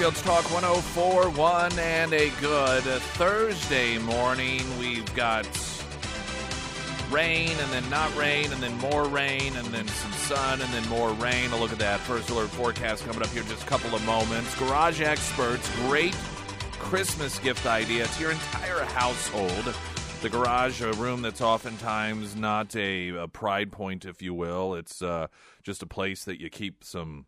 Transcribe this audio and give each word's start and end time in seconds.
Springfield's 0.00 0.22
Talk 0.22 0.50
1041 0.54 1.78
and 1.78 2.14
a 2.14 2.30
good 2.40 2.82
Thursday 2.82 3.98
morning. 3.98 4.62
We've 4.78 5.14
got 5.14 5.44
rain 7.10 7.50
and 7.50 7.70
then 7.70 7.86
not 7.90 8.16
rain 8.16 8.50
and 8.50 8.62
then 8.62 8.74
more 8.78 9.04
rain 9.04 9.54
and 9.56 9.66
then 9.66 9.86
some 9.86 10.12
sun 10.12 10.62
and 10.62 10.72
then 10.72 10.88
more 10.88 11.12
rain. 11.12 11.50
A 11.50 11.56
look 11.58 11.70
at 11.70 11.78
that 11.80 12.00
first 12.00 12.30
alert 12.30 12.48
forecast 12.48 13.04
coming 13.04 13.20
up 13.20 13.28
here 13.28 13.42
in 13.42 13.48
just 13.48 13.62
a 13.62 13.66
couple 13.66 13.94
of 13.94 14.02
moments. 14.06 14.58
Garage 14.58 15.02
Experts, 15.02 15.70
great 15.86 16.16
Christmas 16.78 17.38
gift 17.38 17.66
idea 17.66 18.06
to 18.06 18.20
your 18.22 18.30
entire 18.30 18.84
household. 18.84 19.74
The 20.22 20.30
garage, 20.30 20.80
a 20.80 20.94
room 20.94 21.20
that's 21.20 21.42
oftentimes 21.42 22.34
not 22.34 22.74
a, 22.74 23.10
a 23.10 23.28
pride 23.28 23.70
point, 23.70 24.06
if 24.06 24.22
you 24.22 24.32
will. 24.32 24.76
It's 24.76 25.02
uh, 25.02 25.26
just 25.62 25.82
a 25.82 25.86
place 25.86 26.24
that 26.24 26.40
you 26.40 26.48
keep 26.48 26.84
some 26.84 27.26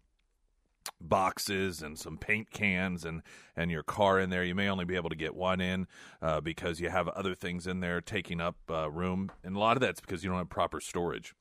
boxes 1.00 1.82
and 1.82 1.98
some 1.98 2.16
paint 2.16 2.50
cans 2.50 3.04
and 3.04 3.22
and 3.56 3.70
your 3.70 3.82
car 3.82 4.18
in 4.18 4.30
there. 4.30 4.44
You 4.44 4.54
may 4.54 4.68
only 4.68 4.84
be 4.84 4.96
able 4.96 5.10
to 5.10 5.16
get 5.16 5.34
one 5.34 5.60
in 5.60 5.86
uh, 6.20 6.40
because 6.40 6.80
you 6.80 6.90
have 6.90 7.08
other 7.08 7.34
things 7.34 7.66
in 7.66 7.80
there 7.80 8.00
taking 8.00 8.40
up 8.40 8.56
uh, 8.70 8.90
room. 8.90 9.30
And 9.44 9.56
a 9.56 9.58
lot 9.58 9.76
of 9.76 9.80
that's 9.80 10.00
because 10.00 10.24
you 10.24 10.30
don't 10.30 10.38
have 10.38 10.48
proper 10.48 10.80
storage. 10.80 11.34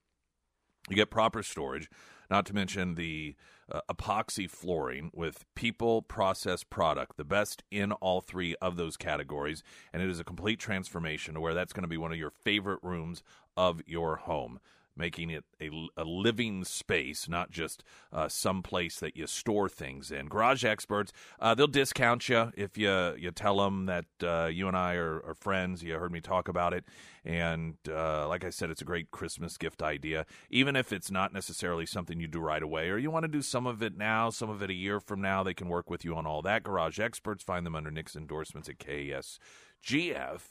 You 0.90 0.96
get 0.96 1.12
proper 1.12 1.44
storage 1.44 1.90
not 2.30 2.46
to 2.48 2.56
mention 2.56 2.96
the 2.96 3.36
uh, 3.72 3.82
epoxy 3.90 4.50
flooring 4.50 5.12
with 5.14 5.46
people 5.56 6.02
process 6.02 6.64
product 6.64 7.18
the 7.18 7.24
best 7.24 7.64
in 7.72 7.92
all 7.94 8.22
three 8.22 8.56
of 8.62 8.78
those 8.78 8.98
categories. 8.98 9.64
And 9.94 10.02
it 10.02 10.10
is 10.10 10.20
a 10.20 10.24
complete 10.24 10.60
transformation 10.60 11.36
to 11.36 11.40
where 11.40 11.54
that's 11.54 11.74
going 11.74 11.84
to 11.84 11.90
be 11.90 11.98
one 11.98 12.12
of 12.12 12.18
your 12.18 12.32
favorite 12.32 12.80
rooms 12.82 13.22
of 13.56 13.82
your 13.86 14.18
home 14.18 14.60
making 14.96 15.30
it 15.30 15.44
a, 15.62 15.70
a 15.98 16.04
living 16.04 16.64
space, 16.64 17.28
not 17.30 17.52
just 17.52 17.84
uh, 18.12 18.28
some 18.28 18.62
place 18.62 19.00
that 19.00 19.16
you 19.16 19.28
store 19.28 19.70
things 19.70 20.12
in. 20.12 20.28
Garage 20.28 20.66
experts, 20.66 21.12
uh, 21.40 21.56
they'll 21.56 21.68
discount 21.68 22.28
you 22.30 22.52
if 22.56 22.78
you 22.78 23.16
you 23.18 23.32
tell 23.32 23.58
them 23.58 23.86
that 23.86 24.06
uh, 24.24 24.48
you 24.48 24.68
and 24.68 24.78
I 24.78 24.96
are, 24.96 25.24
are, 25.26 25.36
friends. 25.36 25.84
You 25.84 25.94
heard 25.94 26.12
me 26.12 26.22
talk 26.22 26.48
about 26.48 26.74
it, 26.74 26.86
and 27.26 27.76
uh, 27.90 28.28
like 28.28 28.44
I 28.44 28.50
said, 28.50 28.70
it's 28.70 28.82
a 28.82 28.86
great 28.86 29.12
Christmas 29.12 29.58
gift 29.58 29.82
idea. 29.82 30.26
Even 30.50 30.76
if 30.76 30.92
it's 30.92 31.12
not 31.12 31.34
necessarily 31.34 31.86
something 31.86 32.20
you 32.20 32.28
do 32.28 32.40
right 32.40 32.64
away, 32.64 32.90
or 32.90 32.98
you 32.98 33.12
want 33.12 33.24
to 33.24 33.32
do 33.32 33.42
some 33.42 33.66
of 33.66 33.82
it 33.82 33.98
now, 33.98 34.30
some 34.30 34.50
of 34.50 34.62
it 34.62 34.70
a 34.70 34.74
year 34.74 35.00
from 35.00 35.22
now, 35.22 35.44
they 35.44 35.54
can 35.54 35.68
work 35.70 35.90
with 35.90 36.06
you 36.06 36.16
on 36.16 36.26
all 36.26 36.42
that. 36.42 36.64
Garage 36.64 37.00
experts, 37.00 37.44
find 37.44 37.66
them 37.66 37.76
under 37.76 37.92
Nick's 37.92 38.16
endorsements 38.16 38.70
at 38.70 38.78
KSGF. 38.80 40.42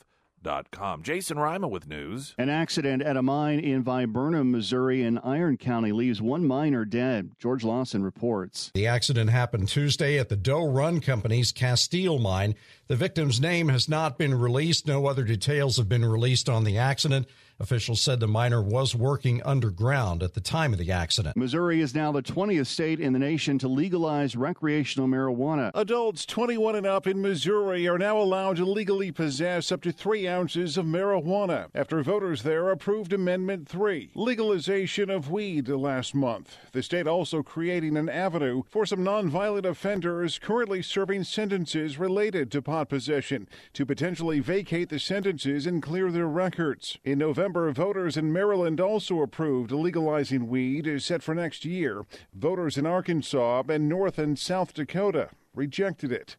Com. 0.71 1.03
Jason 1.03 1.39
Rima 1.39 1.69
with 1.69 1.87
news. 1.87 2.35
An 2.39 2.49
accident 2.49 3.03
at 3.03 3.17
a 3.19 3.23
mine 3.23 3.61
in 3.61 3.83
Viburnum, 3.83 4.51
Missouri, 4.51 5.03
in 5.03 5.19
Iron 5.19 5.59
County 5.59 5.93
leaves 5.93 6.23
one 6.23 6.47
miner 6.47 6.87
dead. 6.87 7.33
George 7.39 7.63
Lawson 7.63 8.03
reports. 8.03 8.71
The 8.73 8.87
accident 8.87 9.29
happened 9.29 9.69
Tuesday 9.69 10.19
at 10.19 10.31
the 10.31 10.37
Doe 10.37 10.65
Run 10.65 11.01
Company's 11.01 11.53
Casteel 11.53 12.19
mine. 12.19 12.55
The 12.87 12.97
victim's 12.97 13.39
name 13.39 13.69
has 13.69 13.87
not 13.87 14.17
been 14.17 14.35
released. 14.35 14.87
No 14.87 15.07
other 15.07 15.25
details 15.25 15.77
have 15.77 15.91
been 15.91 16.07
released 16.07 16.49
on 16.49 16.65
the 16.65 16.79
accident. 16.79 17.29
Officials 17.61 18.01
said 18.01 18.21
the 18.21 18.27
miner 18.27 18.63
was 18.63 18.95
working 18.95 19.43
underground 19.43 20.23
at 20.23 20.33
the 20.33 20.41
time 20.41 20.73
of 20.73 20.79
the 20.79 20.91
accident. 20.91 21.37
Missouri 21.37 21.83
is 21.83 21.95
now 21.95 22.11
the 22.11 22.23
20th 22.23 22.67
state 22.67 22.99
in 22.99 23.13
the 23.13 23.19
nation 23.19 23.59
to 23.59 23.69
legalize 23.69 24.35
recreational 24.35 25.07
marijuana. 25.07 25.71
Adults 25.75 26.25
21 26.25 26.77
and 26.77 26.87
up 26.87 27.07
in 27.07 27.21
Missouri 27.21 27.87
are 27.87 27.99
now 27.99 28.17
allowed 28.17 28.57
to 28.57 28.65
legally 28.65 29.13
possess 29.13 29.71
up 29.71 29.83
to 29.83 29.93
three 29.93 30.27
ounces 30.27 30.79
of 30.79 30.87
marijuana 30.87 31.69
after 31.75 32.03
voters 32.03 32.45
there 32.45 32.71
approved 32.71 33.13
Amendment 33.13 33.69
3, 33.69 34.13
legalization 34.15 35.11
of 35.11 35.31
weed 35.31 35.69
last 35.69 36.15
month. 36.15 36.57
The 36.73 36.83
state 36.83 37.07
also 37.07 37.43
creating 37.43 37.99
an 37.99 38.09
avenue 38.09 38.63
for 38.71 38.87
some 38.87 39.01
nonviolent 39.01 39.67
offenders 39.67 40.39
currently 40.39 40.81
serving 40.81 41.25
sentences 41.25 41.99
related 41.99 42.51
to 42.53 42.63
pot 42.63 42.89
possession 42.89 43.47
to 43.75 43.85
potentially 43.85 44.41
vacate 44.41 44.89
the 44.89 44.99
sentences 44.99 45.67
and 45.67 45.83
clear 45.83 46.11
their 46.11 46.27
records. 46.27 46.97
In 47.05 47.19
November, 47.19 47.50
November, 47.51 47.73
voters 47.73 48.17
in 48.17 48.33
Maryland 48.33 48.81
also 48.81 49.23
approved 49.23 49.73
legalizing 49.73 50.47
weed 50.47 50.87
is 50.87 51.05
set 51.05 51.21
for 51.21 51.35
next 51.35 51.65
year. 51.65 52.07
Voters 52.33 52.79
in 52.79 52.87
Arkansas 52.87 53.65
and 53.69 53.89
North 53.89 54.21
and 54.21 54.39
South 54.39 54.73
Dakota 54.73 55.31
rejected 55.53 56.13
it. 56.13 56.37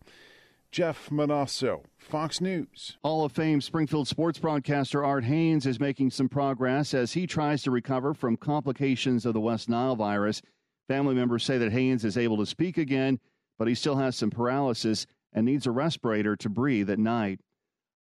Jeff 0.71 1.09
Monosso, 1.09 1.83
Fox 1.97 2.39
News. 2.39 2.97
Hall 3.03 3.25
of 3.25 3.33
Fame 3.33 3.59
Springfield 3.59 4.07
sports 4.07 4.39
broadcaster 4.39 5.03
Art 5.03 5.25
Hains 5.25 5.65
is 5.65 5.81
making 5.81 6.11
some 6.11 6.29
progress 6.29 6.93
as 6.93 7.11
he 7.11 7.27
tries 7.27 7.61
to 7.63 7.71
recover 7.71 8.13
from 8.13 8.37
complications 8.37 9.25
of 9.25 9.33
the 9.33 9.41
West 9.41 9.67
Nile 9.67 9.97
virus. 9.97 10.41
Family 10.87 11.13
members 11.13 11.43
say 11.43 11.57
that 11.57 11.73
Hains 11.73 12.05
is 12.05 12.15
able 12.15 12.37
to 12.37 12.45
speak 12.45 12.77
again, 12.77 13.19
but 13.59 13.67
he 13.67 13.75
still 13.75 13.97
has 13.97 14.15
some 14.15 14.29
paralysis 14.29 15.05
and 15.33 15.45
needs 15.45 15.67
a 15.67 15.71
respirator 15.71 16.37
to 16.37 16.47
breathe 16.47 16.89
at 16.89 16.99
night. 16.99 17.41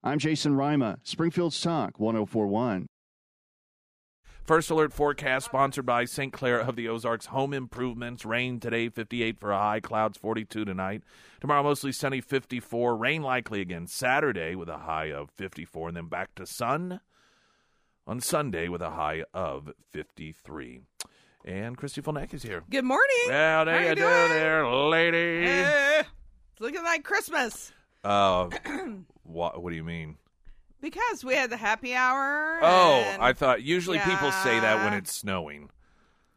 I'm 0.05 0.21
Jason 0.21 0.55
Rima, 0.55 0.99
Springfield's 1.03 1.61
Talk 1.61 1.99
1041. 1.99 2.87
First 4.45 4.71
alert 4.71 4.93
forecast 4.93 5.47
sponsored 5.47 5.87
by 5.87 6.05
St. 6.05 6.33
Clair 6.33 6.59
of 6.59 6.75
the 6.75 6.89
Ozarks 6.89 7.27
Home 7.27 7.55
Improvements. 7.55 8.25
Rain 8.25 8.59
today, 8.59 8.89
58 8.89 9.39
for 9.39 9.53
a 9.53 9.59
high, 9.59 9.81
clouds 9.81 10.19
42 10.19 10.65
tonight. 10.65 11.03
Tomorrow, 11.41 11.63
mostly 11.63 11.93
sunny, 11.93 12.21
54. 12.21 12.97
Rain 12.97 13.23
likely 13.23 13.61
again 13.61 13.87
Saturday 13.87 14.57
with 14.57 14.69
a 14.69 14.79
high 14.79 15.13
of 15.13 15.31
54, 15.31 15.89
and 15.89 15.97
then 15.97 16.07
back 16.07 16.35
to 16.35 16.47
sun 16.47 17.01
on 18.09 18.21
Sunday 18.21 18.69
with 18.69 18.83
a 18.83 18.91
high 18.91 19.23
of 19.33 19.71
53. 19.93 20.81
And 21.45 21.79
Kristi 21.79 22.03
Fulnecky 22.03 22.35
is 22.35 22.43
here. 22.43 22.65
Good 22.69 22.85
morning. 22.85 23.07
Well, 23.29 23.65
there 23.67 23.75
How 23.77 23.83
you, 23.83 23.89
you 23.91 23.95
do, 23.95 24.03
there, 24.03 24.67
lady. 24.69 25.49
Uh, 25.49 26.03
look 26.59 26.75
at 26.75 26.83
that 26.83 27.05
Christmas. 27.05 27.73
Uh, 28.03 28.49
what, 29.23 29.63
what 29.63 29.71
do 29.71 29.77
you 29.77 29.85
mean? 29.85 30.17
Because 30.81 31.25
we 31.25 31.35
had 31.35 31.51
the 31.51 31.57
happy 31.57 31.95
hour. 31.95 32.59
Oh, 32.63 33.03
and- 33.07 33.23
I 33.23 33.33
thought 33.33 33.63
usually 33.63 33.99
people 33.99 34.33
say 34.33 34.59
that 34.61 34.83
when 34.83 34.93
Yeah. 34.93 34.99
it's 34.99 35.13
snowing. 35.15 35.71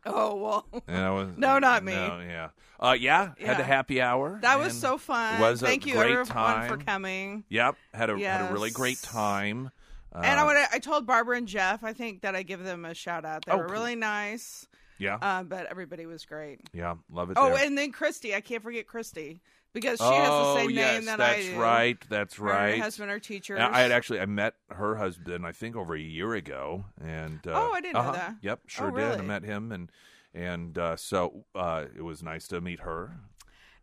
Oh 0.06 0.36
well, 0.36 0.84
And 0.88 0.98
I 0.98 1.12
was, 1.12 1.30
No, 1.38 1.60
not 1.60 1.84
me. 1.84 1.94
No, 1.94 2.20
yeah. 2.20 2.50
Uh, 2.78 2.92
yeah, 3.00 3.32
had 3.40 3.58
the 3.58 3.64
happy 3.64 4.02
hour. 4.02 4.40
that 4.42 4.60
was 4.60 4.74
and 4.74 4.82
so 4.82 4.98
fun. 4.98 5.40
Was 5.40 5.64
a 5.64 5.66
Thank 5.66 5.86
you 5.86 5.94
great 5.94 6.08
everyone 6.12 6.26
time. 6.26 6.68
for 6.70 6.76
coming. 6.84 7.46
Yep, 7.48 7.76
had 7.94 8.10
a 8.10 8.18
had 8.20 8.50
a 8.50 8.54
really 8.54 8.72
great 8.72 9.00
Yes. 9.02 9.02
time. 9.04 9.72
Uh, 10.14 10.20
and 10.24 10.40
I 10.40 10.44
would 10.44 10.58
I 10.74 10.80
told 10.80 11.06
Barbara 11.08 11.38
and 11.38 11.48
Jeff. 11.48 11.84
I 11.86 11.94
think 11.94 12.22
that 12.22 12.36
I 12.36 12.44
give 12.44 12.62
them 12.64 12.84
a 12.84 12.94
shout 12.94 13.24
out. 13.24 13.46
They 13.46 13.54
Oh, 13.54 13.58
were 13.60 13.64
cool. 13.66 13.74
really 13.74 13.96
nice. 13.96 14.68
yeah, 14.98 15.18
Uh, 15.22 15.44
but 15.44 15.68
everybody 15.68 16.06
was 16.06 16.26
great. 16.26 16.60
yeah, 16.74 16.96
love 17.10 17.32
it. 17.32 17.38
Oh, 17.40 17.56
there. 17.56 17.66
and 17.66 17.78
then 17.78 17.94
Christy. 17.94 18.36
I 18.36 18.42
can't 18.42 18.62
forget 18.62 18.86
Christy 18.86 19.40
because 19.74 20.00
she 20.00 20.06
oh, 20.06 20.12
has 20.14 20.30
the 20.30 20.56
same 20.56 20.70
yes, 20.72 20.96
name 20.96 21.06
that 21.06 21.18
that's 21.18 21.46
I 21.46 21.52
do. 21.52 21.60
right. 21.60 21.98
That's 22.10 22.36
Her 22.36 22.46
right. 22.46 22.78
Her 22.78 22.84
husband 22.84 23.12
are 23.12 23.20
teachers. 23.20 23.60
And 23.60 23.76
I 23.76 23.80
had 23.82 23.92
actually 23.92 24.20
I 24.20 24.26
met 24.26 24.56
her 24.70 24.96
husband 24.96 25.46
I 25.46 25.52
think 25.52 25.76
over 25.76 25.96
a 25.96 26.00
year 26.00 26.34
ago, 26.34 26.86
and 27.04 27.40
uh, 27.48 27.52
Oh, 27.54 27.72
I 27.74 27.82
didn't 27.82 27.94
know 27.96 28.00
uh-huh, 28.02 28.12
that. 28.14 28.36
Yep, 28.42 28.62
sure 28.68 28.88
Oh, 28.88 28.96
did. 28.96 29.04
I 29.04 29.10
really? 29.16 29.26
met 29.26 29.44
him, 29.44 29.72
and 29.72 29.92
and 30.34 30.78
uh, 30.78 30.96
so 30.96 31.46
uh, 31.56 31.86
it 31.96 32.02
was 32.02 32.24
nice 32.24 32.48
to 32.50 32.62
meet 32.62 32.82
her. 32.82 33.18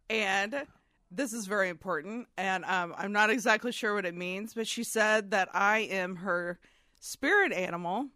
And 0.09 0.67
this 1.11 1.33
is 1.33 1.47
very 1.47 1.69
important, 1.69 2.29
and 2.37 2.65
um, 2.65 2.95
I'm 2.97 3.13
not 3.13 3.31
exactly 3.31 3.73
sure 3.73 3.95
what 3.95 4.07
it 4.07 4.15
means, 4.15 4.55
but 4.55 4.67
she 4.67 4.85
said 4.85 5.33
that 5.33 5.49
I 5.53 5.81
am 5.81 6.17
her 6.17 6.59
spirit 7.01 7.53
animal. 7.53 8.07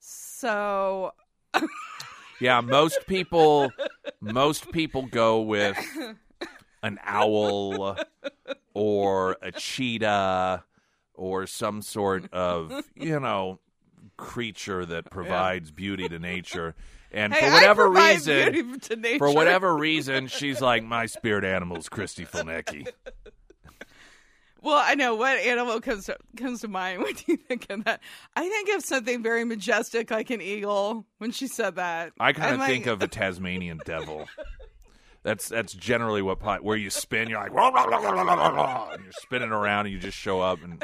So, 0.00 1.12
Yeah, 2.40 2.60
most 2.60 3.00
people 3.06 3.72
most 4.20 4.70
people 4.70 5.06
go 5.06 5.40
with 5.40 5.76
an 6.82 6.98
owl 7.04 7.96
or 8.74 9.36
a 9.42 9.52
cheetah 9.52 10.64
or 11.14 11.46
some 11.46 11.82
sort 11.82 12.32
of, 12.32 12.72
you 12.94 13.18
know, 13.18 13.58
creature 14.16 14.84
that 14.86 15.10
provides 15.10 15.70
beauty 15.70 16.08
to 16.08 16.18
nature. 16.18 16.74
And 17.10 17.32
hey, 17.32 17.46
for 17.46 17.52
whatever 17.52 17.88
reason, 17.88 18.80
for 19.18 19.32
whatever 19.32 19.74
reason, 19.76 20.26
she's 20.26 20.60
like 20.60 20.84
my 20.84 21.06
spirit 21.06 21.44
animal 21.44 21.78
is 21.78 21.88
Kristi 21.88 22.28
Fulnecky. 22.28 22.86
Well, 24.60 24.82
I 24.84 24.94
know 24.96 25.14
what 25.14 25.38
animal 25.38 25.80
comes 25.80 26.06
to, 26.06 26.16
comes 26.36 26.62
to 26.62 26.68
mind 26.68 27.02
when 27.02 27.14
you 27.26 27.36
think 27.36 27.66
of 27.70 27.84
that. 27.84 28.00
I 28.34 28.48
think 28.48 28.76
of 28.76 28.84
something 28.84 29.22
very 29.22 29.44
majestic, 29.44 30.10
like 30.10 30.30
an 30.30 30.40
eagle. 30.42 31.06
When 31.18 31.30
she 31.30 31.46
said 31.46 31.76
that, 31.76 32.12
I 32.18 32.32
kind 32.32 32.54
of 32.54 32.60
like- 32.60 32.68
think 32.68 32.86
of 32.86 33.00
a 33.02 33.08
Tasmanian 33.08 33.80
devil. 33.84 34.26
That's 35.28 35.46
that's 35.46 35.74
generally 35.74 36.22
what 36.22 36.38
pi- 36.40 36.60
where 36.60 36.74
you 36.78 36.88
spin. 36.88 37.28
You're 37.28 37.38
like 37.38 37.52
"Rah, 37.52 37.68
rah, 37.68 37.84
rah, 37.84 37.98
rah, 37.98 38.22
rah, 38.22 38.34
rah, 38.34 38.48
rah," 38.48 38.90
and 38.92 39.02
you're 39.04 39.12
spinning 39.12 39.50
around, 39.50 39.84
and 39.84 39.94
you 39.94 40.00
just 40.00 40.16
show 40.16 40.40
up, 40.40 40.62
and 40.64 40.82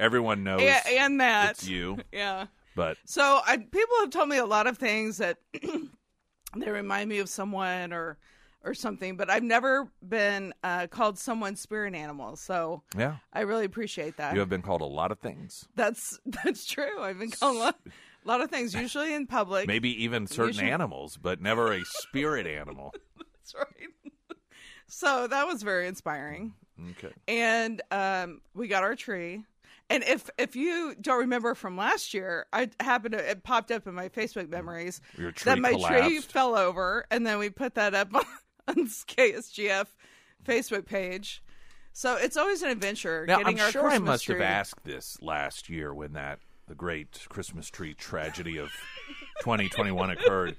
everyone 0.00 0.42
knows 0.44 0.62
and, 0.62 0.80
and 0.98 1.20
that. 1.20 1.50
it's 1.50 1.68
you. 1.68 1.98
Yeah. 2.10 2.46
But 2.74 2.96
So 3.04 3.40
I, 3.46 3.58
people 3.58 3.94
have 4.00 4.08
told 4.08 4.30
me 4.30 4.38
a 4.38 4.46
lot 4.46 4.66
of 4.66 4.78
things 4.78 5.18
that 5.18 5.36
they 6.56 6.70
remind 6.70 7.10
me 7.10 7.18
of 7.18 7.28
someone 7.28 7.92
or 7.92 8.16
or 8.64 8.72
something, 8.72 9.18
but 9.18 9.28
I've 9.28 9.42
never 9.42 9.86
been 10.08 10.54
uh, 10.64 10.86
called 10.86 11.18
someone's 11.18 11.60
spirit 11.60 11.94
animal. 11.94 12.36
So 12.36 12.82
yeah, 12.96 13.16
I 13.34 13.42
really 13.42 13.66
appreciate 13.66 14.16
that. 14.16 14.32
you 14.32 14.40
have 14.40 14.48
been 14.48 14.62
called 14.62 14.80
a 14.80 14.86
lot 14.86 15.12
of 15.12 15.18
things. 15.18 15.68
That's 15.76 16.18
that's 16.26 16.64
true. 16.64 17.02
I've 17.02 17.18
been 17.18 17.32
called 17.32 17.56
a 17.56 17.58
lot, 17.58 17.78
a 17.86 18.28
lot 18.28 18.40
of 18.40 18.50
things, 18.50 18.72
usually 18.72 19.12
in 19.12 19.26
public. 19.26 19.66
Maybe 19.66 20.04
even 20.04 20.26
certain 20.26 20.54
should- 20.54 20.64
animals, 20.64 21.18
but 21.20 21.42
never 21.42 21.72
a 21.74 21.82
spirit 21.84 22.46
animal. 22.46 22.94
That's 23.42 23.54
right. 23.54 24.36
so 24.86 25.26
that 25.26 25.46
was 25.46 25.62
very 25.62 25.86
inspiring. 25.88 26.54
Okay. 26.92 27.12
And 27.28 27.82
um, 27.90 28.40
we 28.54 28.68
got 28.68 28.82
our 28.82 28.94
tree. 28.94 29.44
And 29.90 30.02
if 30.04 30.30
if 30.38 30.56
you 30.56 30.94
don't 31.00 31.18
remember 31.18 31.54
from 31.54 31.76
last 31.76 32.14
year, 32.14 32.46
I 32.52 32.70
happened 32.80 33.12
to 33.12 33.30
it 33.30 33.42
popped 33.42 33.70
up 33.70 33.86
in 33.86 33.94
my 33.94 34.08
Facebook 34.08 34.48
memories 34.48 35.00
Your 35.18 35.32
tree 35.32 35.50
that 35.50 35.58
my 35.58 35.74
tree 35.74 36.20
fell 36.20 36.54
over, 36.54 37.04
and 37.10 37.26
then 37.26 37.38
we 37.38 37.50
put 37.50 37.74
that 37.74 37.94
up 37.94 38.14
on, 38.14 38.24
on 38.68 38.86
KSGF 38.86 39.86
Facebook 40.46 40.86
page. 40.86 41.42
So 41.92 42.16
it's 42.16 42.38
always 42.38 42.62
an 42.62 42.70
adventure 42.70 43.26
Now, 43.26 43.38
getting 43.38 43.60
I'm 43.60 43.66
our 43.66 43.70
sure 43.70 43.88
I 43.90 43.98
must 43.98 44.24
tree. 44.24 44.36
have 44.36 44.42
asked 44.42 44.82
this 44.84 45.18
last 45.20 45.68
year 45.68 45.92
when 45.92 46.14
that 46.14 46.38
the 46.68 46.74
great 46.74 47.26
Christmas 47.28 47.68
tree 47.68 47.94
tragedy 47.94 48.56
of 48.58 48.70
2021 49.40 50.10
occurred. 50.10 50.56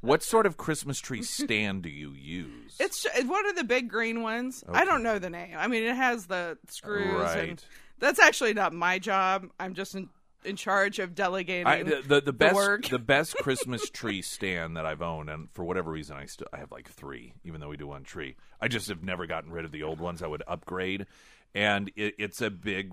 What 0.00 0.22
sort 0.22 0.46
of 0.46 0.56
Christmas 0.56 1.00
tree 1.00 1.22
stand 1.22 1.82
do 1.82 1.88
you 1.88 2.10
use? 2.12 2.76
It's 2.78 3.06
it's 3.14 3.28
one 3.28 3.46
of 3.48 3.56
the 3.56 3.64
big 3.64 3.88
green 3.88 4.22
ones. 4.22 4.62
I 4.68 4.84
don't 4.84 5.02
know 5.02 5.18
the 5.18 5.30
name. 5.30 5.54
I 5.56 5.68
mean, 5.68 5.84
it 5.84 5.96
has 5.96 6.26
the 6.26 6.58
screws, 6.68 7.06
Right. 7.14 7.48
and 7.50 7.64
that's 7.98 8.18
actually 8.18 8.54
not 8.54 8.72
my 8.72 8.98
job. 8.98 9.46
I'm 9.58 9.72
just 9.74 9.94
in, 9.94 10.10
in 10.44 10.56
charge 10.56 10.98
of 10.98 11.14
delegating 11.14 11.66
I, 11.66 11.82
the, 11.84 12.02
the, 12.06 12.20
the 12.20 12.32
best 12.34 12.54
work. 12.54 12.88
the 12.88 12.98
best 12.98 13.34
Christmas 13.42 13.88
tree 13.88 14.20
stand 14.20 14.76
that 14.76 14.84
I've 14.84 15.00
owned, 15.00 15.30
and 15.30 15.48
for 15.52 15.64
whatever 15.64 15.90
reason, 15.90 16.16
I 16.16 16.26
still 16.26 16.48
I 16.52 16.58
have 16.58 16.70
like 16.72 16.90
three, 16.90 17.32
even 17.44 17.60
though 17.60 17.68
we 17.70 17.76
do 17.78 17.86
one 17.86 18.02
tree. 18.04 18.36
I 18.60 18.68
just 18.68 18.88
have 18.88 19.02
never 19.02 19.26
gotten 19.26 19.50
rid 19.52 19.64
of 19.64 19.72
the 19.72 19.84
old 19.84 20.00
ones. 20.00 20.22
I 20.22 20.26
would 20.26 20.42
upgrade, 20.46 21.06
and 21.54 21.90
it, 21.96 22.14
it's 22.18 22.42
a 22.42 22.50
big 22.50 22.92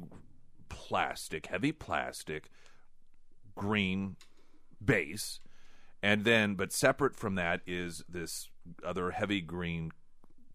plastic, 0.71 1.47
heavy 1.47 1.73
plastic, 1.73 2.49
green 3.55 4.15
base, 4.83 5.39
and 6.01 6.23
then 6.23 6.55
but 6.55 6.71
separate 6.71 7.15
from 7.15 7.35
that 7.35 7.61
is 7.67 8.03
this 8.07 8.49
other 8.85 9.11
heavy 9.11 9.41
green 9.41 9.91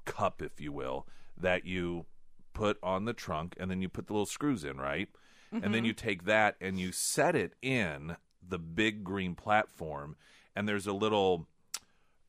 cup, 0.07 0.41
if 0.41 0.59
you 0.61 0.73
will, 0.73 1.07
that 1.37 1.67
you 1.67 2.07
put 2.55 2.79
on 2.83 3.05
the 3.05 3.13
trunk, 3.13 3.55
and 3.61 3.71
then 3.71 3.83
you 3.83 3.89
put 3.89 4.07
the 4.07 4.13
little 4.15 4.25
screws 4.27 4.65
in, 4.65 4.79
right? 4.79 5.09
And 5.53 5.63
Mm-hmm. 5.63 5.73
then 5.73 5.85
you 5.85 5.93
take 5.93 6.25
that 6.25 6.57
and 6.61 6.79
you 6.81 6.91
set 6.91 7.37
it 7.37 7.53
in 7.63 8.17
the 8.47 8.59
big 8.59 9.05
green 9.05 9.35
platform, 9.37 10.17
and 10.57 10.67
there's 10.69 10.87
a 10.87 10.93
little. 10.93 11.47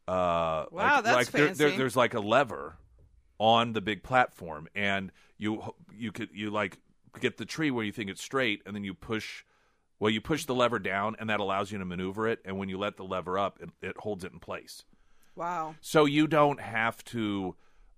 Uh, 0.08 0.66
Wow, 0.72 0.96
like, 0.98 1.04
that's 1.04 1.16
like 1.16 1.32
there, 1.32 1.46
there- 1.48 1.56
fancy. 1.70 1.78
there's 1.78 1.96
like 1.96 2.14
a 2.14 2.20
lever 2.20 2.78
on 3.40 3.74
the 3.74 3.82
big 3.82 4.04
platform, 4.04 4.68
and 4.76 5.12
you 5.38 5.74
you 5.96 6.12
could 6.12 6.30
you 6.34 6.50
like 6.52 6.78
get 7.18 7.38
the 7.38 7.46
tree 7.46 7.72
where 7.72 7.84
you 7.86 7.92
think 7.92 8.10
it's 8.10 8.22
straight, 8.24 8.62
and 8.66 8.76
then 8.76 8.84
you 8.84 8.94
push. 8.94 9.44
Well, 10.00 10.12
you 10.12 10.22
push 10.22 10.46
the 10.46 10.54
lever 10.54 10.78
down, 10.80 11.16
and 11.20 11.30
that 11.30 11.40
allows 11.40 11.72
you 11.72 11.80
to 11.80 11.86
maneuver 11.86 12.28
it. 12.28 12.40
And 12.46 12.58
when 12.60 12.70
you 12.70 12.78
let 12.78 12.98
the 12.98 13.04
lever 13.04 13.40
up, 13.40 13.60
it, 13.62 13.70
it 13.82 13.98
holds 13.98 14.24
it 14.24 14.32
in 14.32 14.40
place. 14.40 14.84
wow. 15.36 15.74
So 15.82 16.06
you 16.06 16.28
don't 16.28 16.60
have 16.62 17.04
to 17.06 17.56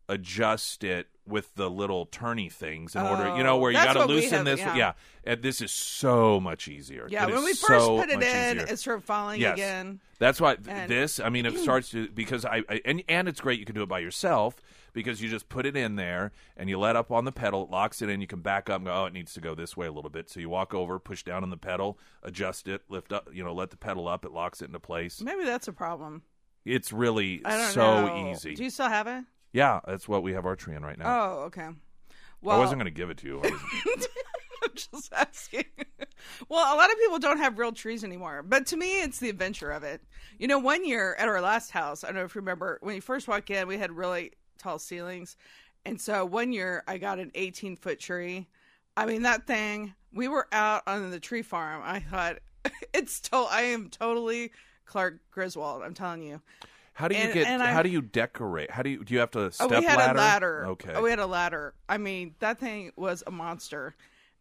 adjust 0.08 0.84
it 0.84 1.08
with 1.28 1.54
the 1.56 1.70
little 1.70 2.08
turny 2.08 2.52
things 2.52 2.96
in 2.96 3.02
order, 3.04 3.36
you 3.38 3.44
know, 3.44 3.56
Oh, 3.56 3.58
where 3.60 3.70
you 3.72 3.78
got 3.78 3.94
to 3.94 4.06
loosen 4.06 4.38
have, 4.38 4.46
this. 4.46 4.60
yeah. 4.60 4.76
Yeah, 4.76 4.92
and 5.24 5.44
this 5.44 5.62
is 5.62 5.72
so 5.72 6.40
much 6.40 6.68
easier. 6.68 7.08
Yeah, 7.12 7.28
It 7.28 7.34
when 7.36 7.44
we 7.44 7.54
first 7.54 7.86
so 7.86 7.98
put 8.00 8.10
it 8.10 8.14
in, 8.24 8.58
easier. 8.58 8.66
it 8.74 8.80
started 8.80 9.04
falling 9.04 9.40
Yes. 9.40 9.54
again. 9.54 10.00
That's 10.18 10.42
why 10.42 10.58
And- 10.68 10.90
this. 10.90 11.20
I 11.20 11.30
mean, 11.30 11.46
it 11.46 11.58
starts 11.60 11.90
to 11.92 12.10
because 12.10 12.46
I, 12.46 12.64
I 12.68 12.82
and 12.86 13.04
and 13.08 13.28
it's 13.28 13.40
great. 13.42 13.60
You 13.60 13.66
can 13.66 13.76
do 13.76 13.84
it 13.84 13.90
by 13.90 14.00
yourself 14.00 14.56
because 14.94 15.22
you 15.22 15.30
just 15.30 15.50
put 15.50 15.66
it 15.66 15.76
in 15.78 15.96
there 15.96 16.32
and 16.58 16.70
you 16.70 16.80
let 16.80 16.96
up 16.96 17.12
on 17.12 17.26
the 17.26 17.32
pedal. 17.32 17.64
It 17.64 17.70
locks 17.70 18.02
it 18.02 18.10
in. 18.10 18.22
You 18.22 18.28
can 18.28 18.42
back 18.42 18.70
up 18.70 18.78
and 18.78 18.86
go. 18.86 18.94
Oh, 18.94 19.06
it 19.06 19.14
needs 19.14 19.34
to 19.34 19.42
go 19.42 19.56
this 19.56 19.76
way 19.78 19.88
a 19.88 19.92
little 19.92 20.10
bit. 20.10 20.30
So 20.30 20.40
you 20.40 20.50
walk 20.50 20.74
over, 20.74 21.00
push 21.00 21.24
down 21.24 21.44
on 21.44 21.50
the 21.50 21.58
pedal, 21.58 21.98
adjust 22.24 22.68
it, 22.68 22.82
lift 22.90 23.12
up. 23.14 23.30
You 23.34 23.44
know, 23.44 23.54
let 23.54 23.70
the 23.72 23.78
pedal 23.78 24.08
up. 24.08 24.26
It 24.26 24.32
locks 24.32 24.62
it 24.62 24.66
into 24.66 24.80
place. 24.80 25.22
Maybe 25.22 25.44
that's 25.44 25.68
a 25.68 25.74
problem. 25.74 26.24
It's 26.66 26.92
really 26.92 27.42
I 27.46 27.58
don't 27.58 27.72
so 27.72 28.06
know. 28.08 28.32
easy. 28.32 28.54
Do 28.56 28.64
you 28.64 28.70
still 28.70 28.90
have 28.90 29.08
it? 29.08 29.24
Yeah, 29.54 29.80
that's 29.88 30.08
what 30.08 30.22
we 30.24 30.34
have 30.34 30.46
our 30.46 30.56
tree 30.56 30.76
in 30.76 30.84
right 30.84 30.98
now. 30.98 31.22
Oh, 31.24 31.40
okay. 31.46 31.70
Well, 32.42 32.56
I 32.58 32.60
wasn't 32.60 32.80
going 32.80 32.94
to 32.94 32.98
give 32.98 33.10
it 33.10 33.18
to 33.20 33.28
you. 33.28 33.40
I 33.44 33.50
was- 33.50 34.08
I'm 34.62 34.70
just 34.76 35.14
asking. 35.14 35.64
well, 36.50 36.76
a 36.76 36.78
lot 36.78 36.92
of 36.92 36.98
people 37.00 37.18
don't 37.18 37.38
have 37.38 37.58
real 37.58 37.72
trees 37.72 38.04
anymore, 38.04 38.44
but 38.44 38.66
to 38.68 38.78
me, 38.78 39.02
it's 39.02 39.20
the 39.20 39.30
adventure 39.30 39.72
of 39.72 39.84
it. 39.84 40.02
You 40.38 40.48
know, 40.48 40.60
one 40.60 40.86
year 40.86 41.16
at 41.18 41.28
our 41.30 41.40
last 41.42 41.72
house, 41.72 42.04
I 42.04 42.08
don't 42.08 42.18
know 42.18 42.24
if 42.26 42.36
you 42.36 42.42
remember, 42.42 42.78
when 42.82 42.96
you 42.96 43.02
first 43.02 43.28
walk 43.28 43.50
in, 43.50 43.68
we 43.68 43.78
had 43.78 43.92
really 43.92 44.34
tall 44.60 44.78
ceilings. 44.78 45.36
And 45.86 46.00
so 46.00 46.26
one 46.26 46.52
year 46.54 46.84
I 46.88 46.98
got 46.98 47.20
an 47.20 47.32
18 47.34 47.78
foot 47.78 48.00
tree. 48.00 48.48
I 48.96 49.06
mean, 49.06 49.24
that 49.24 49.48
thing, 49.48 49.94
we 50.14 50.28
were 50.28 50.48
out 50.52 50.84
on 50.86 51.10
the 51.10 51.20
tree 51.20 51.42
farm. 51.42 51.82
I 51.84 52.00
thought, 52.02 52.38
it's 52.94 53.20
to- 53.22 53.36
I 53.50 53.62
am 53.64 53.90
totally 53.90 54.52
Clark 54.86 55.20
Griswold, 55.32 55.82
I'm 55.84 55.94
telling 55.94 56.22
you. 56.22 56.42
how 56.94 57.08
do 57.08 57.16
you 57.16 57.22
And- 57.22 57.34
get? 57.34 57.48
and 57.48 57.64
I- 57.64 57.72
how 57.72 57.82
do 57.82 57.90
you 57.90 58.02
decorate? 58.02 58.70
How 58.72 58.84
do 58.84 58.90
you? 58.90 59.04
Do 59.04 59.14
you 59.14 59.20
have 59.22 59.32
to 59.32 59.40
Oh, 59.46 59.50
step 59.50 59.70
we 59.70 59.86
had 59.86 59.98
ladder? 59.98 60.18
a 60.18 60.22
ladder. 60.22 60.66
Okay. 60.68 60.94
Oh, 60.96 61.02
we 61.02 61.10
had 61.10 61.20
a 61.20 61.26
ladder. 61.26 61.74
I 61.88 61.98
mean, 61.98 62.36
that 62.40 62.60
thing 62.60 62.92
was 62.98 63.24
a 63.26 63.32
monster. 63.32 63.96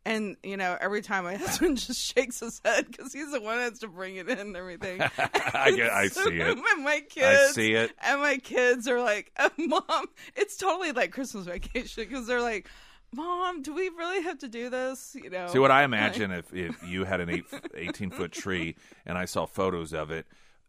And 0.09 0.37
you 0.43 0.57
know, 0.57 0.77
every 0.81 1.03
time 1.03 1.25
my 1.25 1.35
husband 1.45 1.77
just 1.79 2.01
shakes 2.01 2.41
his 2.41 2.61
head 2.65 2.87
because 2.91 3.13
he's 3.13 3.31
the 3.31 3.41
one 3.41 3.59
that 3.59 3.65
has 3.71 3.79
to 3.81 3.89
bring 3.89 4.17
it 4.17 4.29
in 4.29 4.39
and 4.39 4.57
everything. 4.57 5.01
I 5.55 5.71
get- 5.73 5.93
I 5.93 6.09
So, 6.09 6.25
see 6.25 6.37
it. 6.41 6.59
And 6.75 6.85
my 6.85 7.01
kids, 7.09 7.51
I 7.51 7.53
see 7.53 7.75
it. 7.75 7.93
And 8.03 8.21
my 8.21 8.39
kids 8.39 8.89
are 8.89 9.01
like, 9.01 9.31
"Uh, 9.37 9.51
"Mom, 9.59 10.07
it's 10.35 10.57
totally 10.57 10.93
like 10.93 11.13
Christmas 11.13 11.45
vacation," 11.45 12.05
because 12.09 12.27
they're 12.27 12.41
like, 12.41 12.69
"Mom, 13.13 13.61
do 13.63 13.75
we 13.75 13.89
really 13.91 14.23
have 14.23 14.39
to 14.39 14.49
do 14.49 14.71
this?" 14.71 15.15
You 15.23 15.29
know. 15.29 15.49
See 15.49 15.59
what 15.59 15.71
I 15.71 15.85
imagine 15.85 16.31
if, 16.31 16.55
if 16.55 16.83
you 16.83 17.05
had 17.05 17.21
an 17.21 17.29
eight, 17.29 17.45
18 17.75 18.11
foot 18.11 18.33
tree 18.33 18.77
and 19.05 19.19
I 19.19 19.27
saw 19.27 19.45
photos 19.47 19.93
of 19.93 20.11
it, 20.11 20.27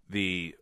the 0.10 0.54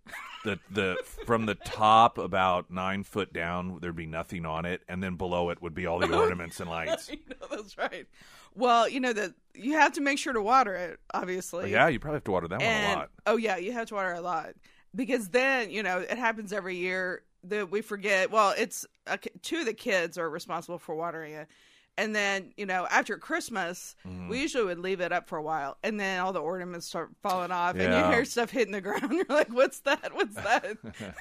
the 0.43 0.59
the 0.71 0.97
from 1.25 1.45
the 1.45 1.55
top 1.55 2.17
about 2.17 2.69
nine 2.71 3.03
foot 3.03 3.33
down 3.33 3.79
there'd 3.81 3.95
be 3.95 4.05
nothing 4.05 4.45
on 4.45 4.65
it, 4.65 4.81
and 4.87 5.01
then 5.03 5.15
below 5.15 5.49
it 5.49 5.61
would 5.61 5.73
be 5.73 5.85
all 5.85 5.99
the 5.99 6.17
ornaments 6.19 6.59
and 6.59 6.69
lights. 6.69 7.09
You 7.17 7.19
know, 7.29 7.47
that's 7.49 7.77
right. 7.77 8.07
Well, 8.55 8.87
you 8.89 8.99
know 8.99 9.13
that 9.13 9.33
you 9.53 9.73
have 9.73 9.93
to 9.93 10.01
make 10.01 10.17
sure 10.17 10.33
to 10.33 10.41
water 10.41 10.73
it, 10.75 10.99
obviously. 11.13 11.71
yeah, 11.71 11.87
you 11.87 11.99
probably 11.99 12.17
have 12.17 12.23
to 12.25 12.31
water 12.31 12.47
that 12.47 12.59
one 12.59 12.67
a 12.67 12.95
lot. 12.95 13.09
oh 13.25 13.37
yeah, 13.37 13.57
you 13.57 13.71
have 13.73 13.87
to 13.87 13.95
water 13.95 14.13
a 14.13 14.21
lot 14.21 14.49
because 14.95 15.29
then 15.29 15.69
you 15.69 15.83
know 15.83 15.99
it 15.99 16.17
happens 16.17 16.51
every 16.53 16.75
year 16.77 17.23
that 17.43 17.69
we 17.71 17.81
forget. 17.81 18.31
Well, 18.31 18.53
it's 18.57 18.85
uh, 19.05 19.17
two 19.41 19.59
of 19.59 19.65
the 19.65 19.73
kids 19.73 20.17
are 20.17 20.29
responsible 20.29 20.79
for 20.79 20.95
watering 20.95 21.33
it, 21.33 21.47
and 21.97 22.15
then 22.15 22.53
you 22.57 22.65
know 22.65 22.87
after 22.89 23.17
Christmas 23.17 23.95
Mm-hmm. 24.07 24.29
we 24.29 24.41
usually 24.41 24.65
would 24.65 24.79
leave 24.79 25.01
it 25.01 25.11
up 25.11 25.27
for 25.27 25.37
a 25.37 25.43
while, 25.43 25.77
and 25.83 25.99
then 25.99 26.19
all 26.19 26.33
the 26.33 26.39
ornaments 26.41 26.87
start 26.87 27.11
falling 27.21 27.51
off, 27.51 27.75
and 27.75 27.93
you 27.93 28.13
hear 28.13 28.25
stuff 28.25 28.49
hitting 28.51 28.71
the 28.73 28.81
ground. 28.87 29.11
You're 29.11 29.25
like, 29.29 29.51
"What's 29.53 29.79
that? 29.81 30.13
What's 30.13 30.35
that?" 30.35 30.77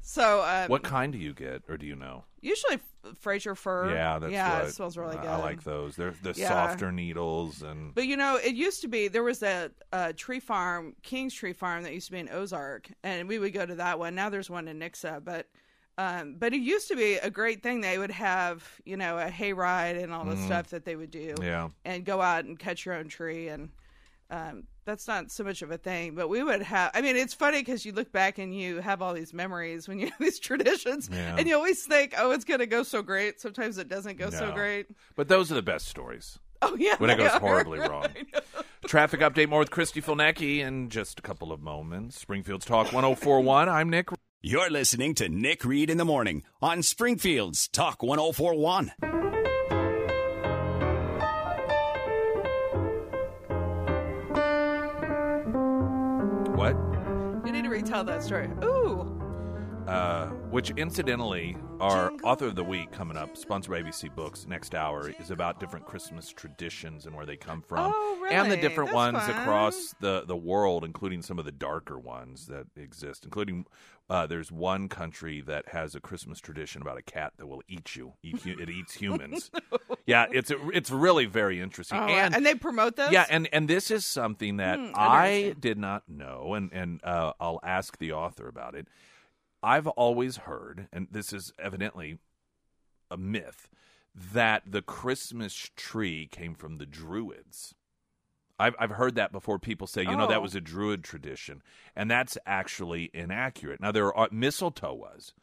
so 0.00 0.42
um, 0.44 0.68
What 0.68 0.82
kind 0.82 1.12
do 1.12 1.18
you 1.18 1.32
get, 1.32 1.62
or 1.68 1.76
do 1.76 1.86
you 1.86 1.96
know? 1.96 2.24
usually 2.40 2.78
Fraser 3.20 3.54
fir. 3.54 3.90
Yeah, 3.90 4.18
that's 4.18 4.32
yeah, 4.32 4.58
what 4.60 4.68
it 4.68 4.72
smells 4.74 4.96
really 4.96 5.16
good. 5.16 5.26
I 5.26 5.36
like 5.36 5.62
those. 5.62 5.96
They're 5.96 6.14
the 6.22 6.34
Yeah. 6.36 6.48
softer 6.48 6.90
needles 6.92 7.62
and 7.62 7.94
But 7.94 8.06
you 8.06 8.16
know, 8.16 8.36
it 8.36 8.54
used 8.54 8.80
to 8.82 8.88
be 8.88 9.08
there 9.08 9.22
was 9.22 9.42
a, 9.42 9.70
a 9.92 10.12
tree 10.12 10.40
farm, 10.40 10.94
King's 11.02 11.34
Tree 11.34 11.52
Farm, 11.52 11.82
that 11.84 11.92
used 11.94 12.06
to 12.06 12.12
be 12.12 12.18
in 12.18 12.28
Ozark, 12.30 12.88
and 13.02 13.28
we 13.28 13.38
would 13.38 13.52
go 13.52 13.64
to 13.66 13.74
that 13.76 13.98
one. 13.98 14.14
Now 14.14 14.28
there's 14.30 14.50
one 14.50 14.68
in 14.68 14.78
Nixa, 14.78 15.22
but 15.24 15.48
um, 15.98 16.36
but 16.38 16.52
it 16.52 16.60
used 16.60 16.88
to 16.88 16.96
be 16.96 17.14
a 17.14 17.30
great 17.30 17.62
thing. 17.62 17.80
They 17.80 17.98
would 17.98 18.10
have 18.10 18.62
you 18.84 18.96
know 18.96 19.18
a 19.18 19.26
hayride 19.28 20.02
and 20.02 20.12
all 20.12 20.24
the 20.24 20.36
stuff 20.36 20.68
that 20.70 20.84
they 20.84 20.96
would 20.96 21.10
do, 21.10 21.34
yeah. 21.40 21.68
and 21.84 22.04
go 22.04 22.20
out 22.20 22.44
and 22.44 22.58
cut 22.58 22.84
your 22.84 22.94
own 22.94 23.08
tree, 23.08 23.48
and 23.48 23.70
um, 24.30 24.64
that's 24.84 25.06
not 25.06 25.30
so 25.30 25.44
much 25.44 25.62
of 25.62 25.70
a 25.70 25.78
thing. 25.78 26.14
But 26.14 26.28
we 26.28 26.42
would 26.42 26.62
have. 26.62 26.90
I 26.94 27.00
mean, 27.00 27.16
it's 27.16 27.34
funny 27.34 27.60
because 27.60 27.84
you 27.84 27.92
look 27.92 28.10
back 28.10 28.38
and 28.38 28.54
you 28.54 28.80
have 28.80 29.02
all 29.02 29.14
these 29.14 29.32
memories 29.32 29.86
when 29.86 29.98
you 30.00 30.06
have 30.06 30.18
these 30.18 30.38
traditions, 30.40 31.08
Yeah. 31.12 31.36
and 31.38 31.46
you 31.46 31.54
always 31.54 31.84
think, 31.86 32.14
oh, 32.18 32.32
it's 32.32 32.44
going 32.44 32.60
to 32.60 32.66
go 32.66 32.82
so 32.82 33.02
great. 33.02 33.40
Sometimes 33.40 33.78
it 33.78 33.88
doesn't 33.88 34.18
go 34.18 34.30
so 34.30 34.52
great. 34.52 34.86
But 35.14 35.28
those 35.28 35.52
are 35.52 35.54
the 35.54 35.62
best 35.62 35.86
stories. 35.88 36.38
Oh 36.62 36.76
yeah, 36.78 36.94
When 36.98 37.10
it 37.10 37.18
goes 37.18 37.30
are. 37.32 37.40
horribly 37.40 37.78
wrong. 37.88 38.06
Traffic 38.86 39.20
update 39.20 39.48
more 39.48 39.58
with 39.58 39.70
Kristi 39.70 40.02
Fulnecky 40.02 40.58
in 40.60 40.88
just 40.88 41.18
a 41.18 41.22
couple 41.22 41.52
of 41.52 41.60
moments. 41.60 42.18
Springfield's 42.18 42.64
Talk 42.64 42.86
1041. 42.92 43.68
I'm 43.68 43.90
Nick. 43.90 44.08
You're 44.46 44.68
listening 44.68 45.14
to 45.14 45.28
Nick 45.30 45.64
Reed 45.64 45.88
in 45.88 45.96
the 45.96 46.04
Morning 46.04 46.42
on 46.60 46.82
Springfield's 46.82 47.66
Talk 47.66 48.02
1041. 48.02 48.92
What? 56.54 56.76
You 57.46 57.52
need 57.52 57.64
to 57.64 57.70
retell 57.70 58.04
that 58.04 58.22
story. 58.22 58.50
Ooh. 58.62 59.23
Uh, 59.86 60.28
which 60.50 60.70
incidentally, 60.78 61.54
our 61.78 62.10
author 62.22 62.46
of 62.46 62.54
the 62.54 62.64
week 62.64 62.90
coming 62.90 63.18
up, 63.18 63.36
sponsored 63.36 63.70
by 63.70 63.82
ABC 63.82 64.14
Books, 64.14 64.46
next 64.48 64.74
hour 64.74 65.10
is 65.20 65.30
about 65.30 65.60
different 65.60 65.84
Christmas 65.84 66.30
traditions 66.30 67.04
and 67.04 67.14
where 67.14 67.26
they 67.26 67.36
come 67.36 67.60
from, 67.60 67.92
Oh, 67.94 68.26
and 68.30 68.50
the 68.50 68.56
different 68.56 68.88
That's 68.88 68.94
ones 68.94 69.18
fun. 69.18 69.30
across 69.30 69.94
the 70.00 70.24
the 70.26 70.36
world, 70.36 70.84
including 70.84 71.20
some 71.20 71.38
of 71.38 71.44
the 71.44 71.52
darker 71.52 71.98
ones 71.98 72.46
that 72.46 72.66
exist. 72.76 73.24
Including, 73.24 73.66
uh, 74.08 74.26
there's 74.26 74.50
one 74.50 74.88
country 74.88 75.42
that 75.42 75.68
has 75.68 75.94
a 75.94 76.00
Christmas 76.00 76.40
tradition 76.40 76.80
about 76.80 76.96
a 76.96 77.02
cat 77.02 77.34
that 77.36 77.46
will 77.46 77.62
eat 77.68 77.94
you. 77.94 78.14
Eat 78.22 78.40
it 78.46 78.70
eats 78.70 78.94
humans. 79.02 79.50
Yeah, 80.06 80.24
it's 80.32 80.50
it's 80.72 80.90
really 80.90 81.26
very 81.26 81.60
interesting. 81.60 81.98
Oh, 81.98 82.06
and 82.06 82.34
and 82.34 82.46
they 82.46 82.54
promote 82.54 82.96
this? 82.96 83.12
yeah, 83.12 83.26
and 83.28 83.50
and 83.52 83.68
this 83.68 83.90
is 83.90 84.06
something 84.06 84.56
that 84.56 84.78
Hmm, 84.78 84.92
I 84.94 85.54
did 85.60 85.76
not 85.76 86.08
know, 86.08 86.54
and 86.54 86.72
and 86.72 87.04
uh, 87.04 87.34
I'll 87.38 87.60
ask 87.62 87.98
the 87.98 88.12
author 88.12 88.48
about 88.48 88.74
it. 88.74 88.88
I've 89.64 89.86
always 89.88 90.36
heard, 90.38 90.88
and 90.92 91.08
this 91.10 91.32
is 91.32 91.52
evidently 91.58 92.18
a 93.10 93.16
myth, 93.16 93.68
that 94.14 94.62
the 94.66 94.82
Christmas 94.82 95.70
tree 95.74 96.28
came 96.30 96.54
from 96.54 96.76
the 96.78 96.86
Druids. 96.86 97.74
I've 98.58 98.76
I've 98.78 98.90
heard 98.90 99.14
that 99.16 99.32
before. 99.32 99.58
People 99.58 99.86
say, 99.88 100.02
you 100.02 100.16
know, 100.16 100.28
that 100.28 100.38
Oh. 100.38 100.42
was 100.42 100.54
a 100.54 100.60
Druid 100.60 101.02
tradition, 101.02 101.62
and 101.96 102.10
that's 102.10 102.38
actually 102.46 103.10
inaccurate. 103.12 103.80
Now 103.80 103.90
there 103.90 104.14
are 104.14 104.28
mistletoe 104.30 104.94
was, 104.94 105.34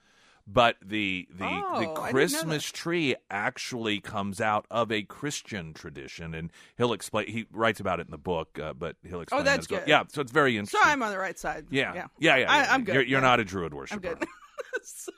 but 0.52 0.76
the 0.84 1.28
the 1.34 1.46
Oh, 1.46 1.80
the 1.80 1.88
Christmas 2.12 2.66
tree 2.66 3.16
actually 3.30 4.00
comes 4.00 4.42
out 4.42 4.66
of 4.72 4.92
a 4.92 5.04
Christian 5.04 5.74
tradition, 5.74 6.34
and 6.34 6.52
he'll 6.78 6.94
explain. 6.94 7.28
He 7.28 7.46
writes 7.52 7.80
about 7.80 8.00
it 8.00 8.08
in 8.08 8.12
the 8.12 8.18
book, 8.18 8.60
uh, 8.60 8.74
but 8.74 8.96
he'll 9.08 9.22
explain. 9.22 9.42
Oh, 9.42 9.44
that's 9.44 9.66
as 9.66 9.70
well. 9.72 9.80
good. 9.82 9.90
Yeah, 9.90 10.04
so 10.10 10.22
it's 10.22 10.32
very 10.32 10.58
interesting. 10.58 10.82
So. 10.84 10.90
I'm 10.90 11.02
on 11.04 11.12
the 11.12 11.20
right 11.20 11.38
side. 11.38 11.68
yeah, 11.70 11.94
Yeah. 11.94 12.08
yeah, 12.20 12.36
yeah. 12.38 12.52
I, 12.52 12.58
yeah. 12.64 12.74
I'm 12.74 12.84
good. 12.84 12.96
You're, 12.96 13.04
you're 13.04 13.20
yeah. 13.22 13.28
not 13.28 13.40
a 13.40 13.46
Druid 13.46 13.72
I'm 13.74 13.78
worshiper. 13.78 14.16
good. 14.16 14.26
so, 14.84 15.12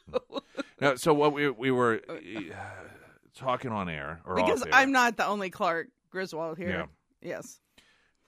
No, 0.82 0.96
so 0.96 1.13
what 1.13 1.34
we 1.34 1.50
we 1.50 1.72
were 1.72 2.02
uh, 2.08 2.16
talking 3.36 3.72
on 3.72 3.90
air 3.90 4.22
or 4.25 4.36
because. 4.36 4.63
I'm 4.72 4.92
not 4.92 5.18
the 5.18 5.25
only 5.25 5.50
Clark 5.50 5.88
Griswold 6.12 6.58
here. 6.58 6.70
Yeah. 6.70 6.86
Yes. 7.30 7.60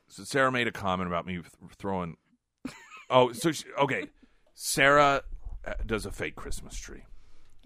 So 0.07 0.23
Sarah 0.23 0.51
made 0.51 0.67
a 0.67 0.71
comment 0.71 1.07
about 1.07 1.25
me 1.25 1.33
th- 1.35 1.45
throwing. 1.77 2.17
Oh, 3.09 3.33
so 3.33 3.51
she, 3.51 3.65
okay, 3.79 4.07
Sarah 4.55 5.21
Uh, 5.65 5.73
does 5.85 6.05
a 6.05 6.11
fake 6.11 6.35
Christmas 6.35 6.75
tree, 6.77 7.03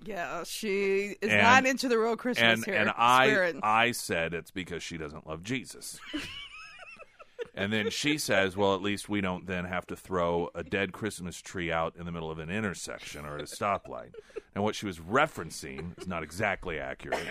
Yeah, 0.04 0.44
she 0.46 1.18
is 1.22 1.30
And- 1.30 1.42
not 1.42 1.66
into 1.66 1.90
the 1.90 2.00
real 2.00 2.16
Christmas 2.16 2.60
and 2.60 2.66
here. 2.66 2.76
and 2.76 2.90
I. 2.96 3.54
I 3.62 3.92
said 3.92 4.34
it's 4.34 4.52
because 4.52 4.82
she 4.82 4.98
doesn't 4.98 5.28
love 5.28 5.44
Jesus. 5.44 6.00
and 7.56 7.74
then 7.74 7.90
she 7.90 8.18
says, 8.18 8.56
"Well, 8.56 8.76
at 8.76 8.82
least 8.82 9.10
we 9.10 9.20
don't 9.22 9.46
then 9.48 9.66
have 9.66 9.86
to 9.88 9.96
throw 9.96 10.50
a 10.56 10.64
dead 10.64 10.94
Christmas 10.94 11.42
tree 11.42 11.72
out 11.72 11.96
in 11.98 12.06
the 12.06 12.12
middle 12.12 12.32
of 12.32 12.40
an 12.40 12.50
intersection 12.50 13.26
or 13.26 13.36
at 13.36 13.42
a 13.42 13.46
stoplight." 13.46 14.14
And 14.56 14.64
what 14.64 14.76
she 14.76 14.86
was 14.86 15.00
referencing 15.00 16.00
is 16.00 16.08
not 16.08 16.24
exactly 16.24 16.80
accurate. 16.80 17.28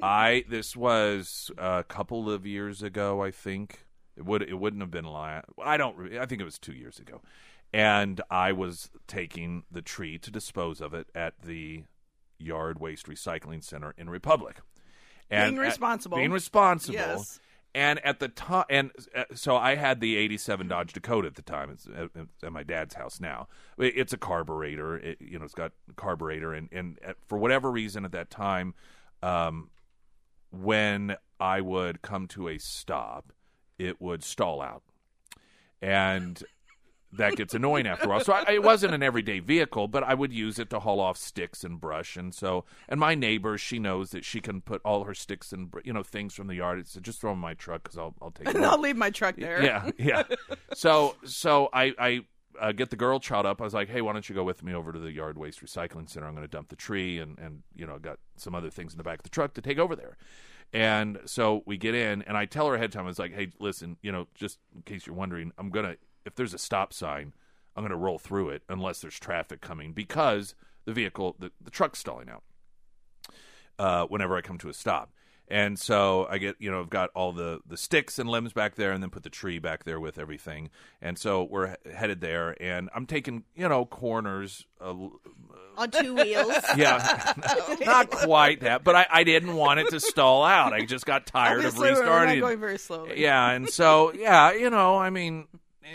I 0.00 0.44
this 0.48 0.76
was 0.76 1.50
a 1.58 1.84
couple 1.88 2.30
of 2.30 2.46
years 2.46 2.82
ago, 2.82 3.22
I 3.22 3.30
think. 3.32 3.84
It 4.16 4.24
would 4.24 4.42
it 4.42 4.54
wouldn't 4.58 4.82
have 4.82 4.90
been 4.90 5.06
I 5.06 5.76
don't. 5.76 6.16
I 6.16 6.26
think 6.26 6.40
it 6.40 6.44
was 6.44 6.58
two 6.58 6.72
years 6.74 6.98
ago, 6.98 7.20
and 7.72 8.20
I 8.30 8.52
was 8.52 8.90
taking 9.06 9.64
the 9.70 9.82
tree 9.82 10.18
to 10.18 10.30
dispose 10.30 10.80
of 10.80 10.94
it 10.94 11.08
at 11.14 11.42
the 11.42 11.84
Yard 12.38 12.78
Waste 12.80 13.06
Recycling 13.06 13.62
Center 13.64 13.94
in 13.98 14.08
Republic. 14.10 14.60
And 15.30 15.52
Being 15.56 15.64
at- 15.64 15.68
responsible. 15.68 16.16
being 16.18 16.30
responsible. 16.32 16.94
Yes. 16.94 17.40
And 17.74 18.02
at 18.04 18.18
the 18.18 18.28
time, 18.28 18.64
and 18.70 18.90
uh, 19.14 19.24
so 19.34 19.54
I 19.54 19.74
had 19.74 20.00
the 20.00 20.16
'87 20.16 20.68
Dodge 20.68 20.94
Dakota 20.94 21.28
at 21.28 21.34
the 21.34 21.42
time. 21.42 21.68
It's 21.70 21.86
at, 21.86 22.08
at 22.42 22.50
my 22.50 22.62
dad's 22.62 22.94
house 22.94 23.20
now. 23.20 23.46
It's 23.76 24.14
a 24.14 24.16
carburetor. 24.16 24.96
It, 24.96 25.18
you 25.20 25.38
know, 25.38 25.44
it's 25.44 25.54
got 25.54 25.72
a 25.90 25.92
carburetor, 25.92 26.54
and 26.54 26.70
and 26.72 26.98
at, 27.04 27.16
for 27.26 27.36
whatever 27.36 27.70
reason 27.70 28.06
at 28.06 28.12
that 28.12 28.30
time, 28.30 28.74
um, 29.22 29.68
when 30.50 31.16
I 31.38 31.60
would 31.60 32.00
come 32.00 32.26
to 32.28 32.48
a 32.48 32.56
stop, 32.58 33.32
it 33.78 34.00
would 34.00 34.24
stall 34.24 34.62
out, 34.62 34.82
and 35.82 36.42
that 37.12 37.36
gets 37.36 37.54
annoying 37.54 37.86
after 37.86 38.06
a 38.06 38.08
while. 38.08 38.20
So 38.20 38.32
I, 38.32 38.52
it 38.52 38.62
wasn't 38.62 38.94
an 38.94 39.02
everyday 39.02 39.40
vehicle, 39.40 39.88
but 39.88 40.02
I 40.02 40.14
would 40.14 40.32
use 40.32 40.58
it 40.58 40.70
to 40.70 40.80
haul 40.80 41.00
off 41.00 41.16
sticks 41.16 41.64
and 41.64 41.80
brush, 41.80 42.16
and 42.16 42.34
so 42.34 42.64
and 42.88 43.00
my 43.00 43.14
neighbor, 43.14 43.56
she 43.58 43.78
knows 43.78 44.10
that 44.10 44.24
she 44.24 44.40
can 44.40 44.60
put 44.60 44.80
all 44.84 45.04
her 45.04 45.14
sticks 45.14 45.52
and 45.52 45.72
you 45.84 45.92
know 45.92 46.02
things 46.02 46.34
from 46.34 46.46
the 46.46 46.56
yard. 46.56 46.86
So 46.88 47.00
just 47.00 47.20
throw 47.20 47.30
them 47.30 47.38
in 47.38 47.42
my 47.42 47.54
truck 47.54 47.84
because 47.84 47.98
I'll 47.98 48.14
I'll 48.20 48.30
take 48.30 48.48
and. 48.54 48.64
I'll 48.64 48.80
leave 48.80 48.96
my 48.96 49.10
truck 49.10 49.36
there. 49.36 49.62
Yeah, 49.62 49.90
yeah. 49.98 50.22
so 50.74 51.16
so 51.24 51.68
I 51.72 51.94
I 51.98 52.20
uh, 52.60 52.72
get 52.72 52.90
the 52.90 52.96
girl 52.96 53.20
child 53.20 53.46
up. 53.46 53.60
I 53.60 53.64
was 53.64 53.74
like, 53.74 53.88
hey, 53.88 54.00
why 54.00 54.12
don't 54.12 54.28
you 54.28 54.34
go 54.34 54.44
with 54.44 54.62
me 54.62 54.74
over 54.74 54.92
to 54.92 54.98
the 54.98 55.12
yard 55.12 55.38
waste 55.38 55.64
recycling 55.64 56.08
center? 56.08 56.26
I'm 56.26 56.34
going 56.34 56.46
to 56.46 56.50
dump 56.50 56.68
the 56.68 56.76
tree 56.76 57.18
and 57.18 57.38
and 57.38 57.62
you 57.74 57.86
know 57.86 57.98
got 57.98 58.18
some 58.36 58.54
other 58.54 58.70
things 58.70 58.92
in 58.92 58.98
the 58.98 59.04
back 59.04 59.18
of 59.18 59.22
the 59.22 59.30
truck 59.30 59.54
to 59.54 59.62
take 59.62 59.78
over 59.78 59.96
there. 59.96 60.16
And 60.72 61.18
so 61.24 61.62
we 61.64 61.78
get 61.78 61.94
in, 61.94 62.20
and 62.22 62.36
I 62.36 62.44
tell 62.44 62.66
her 62.68 62.74
ahead 62.74 62.86
of 62.86 62.90
time. 62.90 63.04
I 63.04 63.08
was 63.08 63.18
like, 63.18 63.32
hey, 63.32 63.52
listen, 63.58 63.96
you 64.02 64.12
know, 64.12 64.26
just 64.34 64.58
in 64.74 64.82
case 64.82 65.06
you're 65.06 65.16
wondering, 65.16 65.50
I'm 65.56 65.70
gonna 65.70 65.96
if 66.24 66.34
there's 66.34 66.54
a 66.54 66.58
stop 66.58 66.92
sign, 66.92 67.32
I'm 67.76 67.84
gonna 67.84 67.96
roll 67.96 68.18
through 68.18 68.50
it 68.50 68.62
unless 68.68 69.00
there's 69.00 69.18
traffic 69.18 69.60
coming 69.60 69.92
because 69.92 70.54
the 70.84 70.92
vehicle 70.92 71.36
the, 71.38 71.50
the 71.62 71.70
truck's 71.70 71.98
stalling 71.98 72.28
out 72.28 72.42
uh, 73.78 74.04
whenever 74.06 74.36
I 74.36 74.40
come 74.40 74.58
to 74.58 74.68
a 74.68 74.74
stop. 74.74 75.12
And 75.50 75.78
so 75.78 76.26
I 76.28 76.36
get, 76.36 76.56
you 76.58 76.70
know, 76.70 76.80
I've 76.80 76.90
got 76.90 77.08
all 77.14 77.32
the, 77.32 77.60
the 77.66 77.78
sticks 77.78 78.18
and 78.18 78.28
limbs 78.28 78.52
back 78.52 78.74
there 78.74 78.92
and 78.92 79.02
then 79.02 79.08
put 79.08 79.22
the 79.22 79.30
tree 79.30 79.58
back 79.58 79.84
there 79.84 79.98
with 79.98 80.18
everything. 80.18 80.68
And 81.00 81.16
so 81.18 81.42
we're 81.44 81.68
he- 81.86 81.90
headed 81.90 82.20
there 82.20 82.54
and 82.62 82.90
I'm 82.94 83.06
taking, 83.06 83.44
you 83.54 83.66
know, 83.66 83.86
corners. 83.86 84.66
Uh, 84.78 84.94
on 85.78 85.90
two 85.90 86.14
wheels. 86.14 86.52
yeah, 86.76 87.32
not 87.80 88.10
quite 88.10 88.60
that, 88.60 88.84
but 88.84 88.94
I, 88.94 89.06
I 89.10 89.24
didn't 89.24 89.54
want 89.54 89.80
it 89.80 89.88
to 89.90 90.00
stall 90.00 90.44
out. 90.44 90.74
I 90.74 90.84
just 90.84 91.06
got 91.06 91.24
tired 91.26 91.58
Obviously, 91.64 91.90
of 91.90 91.96
we're 91.96 92.04
not 92.04 92.10
restarting. 92.10 92.40
going 92.40 92.60
very 92.60 92.78
slowly. 92.78 93.18
Yeah, 93.22 93.50
and 93.52 93.70
so, 93.70 94.12
yeah, 94.12 94.52
you 94.52 94.68
know, 94.68 94.98
I 94.98 95.08
mean, 95.08 95.46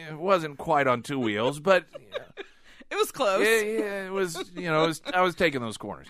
it 0.09 0.17
wasn't 0.17 0.57
quite 0.57 0.87
on 0.87 1.01
two 1.03 1.19
wheels, 1.19 1.59
but 1.59 1.85
It 2.91 2.95
was 2.95 3.11
close. 3.11 3.41
yeah, 3.45 3.61
yeah, 3.61 4.05
it 4.05 4.11
was, 4.11 4.51
you 4.55 4.69
know, 4.69 4.83
it 4.83 4.87
was, 4.87 5.01
I 5.13 5.21
was 5.21 5.33
taking 5.35 5.61
those 5.61 5.77
corners. 5.77 6.07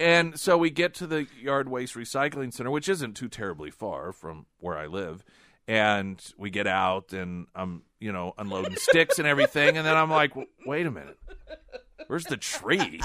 And 0.00 0.38
so 0.38 0.56
we 0.56 0.70
get 0.70 0.94
to 0.94 1.06
the 1.06 1.26
yard 1.40 1.68
waste 1.68 1.94
recycling 1.94 2.52
center, 2.54 2.70
which 2.70 2.88
isn't 2.88 3.14
too 3.14 3.28
terribly 3.28 3.70
far 3.70 4.12
from 4.12 4.46
where 4.58 4.78
I 4.78 4.86
live. 4.86 5.24
And 5.68 6.22
we 6.38 6.48
get 6.50 6.66
out 6.66 7.12
and 7.12 7.48
I'm, 7.54 7.82
you 8.00 8.12
know, 8.12 8.32
unloading 8.38 8.76
sticks 8.76 9.18
and 9.18 9.26
everything. 9.28 9.76
And 9.76 9.86
then 9.86 9.96
I'm 9.96 10.10
like, 10.10 10.32
wait 10.64 10.86
a 10.86 10.90
minute. 10.90 11.18
Where's 12.06 12.24
the 12.24 12.36
tree? 12.36 13.00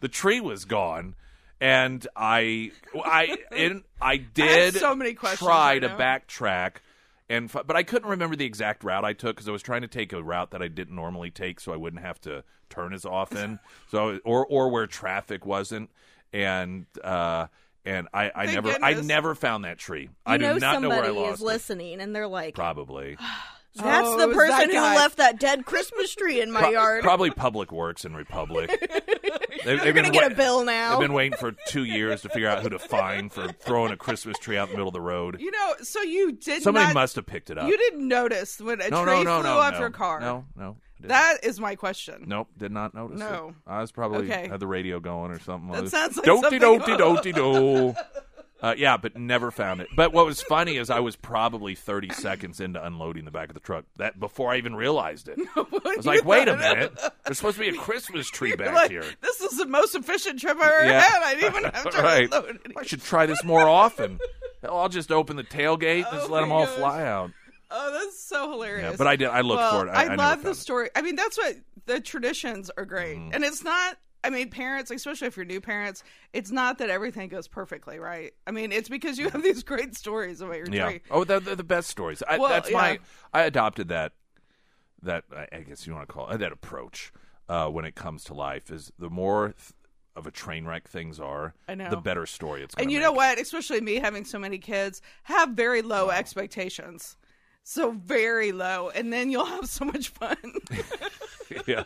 The 0.00 0.08
tree 0.08 0.40
was 0.40 0.64
gone. 0.66 1.14
And 1.60 2.06
I, 2.16 2.70
I, 3.04 3.36
and 3.52 3.82
I 4.00 4.16
did 4.16 4.74
so 4.74 4.94
many 4.94 5.14
questions 5.14 5.46
try 5.46 5.72
right 5.72 5.78
to 5.80 5.88
now. 5.88 5.98
backtrack, 5.98 6.76
and 7.30 7.44
f- 7.54 7.62
but 7.66 7.76
I 7.76 7.82
couldn't 7.84 8.10
remember 8.10 8.36
the 8.36 8.44
exact 8.44 8.84
route 8.84 9.04
I 9.04 9.14
took 9.14 9.36
because 9.36 9.48
I 9.48 9.52
was 9.52 9.62
trying 9.62 9.82
to 9.82 9.88
take 9.88 10.12
a 10.12 10.22
route 10.22 10.50
that 10.50 10.60
I 10.60 10.68
didn't 10.68 10.96
normally 10.96 11.30
take, 11.30 11.60
so 11.60 11.72
I 11.72 11.76
wouldn't 11.76 12.02
have 12.02 12.20
to 12.22 12.44
turn 12.68 12.92
as 12.92 13.06
often. 13.06 13.60
so 13.90 14.18
or 14.24 14.44
or 14.46 14.68
where 14.68 14.86
traffic 14.86 15.46
wasn't, 15.46 15.90
and 16.32 16.86
uh, 17.02 17.46
and 17.86 18.08
I, 18.12 18.32
I 18.34 18.46
Thank 18.46 18.64
never 18.64 18.84
I 18.84 18.94
never 18.94 19.34
found 19.34 19.64
that 19.64 19.78
tree. 19.78 20.02
You 20.02 20.10
I 20.26 20.38
do 20.38 20.58
not 20.58 20.82
know 20.82 20.88
where 20.88 20.98
I 20.98 21.06
somebody 21.06 21.20
lost 21.20 21.34
is 21.34 21.40
it. 21.40 21.44
listening, 21.46 22.00
and 22.00 22.14
they're 22.14 22.26
like, 22.28 22.54
Probably, 22.54 23.16
"That's 23.74 24.06
Oh, 24.08 24.18
the 24.28 24.34
person 24.34 24.68
that 24.70 24.70
who 24.70 24.80
left 24.80 25.16
that 25.18 25.38
dead 25.38 25.64
Christmas 25.64 26.14
tree 26.14 26.40
in 26.40 26.50
my 26.50 26.60
Pro- 26.60 26.70
yard." 26.70 27.02
probably 27.02 27.30
Public 27.30 27.70
Works 27.72 28.04
in 28.04 28.14
Republic. 28.14 28.70
They, 29.62 29.74
You're 29.84 29.92
gonna 29.92 30.08
get 30.10 30.32
a 30.32 30.34
bill 30.34 30.64
now. 30.64 30.92
They've 30.92 31.00
been 31.06 31.12
waiting 31.12 31.36
for 31.36 31.52
two 31.68 31.84
years 31.84 32.22
to 32.22 32.30
figure 32.30 32.48
out 32.48 32.62
who 32.62 32.70
to 32.70 32.78
fine 32.78 33.28
for 33.28 33.48
throwing 33.48 33.92
a 33.92 33.96
Christmas 33.96 34.38
tree 34.38 34.56
out 34.56 34.68
in 34.68 34.72
the 34.72 34.76
middle 34.78 34.88
of 34.88 34.94
the 34.94 35.02
road. 35.02 35.36
You 35.38 35.50
know, 35.50 35.74
so 35.82 36.00
you 36.00 36.32
did 36.32 36.62
Somebody 36.62 36.86
not. 36.86 36.94
must 36.94 37.16
have 37.16 37.26
picked 37.26 37.50
it 37.50 37.58
up. 37.58 37.68
You 37.68 37.76
didn't 37.76 38.08
notice 38.08 38.58
when 38.58 38.80
a 38.80 38.88
no, 38.88 39.04
tree 39.04 39.12
no, 39.16 39.22
no, 39.22 39.40
flew 39.42 39.50
no, 39.50 39.58
off 39.58 39.74
no, 39.74 39.78
your 39.80 39.90
car. 39.90 40.20
No, 40.20 40.46
no. 40.56 40.76
That 41.00 41.38
is 41.44 41.60
my 41.60 41.74
question. 41.76 42.24
Nope, 42.26 42.48
did 42.56 42.72
not 42.72 42.94
notice 42.94 43.18
No. 43.18 43.48
it. 43.50 43.54
I 43.70 43.80
was 43.82 43.92
probably 43.92 44.30
Okay. 44.32 44.48
had 44.48 44.60
the 44.60 44.66
radio 44.66 44.98
going 44.98 45.30
or 45.30 45.38
something. 45.40 45.70
That 45.72 45.78
I 45.78 45.80
was, 45.82 45.90
sounds 45.90 46.16
like 46.16 46.24
Doty 46.24 46.40
something- 46.58 46.60
doty 46.60 46.96
doty 46.96 47.32
do. 47.32 47.94
Uh, 48.62 48.74
yeah, 48.76 48.96
but 48.98 49.16
never 49.16 49.50
found 49.50 49.80
it. 49.80 49.88
But 49.96 50.12
what 50.12 50.26
was 50.26 50.42
funny 50.42 50.76
is 50.76 50.90
I 50.90 51.00
was 51.00 51.16
probably 51.16 51.74
30 51.74 52.10
seconds 52.10 52.60
into 52.60 52.84
unloading 52.84 53.24
the 53.24 53.30
back 53.30 53.48
of 53.48 53.54
the 53.54 53.60
truck 53.60 53.86
that 53.96 54.20
before 54.20 54.52
I 54.52 54.56
even 54.58 54.76
realized 54.76 55.28
it. 55.28 55.38
I 55.56 55.94
was 55.96 56.04
like, 56.06 56.24
wait 56.24 56.46
a 56.48 56.56
minute. 56.56 56.92
There's 57.24 57.38
supposed 57.38 57.56
to 57.56 57.62
be 57.62 57.76
a 57.76 57.80
Christmas 57.80 58.28
tree 58.28 58.54
back 58.56 58.74
Like, 58.74 58.90
here. 58.90 59.04
This 59.22 59.40
is 59.40 59.56
the 59.56 59.66
most 59.66 59.94
efficient 59.94 60.40
trip 60.40 60.58
I've 60.58 60.70
ever 60.72 60.84
Yeah. 60.90 61.00
had. 61.00 61.22
I 61.22 61.34
didn't 61.36 61.56
even 61.56 61.64
have 61.72 61.90
to 61.90 62.02
right. 62.02 62.24
unload 62.24 62.60
it. 62.66 62.72
I 62.76 62.82
should 62.84 63.02
try 63.02 63.24
this 63.26 63.42
more 63.44 63.66
often. 63.68 64.18
I'll 64.62 64.90
just 64.90 65.10
open 65.10 65.36
the 65.36 65.44
tailgate 65.44 66.04
and 66.04 66.06
Oh 66.12 66.16
just 66.18 66.30
let 66.30 66.40
them 66.42 66.52
all 66.52 66.66
gosh. 66.66 66.74
fly 66.76 67.02
out. 67.04 67.30
Oh, 67.70 67.92
that's 67.92 68.20
so 68.22 68.50
hilarious. 68.50 68.90
Yeah, 68.90 68.96
but 68.98 69.06
I 69.06 69.16
did. 69.16 69.28
I 69.28 69.40
looked 69.42 69.60
well, 69.60 69.80
for 69.80 69.86
it. 69.86 69.90
I, 69.90 70.12
I 70.12 70.14
love 70.16 70.42
the 70.42 70.50
it. 70.50 70.52
Mm. 70.54 70.56
story. 70.56 70.90
I 70.96 71.02
mean, 71.02 71.14
that's 71.16 71.38
what 71.38 71.54
the 71.86 72.00
traditions 72.00 72.68
are 72.76 72.84
great, 72.84 73.16
and 73.16 73.44
it's 73.44 73.62
not. 73.64 73.96
I 74.22 74.30
mean, 74.30 74.50
parents, 74.50 74.90
especially 74.90 75.28
if 75.28 75.36
you're 75.36 75.46
new 75.46 75.60
parents, 75.60 76.04
it's 76.32 76.50
not 76.50 76.78
that 76.78 76.90
everything 76.90 77.28
goes 77.28 77.48
perfectly, 77.48 77.98
right? 77.98 78.32
I 78.46 78.50
mean, 78.50 78.70
it's 78.72 78.88
because 78.88 79.18
you 79.18 79.30
have 79.30 79.42
these 79.42 79.62
great 79.62 79.96
stories 79.96 80.40
about 80.40 80.56
your 80.56 80.66
Yeah. 80.68 80.86
tree. 80.88 81.00
Oh, 81.10 81.24
they're, 81.24 81.40
they're 81.40 81.56
the 81.56 81.64
best 81.64 81.88
stories. 81.88 82.22
I, 82.28 82.38
Well, 82.38 82.50
that's 82.50 82.70
my. 82.70 82.98
I 83.32 83.42
adopted 83.42 83.88
that. 83.88 84.12
That 85.02 85.24
I 85.50 85.60
guess 85.60 85.86
you 85.86 85.94
want 85.94 86.06
to 86.06 86.12
call 86.12 86.28
it 86.28 86.36
that 86.38 86.52
approach 86.52 87.10
uh, 87.48 87.68
when 87.68 87.86
it 87.86 87.94
comes 87.94 88.22
to 88.24 88.34
life 88.34 88.70
is 88.70 88.92
the 88.98 89.08
more 89.08 89.54
th- 89.56 89.72
of 90.14 90.26
a 90.26 90.30
train 90.30 90.66
wreck 90.66 90.86
things 90.88 91.18
are, 91.18 91.54
I 91.66 91.74
know. 91.74 91.88
the 91.88 91.96
better 91.96 92.26
story 92.26 92.62
it's. 92.62 92.74
And 92.74 92.92
you 92.92 92.98
make. 92.98 93.06
know 93.06 93.12
what? 93.12 93.40
Especially 93.40 93.80
me 93.80 93.94
having 93.94 94.26
so 94.26 94.38
many 94.38 94.58
kids, 94.58 95.00
have 95.22 95.50
very 95.50 95.80
low 95.80 96.08
Oh. 96.08 96.10
expectations. 96.10 97.16
So 97.62 97.92
very 97.92 98.52
low, 98.52 98.90
and 98.94 99.12
then 99.12 99.30
you'll 99.30 99.44
have 99.44 99.66
so 99.68 99.84
much 99.84 100.08
fun. 100.08 100.36
yeah, 101.66 101.84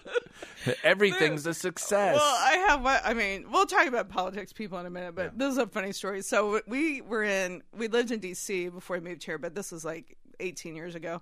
everything's 0.82 1.46
a 1.46 1.52
success. 1.52 2.14
Well, 2.16 2.22
I 2.22 2.64
have. 2.68 2.82
what- 2.82 3.02
I 3.04 3.12
mean, 3.12 3.50
we'll 3.50 3.66
talk 3.66 3.86
about 3.86 4.08
politics, 4.08 4.52
people 4.52 4.78
in 4.78 4.86
a 4.86 4.90
minute, 4.90 5.14
but 5.14 5.38
this 5.38 5.50
is 5.52 5.58
a 5.58 5.66
funny 5.66 5.92
story. 5.92 6.22
So 6.22 6.60
we 6.66 7.02
were 7.02 7.24
in, 7.24 7.62
we 7.76 7.88
lived 7.88 8.12
in 8.12 8.20
D.C. 8.20 8.68
before 8.70 8.96
we 8.96 9.02
moved 9.02 9.24
here, 9.24 9.36
but 9.36 9.54
this 9.54 9.72
was 9.72 9.84
like 9.84 10.16
18 10.40 10.74
years 10.74 10.94
ago, 10.94 11.20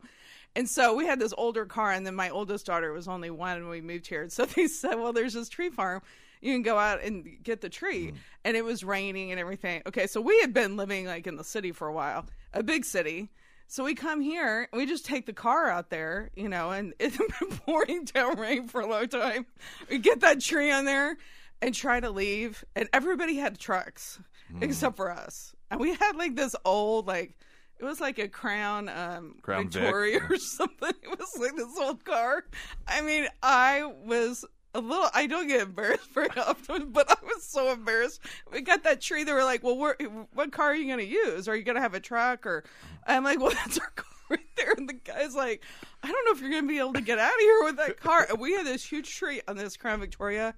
And 0.54 0.68
so 0.68 0.94
we 0.94 1.06
had 1.06 1.18
this 1.18 1.35
older 1.37 1.64
car, 1.66 1.90
and 1.92 2.06
then 2.06 2.14
my 2.14 2.30
oldest 2.30 2.66
daughter 2.66 2.92
was 2.92 3.09
only 3.09 3.30
one 3.30 3.61
when 3.62 3.71
we 3.71 3.80
moved 3.80 4.06
here. 4.06 4.28
So 4.28 4.44
they 4.44 4.66
said, 4.68 4.94
"Well, 4.94 5.12
there's 5.12 5.35
this 5.35 5.49
tree 5.49 5.71
farm. 5.71 6.02
You 6.40 6.52
can 6.54 6.62
go 6.62 6.78
out 6.78 7.02
and 7.02 7.26
get 7.42 7.62
the 7.62 7.68
tree." 7.68 8.09
Mm. 8.12 8.16
And 8.44 8.56
it 8.56 8.64
was 8.64 8.85
raining 8.85 9.30
and 9.32 9.40
everything. 9.40 9.82
Okay, 9.87 10.06
so 10.06 10.21
we 10.21 10.38
had 10.40 10.52
been 10.52 10.76
living 10.76 11.06
like 11.06 11.26
in 11.26 11.37
the 11.37 11.44
city 11.44 11.73
for 11.73 11.88
a 11.88 11.92
while, 11.92 12.26
a 12.52 12.62
big 12.62 12.85
city. 12.85 13.30
So 13.72 13.84
we 13.84 13.94
come 13.94 14.20
here 14.20 14.68
and 14.70 14.78
we 14.78 14.84
just 14.84 15.06
take 15.06 15.24
the 15.24 15.32
car 15.32 15.70
out 15.70 15.88
there, 15.88 16.28
you 16.36 16.46
know, 16.46 16.72
and 16.72 16.92
it's 16.98 17.16
been 17.16 17.56
pouring 17.64 18.04
down 18.04 18.38
rain 18.38 18.68
for 18.68 18.82
a 18.82 18.86
long 18.86 19.08
time. 19.08 19.46
We 19.88 19.96
get 19.96 20.20
that 20.20 20.42
tree 20.42 20.70
on 20.70 20.84
there 20.84 21.16
and 21.62 21.74
try 21.74 21.98
to 21.98 22.10
leave, 22.10 22.66
and 22.76 22.86
everybody 22.92 23.36
had 23.36 23.58
trucks 23.58 24.20
except 24.60 24.96
for 24.96 25.10
us. 25.10 25.54
And 25.70 25.80
we 25.80 25.94
had 25.94 26.16
like 26.16 26.36
this 26.36 26.54
old, 26.66 27.06
like, 27.06 27.34
it 27.78 27.84
was 27.86 27.98
like 27.98 28.18
a 28.18 28.28
Crown, 28.28 28.90
um, 28.90 29.36
Crown 29.40 29.70
Vic. 29.70 29.80
Victoria 29.80 30.20
or 30.28 30.36
something. 30.58 30.92
It 31.02 31.18
was 31.18 31.28
like 31.38 31.56
this 31.56 31.78
old 31.80 32.04
car. 32.04 32.44
I 32.86 33.00
mean, 33.00 33.26
I 33.42 33.90
was 34.04 34.44
a 34.74 34.80
little. 34.80 35.08
I 35.14 35.26
don't 35.26 35.48
get 35.48 35.62
embarrassed 35.62 36.10
very 36.12 36.30
often, 36.36 36.90
but 36.90 37.10
I 37.10 37.16
was 37.24 37.42
so 37.44 37.72
embarrassed. 37.72 38.20
We 38.52 38.60
got 38.60 38.84
that 38.84 39.00
tree. 39.00 39.24
They 39.24 39.32
were 39.32 39.44
like, 39.44 39.62
"Well, 39.62 39.76
where, 39.76 39.96
what 40.34 40.52
car 40.52 40.70
are 40.70 40.74
you 40.74 40.86
going 40.86 40.98
to 40.98 41.12
use? 41.12 41.48
Are 41.48 41.56
you 41.56 41.62
going 41.62 41.76
to 41.76 41.82
have 41.82 41.94
a 41.94 42.00
truck?" 42.00 42.46
Or 42.46 42.64
I'm 43.06 43.24
like, 43.24 43.40
"Well, 43.40 43.50
that's 43.64 43.78
our 43.78 43.90
car 43.90 44.06
right 44.30 44.56
there." 44.56 44.74
And 44.76 44.88
the 44.88 44.94
guy's 44.94 45.34
like, 45.34 45.62
"I 46.02 46.10
don't 46.10 46.24
know 46.26 46.32
if 46.32 46.40
you're 46.40 46.50
going 46.50 46.64
to 46.64 46.68
be 46.68 46.78
able 46.78 46.94
to 46.94 47.00
get 47.00 47.18
out 47.18 47.34
of 47.34 47.40
here 47.40 47.64
with 47.64 47.76
that 47.76 48.00
car." 48.00 48.26
And 48.28 48.40
we 48.40 48.52
had 48.52 48.66
this 48.66 48.84
huge 48.84 49.14
tree 49.14 49.40
on 49.48 49.56
this 49.56 49.76
Crown 49.76 50.00
Victoria. 50.00 50.54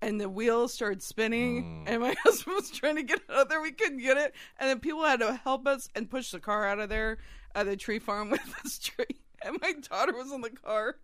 And 0.00 0.20
the 0.20 0.28
wheels 0.28 0.74
started 0.74 1.00
spinning, 1.00 1.62
mm. 1.62 1.84
and 1.86 2.00
my 2.00 2.12
husband 2.24 2.56
was 2.56 2.72
trying 2.72 2.96
to 2.96 3.04
get 3.04 3.20
out 3.30 3.42
of 3.42 3.48
there. 3.48 3.62
We 3.62 3.70
couldn't 3.70 4.00
get 4.00 4.16
it, 4.16 4.34
and 4.58 4.68
then 4.68 4.80
people 4.80 5.04
had 5.04 5.20
to 5.20 5.34
help 5.44 5.64
us 5.68 5.88
and 5.94 6.10
push 6.10 6.32
the 6.32 6.40
car 6.40 6.66
out 6.66 6.80
of 6.80 6.88
there 6.88 7.18
at 7.54 7.66
the 7.66 7.76
tree 7.76 8.00
farm 8.00 8.30
with 8.30 8.40
this 8.64 8.80
tree. 8.80 9.20
And 9.44 9.58
my 9.60 9.74
daughter 9.74 10.12
was 10.12 10.32
in 10.32 10.40
the 10.40 10.50
car. 10.50 10.96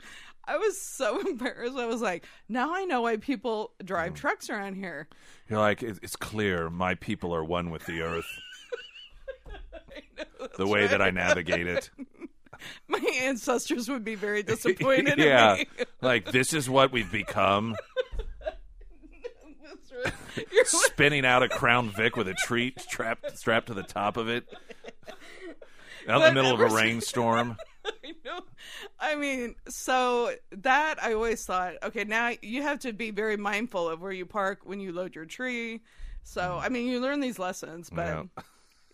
I 0.45 0.57
was 0.57 0.81
so 0.81 1.21
embarrassed. 1.27 1.77
I 1.77 1.87
was 1.87 2.01
like, 2.01 2.27
now 2.49 2.75
I 2.75 2.85
know 2.85 3.03
why 3.03 3.17
people 3.17 3.73
drive 3.85 4.13
mm. 4.13 4.17
trucks 4.17 4.51
around 4.51 4.75
here. 4.75 5.09
You're 5.49 5.59
like, 5.59 5.83
"It- 5.83 5.99
it's 6.03 6.17
clear 6.17 6.71
my 6.71 6.95
people 6.95 7.35
are 7.35 7.45
one 7.45 7.71
with 7.71 7.87
the 7.87 8.03
earth. 8.03 8.27
the 10.57 10.67
way 10.67 10.87
that 10.87 11.01
I 11.03 11.11
navigate 11.11 11.67
it. 11.67 11.91
My 12.89 12.99
ancestors 13.21 13.89
would 13.89 14.05
be 14.05 14.17
very 14.17 14.43
disappointed 14.43 15.19
yeah. 15.19 15.53
in 15.53 15.59
me. 15.59 15.67
like, 16.01 16.33
this 16.33 16.53
is 16.53 16.69
what 16.69 16.91
we've 16.91 17.11
become. 17.11 17.77
You're 19.93 20.05
like, 20.05 20.67
Spinning 20.67 21.25
out 21.25 21.45
a 21.45 21.49
Crown 21.49 21.91
Vic 21.91 22.17
with 22.17 22.27
a 22.27 22.35
tree 22.35 22.75
strapped, 22.77 23.39
strapped 23.39 23.69
to 23.69 23.75
the 23.75 23.85
top 23.85 24.17
of 24.17 24.29
it. 24.29 24.47
Out 26.09 26.23
in 26.23 26.35
the 26.35 26.43
middle 26.43 26.55
of 26.55 26.61
a 26.61 26.75
rainstorm. 26.75 27.57
I 28.05 28.13
know. 28.25 28.41
I 29.01 29.15
mean, 29.15 29.55
so 29.69 30.35
that 30.53 31.03
I 31.03 31.13
always 31.15 31.45
thought, 31.45 31.75
okay, 31.83 32.05
now 32.05 32.33
you 32.43 32.63
have 32.63 32.79
to 32.81 32.93
be 32.93 33.11
very 33.11 33.37
mindful 33.37 33.89
of 33.89 34.01
where 34.01 34.13
you 34.13 34.27
park 34.27 34.61
when 34.65 34.81
you 34.81 34.93
load 34.93 35.15
your 35.15 35.27
tree. 35.27 35.81
So, 36.23 36.59
I 36.63 36.69
mean, 36.69 36.87
you 36.87 37.01
learn 37.01 37.21
these 37.21 37.39
lessons, 37.39 37.89
but 37.91 38.07
Mm. 38.07 38.29
Yeah. 38.37 38.43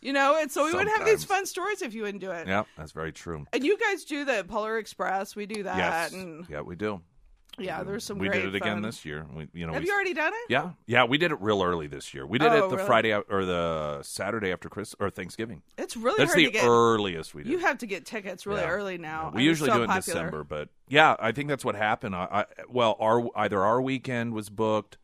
you 0.01 0.13
know, 0.13 0.39
and 0.41 0.51
so 0.53 0.65
we 0.65 0.73
wouldn't 0.73 0.97
have 0.97 1.07
these 1.07 1.25
fun 1.25 1.47
stories 1.47 1.83
if 1.83 1.95
you 1.95 2.03
wouldn't 2.03 2.21
do 2.21 2.31
it. 2.31 2.47
Yeah, 2.47 2.65
that's 2.77 2.93
very 2.93 3.13
true. 3.13 3.47
And 3.53 3.65
you 3.65 3.77
guys 3.79 4.05
do 4.05 4.25
the 4.25 4.45
Polar 4.47 4.79
Express. 4.79 5.35
We 5.35 5.47
do 5.47 5.63
that. 5.65 5.77
Yes. 5.77 6.13
And 6.13 6.47
Yeah, 6.49 6.61
we 6.61 6.77
do. 6.77 7.01
Yeah, 7.59 7.83
there's 7.83 8.05
some 8.05 8.19
we 8.19 8.29
did 8.29 8.45
it 8.47 8.55
again 8.55 8.77
fun. 8.77 8.83
this 8.83 9.05
year. 9.05 9.27
We, 9.35 9.49
you 9.53 9.67
know, 9.67 9.73
Have 9.73 9.83
we, 9.83 9.89
you 9.89 9.95
already 9.95 10.15
done 10.15 10.33
it? 10.33 10.51
Yeah, 10.51 10.71
yeah, 10.87 11.05
we 11.05 11.19
did 11.19 11.31
it 11.31 11.41
real 11.41 11.63
early 11.63 11.87
this 11.87 12.13
year. 12.13 12.27
We 12.27 12.39
did 12.39 12.51
Oh, 12.53 12.67
it 12.67 12.71
the 12.71 12.77
really? 12.77 12.87
Friday 12.87 13.13
or 13.15 13.45
the 13.45 14.01
Saturday 14.03 14.53
after 14.53 14.69
Chris 14.69 14.95
or 14.99 15.11
Thanksgiving. 15.11 15.63
It's 15.79 15.97
really 15.97 16.17
That's 16.19 16.33
hard 16.33 16.41
the 16.41 16.47
to 16.47 16.51
get. 16.53 16.65
earliest 16.67 17.35
we 17.35 17.45
did. 17.45 17.53
You 17.53 17.59
have 17.59 17.79
to 17.79 17.87
get 17.87 18.05
tickets 18.07 18.47
really 18.47 18.63
Yeah. 18.63 18.71
early 18.71 18.99
now. 18.99 19.25
We 19.25 19.29
and 19.29 19.37
it's 19.41 19.45
usually 19.45 19.71
so 19.71 19.75
do 19.77 19.81
it 19.81 19.85
in 19.85 19.91
popular. 19.91 20.21
December, 20.21 20.45
but 20.45 20.69
yeah, 20.89 21.17
I 21.21 21.33
think 21.33 21.49
that's 21.49 21.65
what 21.65 21.75
happened. 21.77 22.17
I, 22.17 22.25
I 22.31 22.45
well, 22.69 22.97
our 23.01 23.29
either 23.37 23.61
our 23.63 23.81
weekend 23.81 24.35
was 24.35 24.51
booked, 24.51 24.99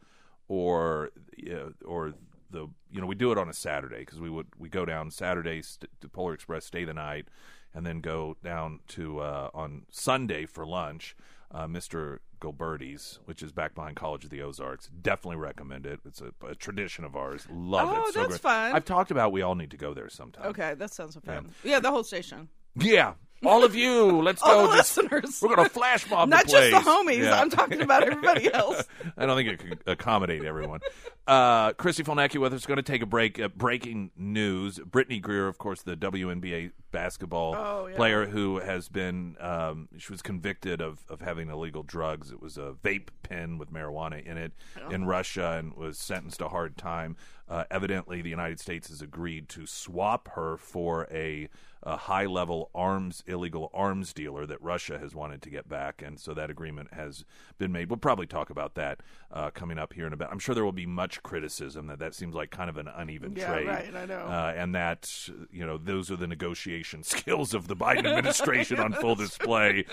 or 0.48 1.10
yeah, 1.36 1.68
or 1.84 2.14
the 2.50 2.68
you 2.90 3.00
know 3.00 3.06
we 3.06 3.14
do 3.14 3.30
it 3.32 3.38
on 3.38 3.48
a 3.48 3.54
Saturday 3.54 4.00
because 4.00 4.20
we 4.20 4.28
would 4.30 4.48
we 4.58 4.68
go 4.68 4.84
down 4.84 5.10
Saturday 5.10 5.62
st- 5.62 5.90
to 6.00 6.08
Polar 6.08 6.34
Express, 6.34 6.64
stay 6.66 6.84
the 6.84 6.94
night, 6.94 7.28
and 7.72 7.86
then 7.86 8.00
go 8.00 8.36
down 8.42 8.80
to 8.88 9.20
uh, 9.20 9.50
on 9.54 9.82
Sunday 9.90 10.46
for 10.46 10.66
lunch. 10.66 11.14
Uh, 11.52 11.66
Mr. 11.66 12.18
Gilberti's, 12.40 13.18
which 13.24 13.42
is 13.42 13.50
back 13.50 13.74
behind 13.74 13.96
College 13.96 14.22
of 14.24 14.30
the 14.30 14.40
Ozarks, 14.40 14.88
definitely 15.02 15.36
recommend 15.36 15.84
it. 15.84 15.98
It's 16.06 16.20
a, 16.20 16.32
a 16.46 16.54
tradition 16.54 17.04
of 17.04 17.16
ours. 17.16 17.44
Love 17.52 17.88
Oh, 17.90 18.02
it. 18.08 18.14
So 18.14 18.20
that's 18.20 18.28
great. 18.34 18.40
fun. 18.40 18.72
I've 18.72 18.84
talked 18.84 19.10
about 19.10 19.32
we 19.32 19.42
all 19.42 19.56
need 19.56 19.72
to 19.72 19.76
go 19.76 19.92
there 19.92 20.08
sometime. 20.08 20.46
Okay, 20.46 20.74
that 20.74 20.94
sounds 20.94 21.16
fun. 21.24 21.50
Yeah, 21.64 21.80
the 21.80 21.90
whole 21.90 22.04
station. 22.04 22.48
Yeah, 22.76 23.14
all 23.44 23.64
of 23.64 23.74
you, 23.74 24.20
let's 24.22 24.42
All 24.44 24.66
go. 24.68 24.76
Just- 24.76 24.96
listeners. 24.96 25.40
we're 25.42 25.54
gonna 25.56 25.68
flash 25.68 26.08
mob 26.10 26.28
Not 26.28 26.46
the 26.46 26.52
just 26.52 26.70
place. 26.70 26.84
the 26.84 26.90
homies. 26.90 27.22
Yeah. 27.24 27.40
I'm 27.40 27.50
talking 27.50 27.80
about 27.80 28.02
everybody 28.02 28.52
else. 28.54 28.84
I 29.16 29.26
don't 29.26 29.36
think 29.36 29.48
it 29.48 29.58
could 29.58 29.78
accommodate 29.86 30.44
everyone. 30.44 30.80
Uh, 31.26 31.72
Chrissy 31.74 32.02
Fulnecky 32.02 32.40
with 32.40 32.52
us. 32.52 32.66
Going 32.66 32.76
to 32.78 32.82
take 32.82 33.02
a 33.02 33.06
break. 33.06 33.38
Uh, 33.38 33.48
breaking 33.48 34.10
news: 34.16 34.78
Brittney 34.78 35.20
Griner, 35.22 35.48
of 35.48 35.58
course, 35.58 35.82
the 35.82 35.96
WNBA 35.96 36.72
basketball 36.90 37.54
Oh, 37.56 37.86
yeah. 37.86 37.94
player 37.94 38.26
who 38.26 38.58
has 38.58 38.88
been 38.88 39.36
um, 39.38 39.88
she 39.98 40.12
was 40.12 40.22
convicted 40.22 40.80
of 40.80 41.04
of 41.08 41.20
having 41.20 41.48
illegal 41.48 41.82
drugs. 41.84 42.32
It 42.32 42.42
was 42.42 42.56
a 42.58 42.74
vape 42.82 43.08
pen 43.22 43.58
with 43.58 43.72
marijuana 43.72 44.24
in 44.26 44.38
it 44.38 44.52
Oh. 44.84 44.88
in 44.90 45.04
Russia, 45.04 45.52
and 45.58 45.74
was 45.74 45.98
sentenced 45.98 46.38
to 46.40 46.48
hard 46.48 46.76
time. 46.76 47.16
Uh, 47.50 47.64
evidently, 47.68 48.22
the 48.22 48.30
United 48.30 48.60
States 48.60 48.88
has 48.88 49.02
agreed 49.02 49.48
to 49.48 49.66
swap 49.66 50.28
her 50.34 50.56
for 50.56 51.08
a, 51.10 51.48
a 51.82 51.96
high 51.96 52.24
level 52.26 52.70
arms 52.76 53.24
illegal 53.26 53.72
arms 53.74 54.12
dealer 54.12 54.46
that 54.46 54.62
Russia 54.62 55.00
has 55.00 55.16
wanted 55.16 55.42
to 55.42 55.50
get 55.50 55.68
back, 55.68 56.00
and 56.00 56.20
so 56.20 56.32
that 56.32 56.48
agreement 56.48 56.94
has 56.94 57.24
been 57.58 57.72
made. 57.72 57.90
We'll 57.90 57.96
probably 57.96 58.26
talk 58.28 58.50
about 58.50 58.76
that 58.76 59.00
uh, 59.32 59.50
coming 59.50 59.80
up 59.80 59.92
here 59.94 60.06
in 60.06 60.12
a 60.12 60.16
bit. 60.16 60.28
I'm 60.30 60.38
sure 60.38 60.54
there 60.54 60.64
will 60.64 60.70
be 60.70 60.86
much 60.86 61.24
criticism 61.24 61.88
that 61.88 61.98
that 61.98 62.14
seems 62.14 62.36
like 62.36 62.52
kind 62.52 62.70
of 62.70 62.76
an 62.76 62.86
uneven 62.86 63.34
Yeah, 63.34 63.52
trade, 63.52 63.66
right, 63.66 63.94
I 63.96 64.06
know. 64.06 64.20
Uh, 64.20 64.54
and 64.56 64.72
that 64.76 65.10
you 65.50 65.66
know 65.66 65.76
those 65.76 66.08
are 66.12 66.16
the 66.16 66.28
negotiation 66.28 67.02
skills 67.02 67.52
of 67.52 67.66
the 67.66 67.74
Biden 67.74 68.06
administration 68.06 68.78
on 68.78 68.92
full 68.92 69.14
display. 69.16 69.86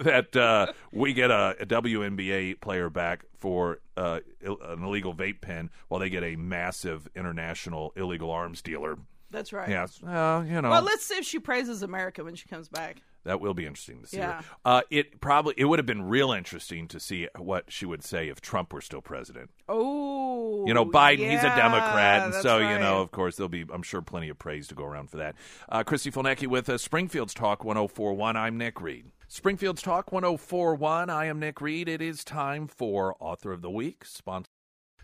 that 0.00 0.34
uh, 0.34 0.72
we 0.92 1.12
get 1.12 1.30
a, 1.30 1.56
a 1.60 1.66
WNBA 1.66 2.58
player 2.62 2.88
back 2.88 3.26
for 3.42 3.80
uh, 3.96 4.20
Ill- 4.40 4.60
an 4.62 4.84
illegal 4.84 5.12
vape 5.12 5.40
pen, 5.40 5.68
while 5.88 5.98
they 5.98 6.08
get 6.08 6.22
a 6.22 6.36
massive 6.36 7.08
international 7.16 7.92
illegal 7.96 8.30
arms 8.30 8.62
dealer. 8.62 8.96
That's 9.32 9.52
right. 9.52 9.68
Yes, 9.68 10.00
uh, 10.02 10.44
you 10.46 10.60
know 10.62 10.70
Well, 10.70 10.82
let's 10.82 11.04
see 11.04 11.16
if 11.16 11.24
she 11.24 11.38
praises 11.40 11.82
America 11.82 12.22
when 12.22 12.34
she 12.36 12.46
comes 12.48 12.68
back. 12.68 12.98
that 13.24 13.40
will 13.40 13.54
be 13.54 13.64
interesting 13.66 14.02
to 14.02 14.06
see. 14.06 14.18
Yeah. 14.18 14.42
Uh, 14.64 14.82
it 14.90 15.20
probably 15.20 15.54
it 15.56 15.64
would 15.64 15.78
have 15.78 15.86
been 15.86 16.02
real 16.04 16.32
interesting 16.32 16.86
to 16.88 17.00
see 17.00 17.26
what 17.36 17.64
she 17.72 17.84
would 17.86 18.04
say 18.04 18.28
if 18.28 18.40
Trump 18.40 18.72
were 18.72 18.80
still 18.82 19.00
president. 19.00 19.50
Oh, 19.68 20.66
You 20.66 20.74
know, 20.74 20.84
Biden, 20.84 21.30
he's 21.30 21.40
a 21.40 21.54
Democrat, 21.56 22.26
and 22.26 22.34
so 22.34 22.58
you 22.58 22.78
know, 22.78 23.00
of 23.00 23.10
course, 23.10 23.36
there'll 23.36 23.48
be, 23.48 23.64
I'm 23.72 23.82
sure, 23.82 24.02
plenty 24.02 24.28
of 24.28 24.38
praise 24.38 24.68
to 24.68 24.74
go 24.74 24.84
around 24.84 25.10
for 25.10 25.16
that. 25.16 25.34
Uh, 25.68 25.82
Kristi 25.82 26.12
Fulnecky 26.12 26.46
with 26.46 26.68
us, 26.68 26.82
Springfield's 26.82 27.34
Talk 27.34 27.64
1041. 27.64 28.36
I'm 28.36 28.58
Nick 28.58 28.80
Reed. 28.80 29.06
Springfield's 29.36 29.80
Talk 29.80 30.12
1041. 30.12 31.08
I 31.08 31.24
am 31.24 31.40
Nick 31.40 31.62
Reed. 31.62 31.88
It 31.88 32.02
is 32.02 32.22
time 32.22 32.68
for 32.68 33.16
Author 33.18 33.50
of 33.50 33.62
the 33.62 33.70
Week. 33.70 34.04
Sponsor 34.04 34.50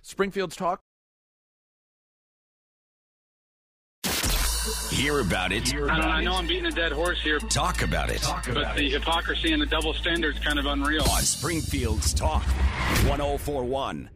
Springfield's 0.02 0.54
Talk. 0.54 0.82
Hear 4.90 5.20
about 5.20 5.50
it. 5.50 5.72
I, 5.74 5.78
don't- 5.78 5.90
I 5.90 6.22
know 6.22 6.34
I'm 6.34 6.46
beating 6.46 6.66
a 6.66 6.70
dead 6.70 6.92
horse 6.92 7.18
here, 7.22 7.38
Talk 7.38 7.80
about 7.80 8.10
it. 8.10 8.20
but 8.52 8.76
the 8.76 8.90
hypocrisy 8.90 9.52
and 9.52 9.62
the 9.62 9.66
double 9.66 9.94
standards 9.94 10.38
kind 10.40 10.58
of 10.58 10.66
unreal. 10.66 11.04
On 11.04 11.22
Springfield's 11.22 12.12
Talk 12.12 12.42
1041. 13.08 14.10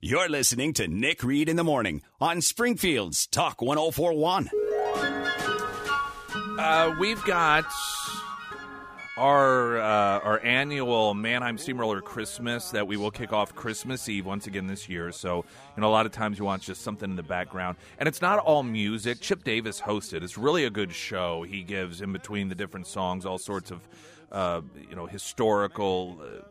You're 0.00 0.30
listening 0.30 0.72
to 0.74 0.88
Nick 0.88 1.22
Reed 1.22 1.50
in 1.50 1.56
the 1.56 1.64
Morning 1.64 2.00
on 2.22 2.40
Springfield's 2.40 3.26
Talk 3.26 3.60
1041. 3.60 4.48
Uh, 6.58 6.96
we've 6.98 7.22
got 7.24 7.66
our 9.16 9.78
uh, 9.78 10.20
our 10.20 10.40
annual 10.44 11.14
Mannheim 11.14 11.56
Steamroller 11.56 12.02
Christmas 12.02 12.70
that 12.70 12.86
we 12.86 12.96
will 12.96 13.10
kick 13.10 13.32
off 13.32 13.54
Christmas 13.54 14.08
Eve 14.08 14.26
once 14.26 14.46
again 14.46 14.66
this 14.66 14.88
year. 14.88 15.10
So 15.10 15.44
you 15.76 15.80
know, 15.80 15.88
a 15.88 15.90
lot 15.90 16.06
of 16.06 16.12
times 16.12 16.38
you 16.38 16.44
want 16.44 16.62
just 16.62 16.82
something 16.82 17.08
in 17.08 17.16
the 17.16 17.22
background, 17.22 17.76
and 17.98 18.08
it's 18.08 18.20
not 18.20 18.38
all 18.38 18.62
music. 18.62 19.20
Chip 19.20 19.42
Davis 19.44 19.80
hosted. 19.80 20.22
It's 20.22 20.36
really 20.36 20.64
a 20.64 20.70
good 20.70 20.92
show. 20.92 21.42
He 21.44 21.62
gives 21.62 22.02
in 22.02 22.12
between 22.12 22.48
the 22.48 22.54
different 22.54 22.86
songs 22.86 23.24
all 23.24 23.38
sorts 23.38 23.70
of 23.70 23.88
uh, 24.32 24.60
you 24.88 24.96
know 24.96 25.06
historical. 25.06 26.18
Uh, 26.20 26.42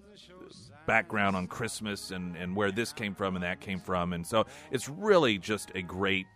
background 0.85 1.35
on 1.35 1.47
Christmas 1.47 2.11
and, 2.11 2.35
and 2.35 2.55
where 2.55 2.71
this 2.71 2.93
came 2.93 3.15
from 3.15 3.35
and 3.35 3.43
that 3.43 3.59
came 3.59 3.79
from. 3.79 4.13
And 4.13 4.23
so 4.23 4.45
it's 4.69 4.87
really 4.87 5.39
just 5.39 5.71
a 5.73 5.81
great 5.81 6.27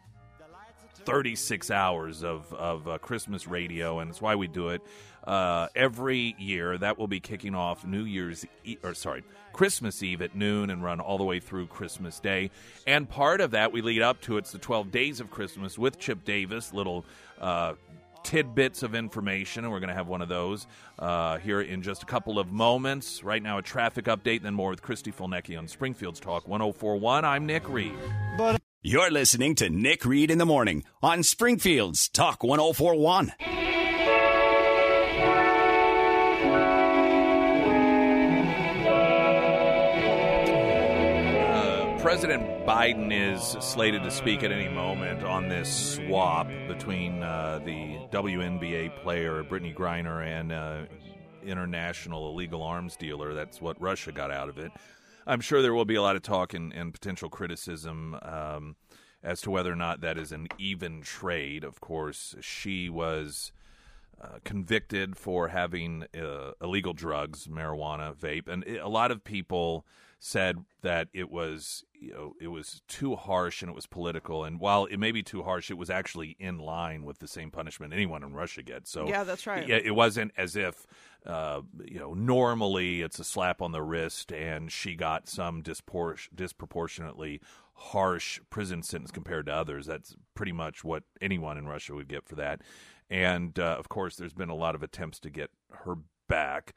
36 1.06 1.72
hours 1.72 2.24
of, 2.24 2.52
of 2.54 2.88
uh, 2.88 2.98
Christmas 3.00 3.48
radio, 3.48 4.00
and 4.00 4.10
it's 4.10 4.22
why 4.22 4.36
we 4.36 4.48
do 4.48 4.70
it 4.70 4.82
uh, 5.26 5.68
every 5.76 6.36
year. 6.38 6.78
That 6.78 6.98
will 6.98 7.08
be 7.08 7.20
kicking 7.20 7.56
off 7.56 7.86
New 7.86 8.04
Year's, 8.04 8.46
e- 8.64 8.78
or 8.84 8.94
sorry, 8.94 9.24
Christmas 9.54 10.02
Eve 10.04 10.22
at 10.22 10.36
noon 10.36 10.70
and 10.70 10.84
run 10.84 11.00
all 11.00 11.18
the 11.18 11.24
way 11.24 11.40
through 11.40 11.68
Christmas 11.68 12.20
Day. 12.20 12.52
And 12.88 13.10
part 13.10 13.42
of 13.42 13.52
that 13.52 13.72
we 13.72 13.82
lead 13.82 14.02
up 14.02 14.22
to 14.22 14.38
it's 14.38 14.52
the 14.52 14.60
12 14.60 14.92
Days 14.92 15.20
of 15.20 15.30
Christmas 15.30 15.78
with 15.78 16.00
Chip 16.00 16.24
Davis, 16.24 16.74
little 16.74 17.06
uh, 17.40 17.74
tidbits 18.24 18.84
of 18.84 18.96
information, 18.96 19.64
and 19.64 19.72
we're 19.72 19.80
going 19.80 19.90
to 19.90 19.96
have 19.96 20.08
one 20.08 20.22
of 20.22 20.30
those 20.30 20.68
uh, 21.00 21.38
here 21.40 21.62
in 21.62 21.82
just 21.82 22.04
a 22.04 22.06
couple 22.06 22.40
of 22.40 22.52
moments. 22.52 23.24
Right 23.24 23.42
now, 23.42 23.58
a 23.58 23.62
traffic 23.62 24.06
update, 24.06 24.44
then 24.44 24.54
more 24.54 24.70
with 24.70 24.82
Kristi 24.82 25.14
Fulnecky 25.14 25.58
on 25.58 25.68
Springfield's 25.68 26.20
Talk 26.20 26.48
1041. 26.48 27.26
I'm 27.26 27.46
Nick 27.46 27.68
Reed. 27.70 27.94
You're 28.82 29.12
listening 29.12 29.56
to 29.56 29.70
Nick 29.70 30.06
Reed 30.06 30.32
in 30.32 30.38
the 30.38 30.46
morning 30.46 30.86
on 31.04 31.22
Springfield's 31.22 32.08
Talk 32.08 32.46
1041. 32.46 33.34
Uh, 41.50 41.98
President 42.00 42.66
Biden 42.66 43.12
is 43.12 43.42
slated 43.62 44.04
to 44.04 44.12
speak 44.12 44.44
at 44.44 44.52
any 44.54 44.70
moment 44.70 45.26
on 45.26 45.50
this 45.50 45.98
swap 45.98 46.48
between 46.70 47.22
uh, 47.22 47.60
the 47.66 47.98
WNBA 48.14 48.96
player 49.04 49.44
Brittney 49.44 49.76
Griner 49.76 50.26
and 50.26 50.54
uh, 50.54 50.86
international 51.44 52.30
illegal 52.30 52.64
arms 52.64 52.96
dealer. 52.96 53.34
That's 53.34 53.60
what 53.60 53.82
Russia 53.82 54.14
got 54.14 54.32
out 54.32 54.48
of 54.48 54.58
it. 54.58 54.72
I'm 55.30 55.42
sure 55.42 55.62
there 55.62 55.74
will 55.74 55.86
be 55.86 55.96
a 55.96 56.02
lot 56.02 56.16
of 56.16 56.24
talk 56.24 56.54
and, 56.54 56.74
and 56.74 56.92
potential 56.92 57.30
criticism 57.30 58.18
um, 58.24 58.76
as 59.22 59.42
to 59.42 59.52
whether 59.52 59.72
or 59.72 59.76
not 59.76 60.02
that 60.02 60.18
is 60.18 60.32
an 60.32 60.48
even 60.58 61.02
trade. 61.02 61.64
Of 61.64 61.80
course, 61.82 62.36
she 62.42 62.90
was 62.90 63.52
uh, 64.20 64.40
convicted 64.44 65.16
for 65.16 65.50
having 65.50 66.06
uh, 66.20 66.52
illegal 66.62 66.94
drugs, 66.94 67.48
marijuana, 67.48 68.16
vape, 68.16 68.48
and 68.48 68.64
it, 68.66 68.82
a 68.82 68.90
lot 68.90 69.12
of 69.12 69.24
people 69.24 69.86
said 70.22 70.66
that 70.82 71.08
it 71.14 71.32
was 71.32 71.86
you 71.94 72.12
know 72.12 72.34
it 72.42 72.48
was 72.48 72.82
too 72.88 73.16
harsh 73.16 73.62
and 73.62 73.70
it 73.70 73.76
was 73.76 73.86
political. 73.86 74.44
And 74.44 74.60
while 74.60 74.86
it 74.86 74.98
may 74.98 75.12
be 75.12 75.24
too 75.24 75.44
harsh, 75.44 75.72
it 75.72 75.78
was 75.78 75.90
actually 75.90 76.36
in 76.40 76.58
line 76.58 77.04
with 77.04 77.20
the 77.20 77.28
same 77.28 77.52
punishment 77.52 77.94
anyone 77.94 78.24
in 78.24 78.34
Russia 78.34 78.64
gets. 78.64 78.92
So 78.92 79.08
Yeah, 79.08 79.24
that's 79.24 79.48
right. 79.48 79.68
Yeah, 79.68 79.78
it 79.78 79.96
wasn't 79.96 80.32
as 80.36 80.56
if 80.56 80.86
uh, 81.26 81.62
you 81.84 82.00
know 82.00 82.14
normally 82.14 83.02
it's 83.02 83.20
a 83.20 83.24
slap 83.24 83.62
on 83.62 83.72
the 83.72 83.82
wrist 83.82 84.32
and 84.32 84.72
she 84.72 84.96
got 84.96 85.28
some 85.28 85.62
dispor- 85.62 86.30
disproportionately 86.34 87.42
harsh 87.74 88.40
prison 88.50 88.84
sentence 88.84 89.12
compared 89.12 89.46
to 89.46 89.54
others. 89.54 89.86
That's 89.86 90.16
pretty 90.36 90.52
much 90.52 90.84
what 90.84 91.04
anyone 91.22 91.58
in 91.58 91.68
Russia 91.68 91.96
would 91.96 92.10
get 92.10 92.28
for 92.28 92.36
that. 92.36 92.62
And 93.10 93.58
uh, 93.58 93.76
of 93.80 93.90
course, 93.90 94.16
there's 94.16 94.34
been 94.34 94.50
a 94.50 94.56
lot 94.56 94.76
of 94.76 94.84
attempts 94.84 95.20
to 95.22 95.30
get 95.30 95.50
her 95.72 95.96
back, 96.28 96.76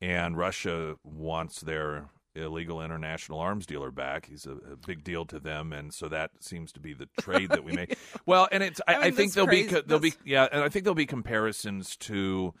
and 0.00 0.36
Russia 0.36 0.96
wants 1.02 1.60
their 1.60 2.10
illegal 2.34 2.80
international 2.80 3.38
arms 3.38 3.66
dealer 3.66 3.90
back. 3.90 4.26
He's 4.26 4.46
a, 4.46 4.52
a 4.72 4.76
big 4.76 5.04
deal 5.04 5.24
to 5.26 5.40
them, 5.40 5.72
and 5.72 5.92
so 5.92 6.08
that 6.08 6.30
seems 6.40 6.72
to 6.72 6.80
be 6.80 6.94
the 6.94 7.08
trade 7.20 7.50
that 7.50 7.64
we 7.64 7.72
make. 7.76 7.98
Well, 8.26 8.48
and 8.52 8.62
it's 8.62 8.80
I, 8.86 8.94
I 8.94 9.00
I, 9.04 9.10
think 9.10 9.32
there'll 9.32 9.48
be 9.48 9.62
crazy. 9.62 9.74
co- 9.74 9.82
there'll 9.86 10.00
be 10.00 10.14
yeah, 10.24 10.48
and 10.50 10.62
I 10.62 10.68
think 10.68 10.84
there'll 10.84 10.94
be 10.94 11.06
comparisons 11.06 11.96
to 11.96 12.54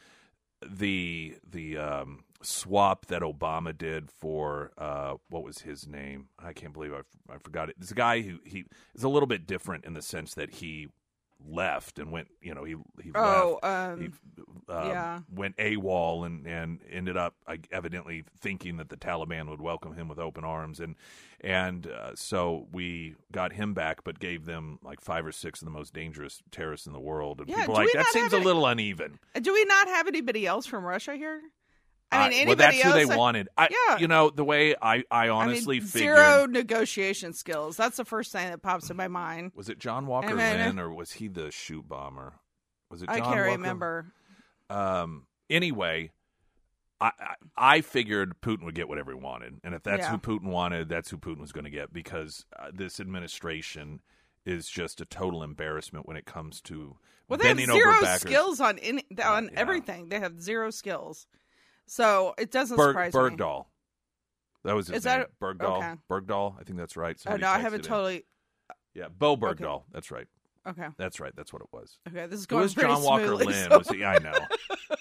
the 0.68 1.36
the 1.48 1.78
um, 1.78 2.24
swap 2.42 3.06
that 3.06 3.22
Obama 3.22 3.76
did 3.76 4.10
for 4.10 4.72
uh, 4.78 5.14
what 5.28 5.44
was 5.44 5.58
his 5.58 5.86
name? 5.86 6.28
I 6.38 6.52
can't 6.52 6.72
believe 6.72 6.92
I, 6.92 7.38
forgot 7.38 7.68
it. 7.68 7.76
A 7.90 7.94
guy 7.94 8.22
who 8.22 8.38
he 8.44 8.64
is 8.94 9.02
a 9.02 9.08
little 9.08 9.26
bit 9.26 9.46
different 9.46 9.84
in 9.84 9.94
the 9.94 10.02
sense 10.02 10.34
that 10.34 10.54
he 10.54 10.88
left 11.48 11.98
and 11.98 12.10
went. 12.12 12.28
You 12.40 12.54
know, 12.54 12.64
he 12.64 12.76
he 13.02 13.10
Oh, 13.14 13.58
left. 13.62 13.64
um, 13.64 14.00
he 14.00 14.06
um, 14.72 14.88
yeah. 14.88 15.20
went 15.34 15.56
AWOL 15.56 16.24
and 16.26 16.46
and 16.46 16.80
ended 16.90 17.16
up 17.16 17.34
evidently 17.70 18.24
thinking 18.40 18.76
that 18.78 18.88
the 18.88 18.96
Taliban 18.96 19.48
would 19.48 19.60
welcome 19.60 19.94
him 19.94 20.08
with 20.08 20.18
open 20.18 20.44
arms 20.44 20.80
and 20.80 20.96
and 21.40 21.86
uh, 21.88 22.14
so 22.14 22.68
we 22.72 23.16
got 23.32 23.52
him 23.52 23.74
back, 23.74 24.04
but 24.04 24.20
gave 24.20 24.44
them 24.44 24.78
like 24.82 25.00
five 25.00 25.26
or 25.26 25.32
six 25.32 25.60
of 25.60 25.66
the 25.66 25.72
most 25.72 25.92
dangerous 25.92 26.40
terrorists 26.52 26.86
in 26.86 26.92
the 26.92 27.00
world. 27.00 27.40
And 27.40 27.48
Yeah, 27.48 27.60
people 27.60 27.74
like 27.74 27.88
that 27.94 28.06
seems 28.06 28.32
have 28.32 28.40
a 28.40 28.44
little 28.44 28.64
uneven. 28.66 29.18
Do 29.40 29.52
we 29.52 29.64
not 29.64 29.88
have 29.88 30.06
anybody 30.06 30.46
else 30.46 30.66
from 30.66 30.84
Russia 30.84 31.16
here? 31.16 31.42
I 32.12 32.28
mean, 32.28 32.38
Uh, 32.38 32.40
anybody 32.42 32.46
well, 32.48 32.56
that's 32.56 32.84
else? 32.84 32.94
who 32.94 33.06
they 33.08 33.16
wanted. 33.16 33.48
I, 33.56 33.68
Yeah. 33.88 33.98
you 33.98 34.08
know, 34.08 34.30
the 34.30 34.44
way 34.44 34.74
I, 34.80 34.96
I 34.98 35.04
I 35.10 35.28
honestly 35.30 35.80
mean, 35.80 35.88
figured 35.88 36.16
zero 36.16 36.46
negotiation 36.46 37.32
skills. 37.32 37.76
That's 37.76 37.96
the 37.96 38.04
first 38.04 38.32
thing 38.32 38.48
that 38.50 38.62
pops 38.62 38.90
in 38.90 38.96
my 38.96 39.08
mind. 39.08 39.52
was 39.54 39.68
it 39.68 39.78
John 39.78 40.06
Walker 40.06 40.34
then- 40.36 40.58
Lindh 40.58 40.80
or 40.80 40.92
was 40.92 41.12
he 41.12 41.28
the 41.28 41.50
shoot 41.50 41.88
bomber? 41.88 42.34
Was 42.90 43.02
it? 43.02 43.06
John 43.06 43.14
I 43.16 43.18
can't 43.20 43.28
Walker? 43.30 43.42
remember. 43.52 44.12
Um. 44.70 45.26
Anyway, 45.50 46.10
I, 47.00 47.10
I 47.18 47.34
I 47.56 47.80
figured 47.80 48.40
Putin 48.40 48.64
would 48.64 48.74
get 48.74 48.88
whatever 48.88 49.12
he 49.12 49.18
wanted, 49.18 49.60
and 49.64 49.74
if 49.74 49.82
that's 49.82 50.02
Yeah. 50.02 50.10
who 50.10 50.18
Putin 50.18 50.44
wanted, 50.50 50.88
that's 50.88 51.10
who 51.10 51.18
Putin 51.18 51.40
was 51.40 51.52
going 51.52 51.64
to 51.64 51.70
get 51.70 51.92
because 51.92 52.44
uh, 52.58 52.70
this 52.72 53.00
administration 53.00 54.00
is 54.44 54.68
just 54.68 55.00
a 55.00 55.04
total 55.04 55.42
embarrassment 55.42 56.06
when 56.06 56.16
it 56.16 56.24
comes 56.26 56.60
to 56.62 56.96
Well, 57.28 57.38
they 57.38 57.48
have 57.48 57.58
zero 57.60 58.02
skills 58.16 58.60
on 58.60 58.78
any, 58.80 59.04
on 59.24 59.44
Yeah. 59.44 59.50
everything. 59.60 60.08
They 60.08 60.18
have 60.20 60.40
zero 60.40 60.70
skills. 60.70 61.26
So 61.86 62.34
it 62.38 62.50
doesn't 62.50 62.76
Berg, 62.76 62.90
surprise 62.90 63.14
me. 63.14 63.20
Bergdahl. 63.20 63.66
That 64.64 64.74
was 64.74 64.86
his 64.88 64.98
Is 64.98 65.04
name. 65.04 65.20
that- 65.20 65.30
Bergdahl. 65.40 65.78
okay. 65.78 65.94
Bergdahl. 66.08 66.54
I 66.60 66.64
think 66.64 66.78
that's 66.78 66.96
right. 66.96 67.16
Oh 67.26 67.36
no, 67.36 67.48
I 67.48 67.58
haven't 67.58 67.82
totally. 67.84 68.24
Yeah, 68.94 69.08
Bowe 69.08 69.36
Bergdahl. 69.36 69.82
That's 69.92 70.10
right. 70.10 70.26
Okay, 70.64 70.86
That's 70.96 71.18
right. 71.18 71.32
That's 71.34 71.52
what 71.52 71.60
it 71.60 71.68
was. 71.72 71.98
okay, 72.08 72.26
this 72.26 72.38
is 72.38 72.44
It 72.44 72.48
going 72.50 72.62
was 72.62 72.72
pretty 72.74 72.88
John 72.88 73.02
Walker 73.02 73.26
smoothly. 73.26 73.46
Lynn. 73.46 73.70
so- 73.70 73.78
Was 73.78 73.88
he? 73.88 74.04
I 74.04 74.18
know. 74.18 74.32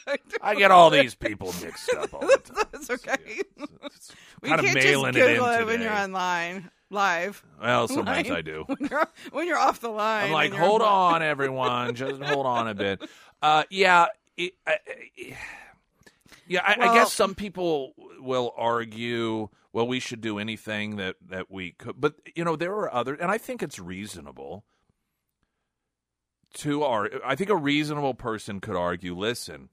I 0.41 0.55
get 0.55 0.71
all 0.71 0.89
these 0.89 1.13
people 1.13 1.53
mixed 1.61 1.93
up 1.93 2.11
all 2.15 2.21
the 2.21 2.37
time. 2.43 2.65
That's 2.71 2.89
okay. 2.89 3.41
It's 3.85 4.11
We 4.41 4.49
kind 4.49 4.59
of 4.59 4.65
can't 4.65 4.75
mailing 4.75 5.13
just 5.13 5.23
it 5.23 5.29
in 5.29 5.35
Google 5.37 5.51
today. 5.53 5.63
when 5.65 5.81
you're 5.81 5.93
online 5.93 6.71
live. 6.89 7.43
well, 7.61 7.87
sometimes 7.89 8.27
Line. 8.27 8.37
I 8.37 8.41
do. 8.41 8.63
When 8.65 8.89
you're 8.89 9.07
when 9.31 9.47
you're 9.47 9.59
off 9.59 9.79
the 9.81 9.89
line. 9.89 10.25
I'm 10.25 10.31
like, 10.31 10.51
hold 10.51 10.81
on. 10.81 11.13
on, 11.15 11.21
everyone, 11.21 11.93
just 11.93 12.19
hold 12.23 12.47
on 12.47 12.67
a 12.67 12.73
bit. 12.73 13.03
Uh, 13.43 13.63
yeah, 13.69 14.07
it, 14.37 14.53
I, 14.65 14.77
I- 15.19 15.37
yeah. 16.51 16.61
I, 16.65 16.89
I 16.89 16.93
guess 16.93 17.13
some 17.13 17.35
people 17.35 17.93
will 18.19 18.53
argue, 18.57 19.49
well, 19.73 19.87
we 19.87 19.99
should 19.99 20.21
do 20.21 20.39
anything 20.39 20.97
that 20.97 21.15
that 21.29 21.49
we 21.49 21.71
could, 21.71 21.99
but 21.99 22.15
you 22.35 22.43
know, 22.43 22.55
there 22.55 22.73
are 22.73 22.93
other, 22.93 23.13
and 23.13 23.31
I 23.31 23.37
think 23.37 23.63
it's 23.63 23.79
reasonable 23.79 24.65
to 26.55 26.83
ar 26.83 27.09
I 27.25 27.35
think 27.35 27.49
a 27.49 27.55
reasonable 27.55 28.13
person 28.13 28.59
could 28.59 28.75
argue, 28.75 29.15
listen, 29.15 29.69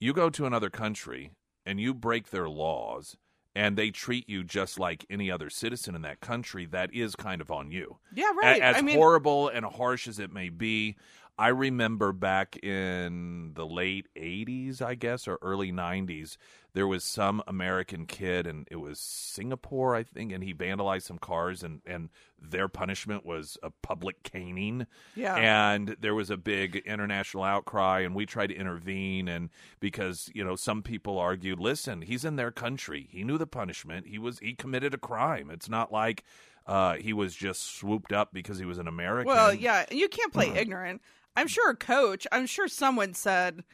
you 0.00 0.12
go 0.12 0.30
to 0.30 0.46
another 0.46 0.70
country 0.70 1.32
and 1.64 1.80
you 1.80 1.94
break 1.94 2.30
their 2.30 2.48
laws. 2.48 3.16
And 3.56 3.78
they 3.78 3.90
treat 3.90 4.28
you 4.28 4.42
just 4.42 4.80
like 4.80 5.06
any 5.08 5.30
other 5.30 5.48
citizen 5.48 5.94
in 5.94 6.02
that 6.02 6.18
country. 6.18 6.66
That 6.66 6.92
is 6.92 7.14
kind 7.14 7.40
of 7.40 7.52
on 7.52 7.70
you. 7.70 7.98
Yeah, 8.12 8.32
right. 8.36 8.60
As 8.60 8.74
I 8.74 8.80
mean, 8.80 8.96
horrible 8.96 9.48
and 9.48 9.64
harsh 9.64 10.08
as 10.08 10.18
it 10.18 10.32
may 10.32 10.48
be, 10.48 10.96
I 11.36 11.48
remember 11.48 12.12
back 12.12 12.56
in 12.62 13.52
the 13.54 13.66
late 13.66 14.06
80s, 14.16 14.80
I 14.80 14.94
guess, 14.94 15.26
or 15.26 15.38
early 15.42 15.72
90s, 15.72 16.36
there 16.74 16.86
was 16.86 17.02
some 17.02 17.42
American 17.46 18.06
kid, 18.06 18.46
and 18.46 18.68
it 18.70 18.76
was 18.76 19.00
Singapore, 19.00 19.96
I 19.96 20.04
think, 20.04 20.32
and 20.32 20.44
he 20.44 20.54
vandalized 20.54 21.02
some 21.02 21.18
cars, 21.18 21.62
and, 21.62 21.80
and 21.86 22.08
their 22.40 22.68
punishment 22.68 23.26
was 23.26 23.58
a 23.62 23.70
public 23.70 24.22
caning. 24.22 24.86
Yeah. 25.16 25.34
And 25.36 25.96
there 26.00 26.14
was 26.14 26.30
a 26.30 26.36
big 26.36 26.76
international 26.86 27.42
outcry, 27.42 28.00
and 28.00 28.14
we 28.14 28.26
tried 28.26 28.48
to 28.48 28.56
intervene. 28.56 29.28
And 29.28 29.50
because, 29.80 30.30
you 30.34 30.44
know, 30.44 30.56
some 30.56 30.82
people 30.82 31.18
argued, 31.18 31.58
listen, 31.58 32.02
he's 32.02 32.24
in 32.24 32.36
their 32.36 32.52
country. 32.52 33.08
He 33.10 33.24
knew 33.24 33.38
the 33.38 33.46
punishment. 33.46 34.06
He 34.06 34.18
was, 34.18 34.38
he 34.38 34.54
committed 34.54 34.94
a 34.94 34.98
crime. 34.98 35.50
It's 35.50 35.68
not 35.68 35.92
like, 35.92 36.24
uh, 36.66 36.94
he 36.94 37.12
was 37.12 37.34
just 37.34 37.76
swooped 37.76 38.12
up 38.12 38.32
because 38.32 38.58
he 38.58 38.64
was 38.64 38.78
an 38.78 38.88
American. 38.88 39.32
Well, 39.32 39.52
yeah, 39.54 39.84
you 39.90 40.08
can't 40.08 40.32
play 40.32 40.46
Mm-hmm. 40.48 40.56
ignorant. 40.56 41.02
I'm 41.36 41.48
sure 41.48 41.70
a 41.70 41.76
coach, 41.76 42.26
I'm 42.32 42.46
sure 42.46 42.68
someone 42.68 43.14
said, 43.14 43.64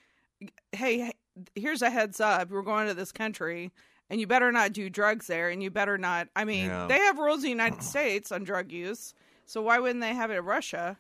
"Hey, 0.72 1.12
here's 1.54 1.82
a 1.82 1.90
heads 1.90 2.20
up. 2.20 2.50
We're 2.50 2.62
going 2.62 2.88
to 2.88 2.94
this 2.94 3.12
country, 3.12 3.70
and 4.08 4.20
you 4.20 4.26
better 4.26 4.50
not 4.50 4.72
do 4.72 4.88
drugs 4.90 5.26
there, 5.26 5.50
and 5.50 5.62
you 5.62 5.70
better 5.70 5.98
not." 5.98 6.28
I 6.34 6.44
mean, 6.44 6.66
Yeah. 6.66 6.86
they 6.86 6.98
have 6.98 7.18
rules 7.18 7.38
in 7.38 7.42
the 7.44 7.48
United 7.50 7.82
States 7.94 8.32
on 8.32 8.44
drug 8.44 8.72
use, 8.72 9.14
so 9.46 9.60
why 9.62 9.78
wouldn't 9.78 10.00
they 10.00 10.14
have 10.14 10.30
it 10.30 10.38
in 10.38 10.44
Russia? 10.44 10.98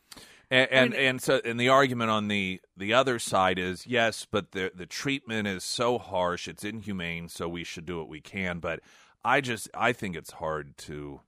And 0.50 0.68
and, 0.70 0.94
and 0.94 1.22
so 1.22 1.40
and 1.44 1.58
the 1.60 1.68
argument 1.68 2.10
on 2.10 2.28
the 2.28 2.60
the 2.76 2.92
other 2.92 3.18
side 3.18 3.58
is 3.58 3.86
yes, 3.86 4.26
but 4.30 4.50
the 4.52 4.70
the 4.74 4.86
treatment 4.86 5.46
is 5.48 5.64
so 5.64 5.96
harsh, 5.98 6.46
it's 6.48 6.64
inhumane, 6.64 7.28
so 7.28 7.48
we 7.48 7.64
should 7.64 7.86
do 7.86 7.98
what 7.98 8.08
we 8.08 8.20
can. 8.20 8.58
But 8.58 8.80
I 9.24 9.40
just 9.40 9.68
I 9.74 9.92
think 9.92 10.16
it's 10.16 10.32
hard 10.32 10.76
to, 10.78 11.20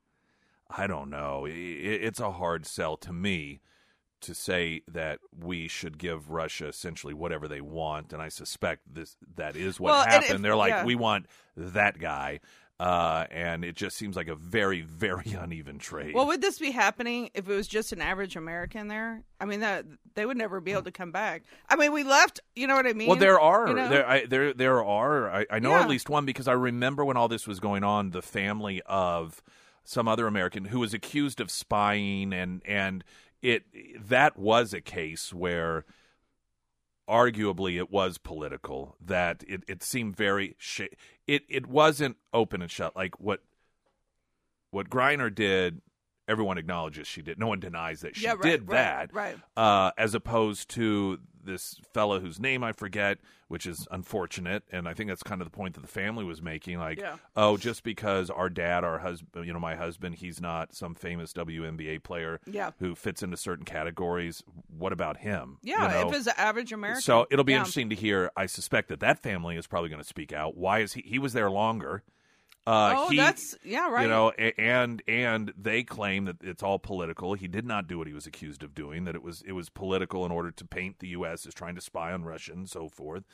I 0.77 0.87
don't 0.87 1.11
know, 1.11 1.47
it's 1.49 2.21
a 2.21 2.33
hard 2.33 2.67
sell 2.67 2.97
to 2.99 3.13
me 3.13 3.61
to 4.23 4.35
say 4.35 4.83
that 4.87 5.19
we 5.37 5.67
should 5.67 5.99
give 5.99 6.31
Russia 6.31 6.69
essentially 6.69 7.13
whatever 7.15 7.49
they 7.49 7.61
want, 7.61 8.13
and 8.13 8.23
I 8.23 8.29
suspect 8.29 8.83
this 8.93 9.17
that 9.37 9.57
is 9.57 9.81
what 9.81 9.91
Well, 9.93 10.05
happened. 10.05 10.35
if- 10.37 10.43
They're 10.43 10.57
like, 10.57 10.71
yeah. 10.71 10.85
we 10.85 10.95
want 10.95 11.27
that 11.57 11.99
guy. 11.99 12.41
Uh, 12.81 13.27
and 13.31 13.65
it 13.65 13.77
just 13.77 13.97
seems 13.97 14.17
like 14.17 14.27
a 14.27 14.35
very, 14.35 14.81
very 14.81 15.33
uneven 15.39 15.79
trade. 15.79 16.15
Well, 16.17 16.27
would 16.27 16.41
this 16.41 16.59
be 16.59 16.73
happening 16.73 17.31
if 17.33 17.49
it 17.49 17.55
was 17.55 17.69
just 17.69 17.93
an 17.93 18.01
average 18.01 18.35
American 18.35 18.89
there? 18.89 19.23
I 19.41 19.45
mean, 19.45 19.61
that 19.61 19.85
they 20.15 20.27
would 20.27 20.37
never 20.37 20.61
be 20.61 20.73
able 20.73 20.83
to 20.83 20.91
come 20.91 21.13
back. 21.13 21.45
I 21.69 21.77
mean, 21.77 21.93
we 21.93 22.03
left. 22.03 22.41
You 22.57 22.67
know 22.67 22.75
what 22.75 22.87
I 22.89 22.93
mean? 22.93 23.07
Well, 23.09 23.19
there 23.19 23.39
are 23.39 23.69
You 23.69 23.75
know? 23.75 23.89
there 23.89 24.09
I, 24.09 24.27
there 24.27 24.53
there 24.53 24.83
are 24.85 25.31
I, 25.31 25.47
I 25.49 25.59
know 25.61 25.71
Yeah. 25.71 25.83
at 25.83 25.89
least 25.89 26.09
one 26.09 26.25
because 26.27 26.49
I 26.49 26.55
remember 26.55 27.05
when 27.05 27.17
all 27.17 27.29
this 27.29 27.47
was 27.47 27.61
going 27.61 27.85
on, 27.85 28.11
the 28.11 28.23
family 28.23 28.83
of 28.87 29.43
some 29.85 30.09
other 30.09 30.27
American 30.27 30.67
who 30.67 30.81
was 30.81 30.95
accused 30.95 31.41
of 31.41 31.51
spying 31.51 32.33
and 32.33 32.63
and 32.65 33.05
it 33.41 33.65
that 34.09 34.37
was 34.39 34.73
a 34.73 34.81
case 34.81 35.33
where 35.33 35.85
arguably 37.09 37.77
it 37.77 37.91
was 37.91 38.19
political. 38.19 38.97
That 39.05 39.43
it, 39.47 39.65
it 39.69 39.83
seemed 39.83 40.17
very 40.17 40.55
sh- 40.59 40.83
it 41.27 41.43
it 41.49 41.67
wasn't 41.67 42.17
open 42.33 42.63
and 42.63 42.71
shut 42.71 42.95
like 42.97 43.19
what 43.21 43.43
what 44.71 44.89
Griner 44.89 45.35
did. 45.35 45.81
Everyone 46.29 46.57
acknowledges 46.57 47.09
she 47.09 47.21
did. 47.21 47.39
No 47.39 47.49
one 47.49 47.59
denies 47.59 48.03
that 48.03 48.15
she 48.17 48.25
Yeah, 48.25 48.35
right, 48.35 48.43
did 48.43 48.69
right, 48.69 48.77
that. 48.77 49.13
right. 49.13 49.37
Uh, 49.57 49.91
as 49.99 50.15
opposed 50.15 50.71
to 50.71 51.19
this 51.45 51.81
fellow 51.93 52.21
whose 52.21 52.39
name 52.41 52.63
I 52.65 52.73
forget, 52.73 53.19
which 53.49 53.67
is 53.67 53.87
unfortunate, 53.91 54.63
and 54.71 54.89
I 54.89 54.95
think 54.95 55.09
that's 55.09 55.23
kind 55.23 55.41
of 55.41 55.47
the 55.47 55.57
point 55.57 55.75
that 55.75 55.81
the 55.81 55.87
family 55.89 56.25
was 56.25 56.41
making. 56.41 56.79
Like, 56.79 56.99
Yeah. 56.99 57.17
oh, 57.37 57.57
just 57.57 57.83
because 57.83 58.31
our 58.31 58.49
dad, 58.49 58.85
our 58.85 58.99
husband, 58.99 59.47
you 59.47 59.53
know, 59.53 59.59
my 59.61 59.75
husband, 59.75 60.17
he's 60.17 60.41
not 60.41 60.75
some 60.75 60.95
famous 60.95 61.33
WNBA 61.33 61.99
player 62.03 62.41
Yeah. 62.47 62.71
who 62.79 62.95
fits 62.95 63.23
into 63.23 63.37
certain 63.37 63.65
categories. 63.65 64.43
What 64.69 64.93
about 64.93 65.19
him? 65.19 65.59
Yeah, 65.63 65.83
You 65.99 66.05
know? 66.05 66.09
if 66.11 66.15
it's 66.17 66.27
an 66.27 66.35
average 66.37 66.73
American. 66.73 67.03
So 67.03 67.27
it'll 67.31 67.45
be 67.45 67.53
yeah. 67.53 67.59
interesting 67.59 67.91
to 67.91 67.97
hear. 67.97 68.31
I 68.37 68.47
suspect 68.47 68.89
that 68.89 69.01
that 69.01 69.19
family 69.19 69.57
is 69.57 69.67
probably 69.67 69.89
going 69.91 70.03
to 70.03 70.09
speak 70.09 70.33
out. 70.33 70.57
Why 70.57 70.79
is 70.81 70.95
he? 70.95 71.03
He 71.05 71.19
was 71.19 71.33
there 71.33 71.51
longer. 71.51 72.03
Uh, 72.67 72.95
Oh, 72.97 73.09
he- 73.09 73.17
that's 73.17 73.57
yeah, 73.65 73.91
right. 73.91 74.03
You 74.03 74.09
know, 74.09 74.31
and 74.31 75.03
and 75.09 75.53
they 75.61 75.83
claim 75.83 76.27
that 76.27 76.37
it's 76.43 76.63
all 76.63 76.79
political. 76.79 77.35
He 77.35 77.49
did 77.49 77.67
not 77.67 77.89
do 77.89 77.99
what 77.99 78.07
he 78.07 78.13
was 78.13 78.27
accused 78.27 78.63
of 78.63 78.75
doing. 78.75 79.05
That 79.05 79.15
it 79.17 79.23
was 79.23 79.43
it 79.47 79.53
was 79.53 79.69
political 79.69 80.25
in 80.25 80.31
order 80.31 80.51
to 80.53 80.65
paint 80.65 81.01
the 81.01 81.09
U.S. 81.09 81.45
as 81.47 81.55
trying 81.55 81.75
to 81.75 81.81
spy 81.81 82.13
on 82.13 82.25
Russia 82.25 82.53
and 82.53 82.69
so 82.69 82.89
forth. 82.89 83.25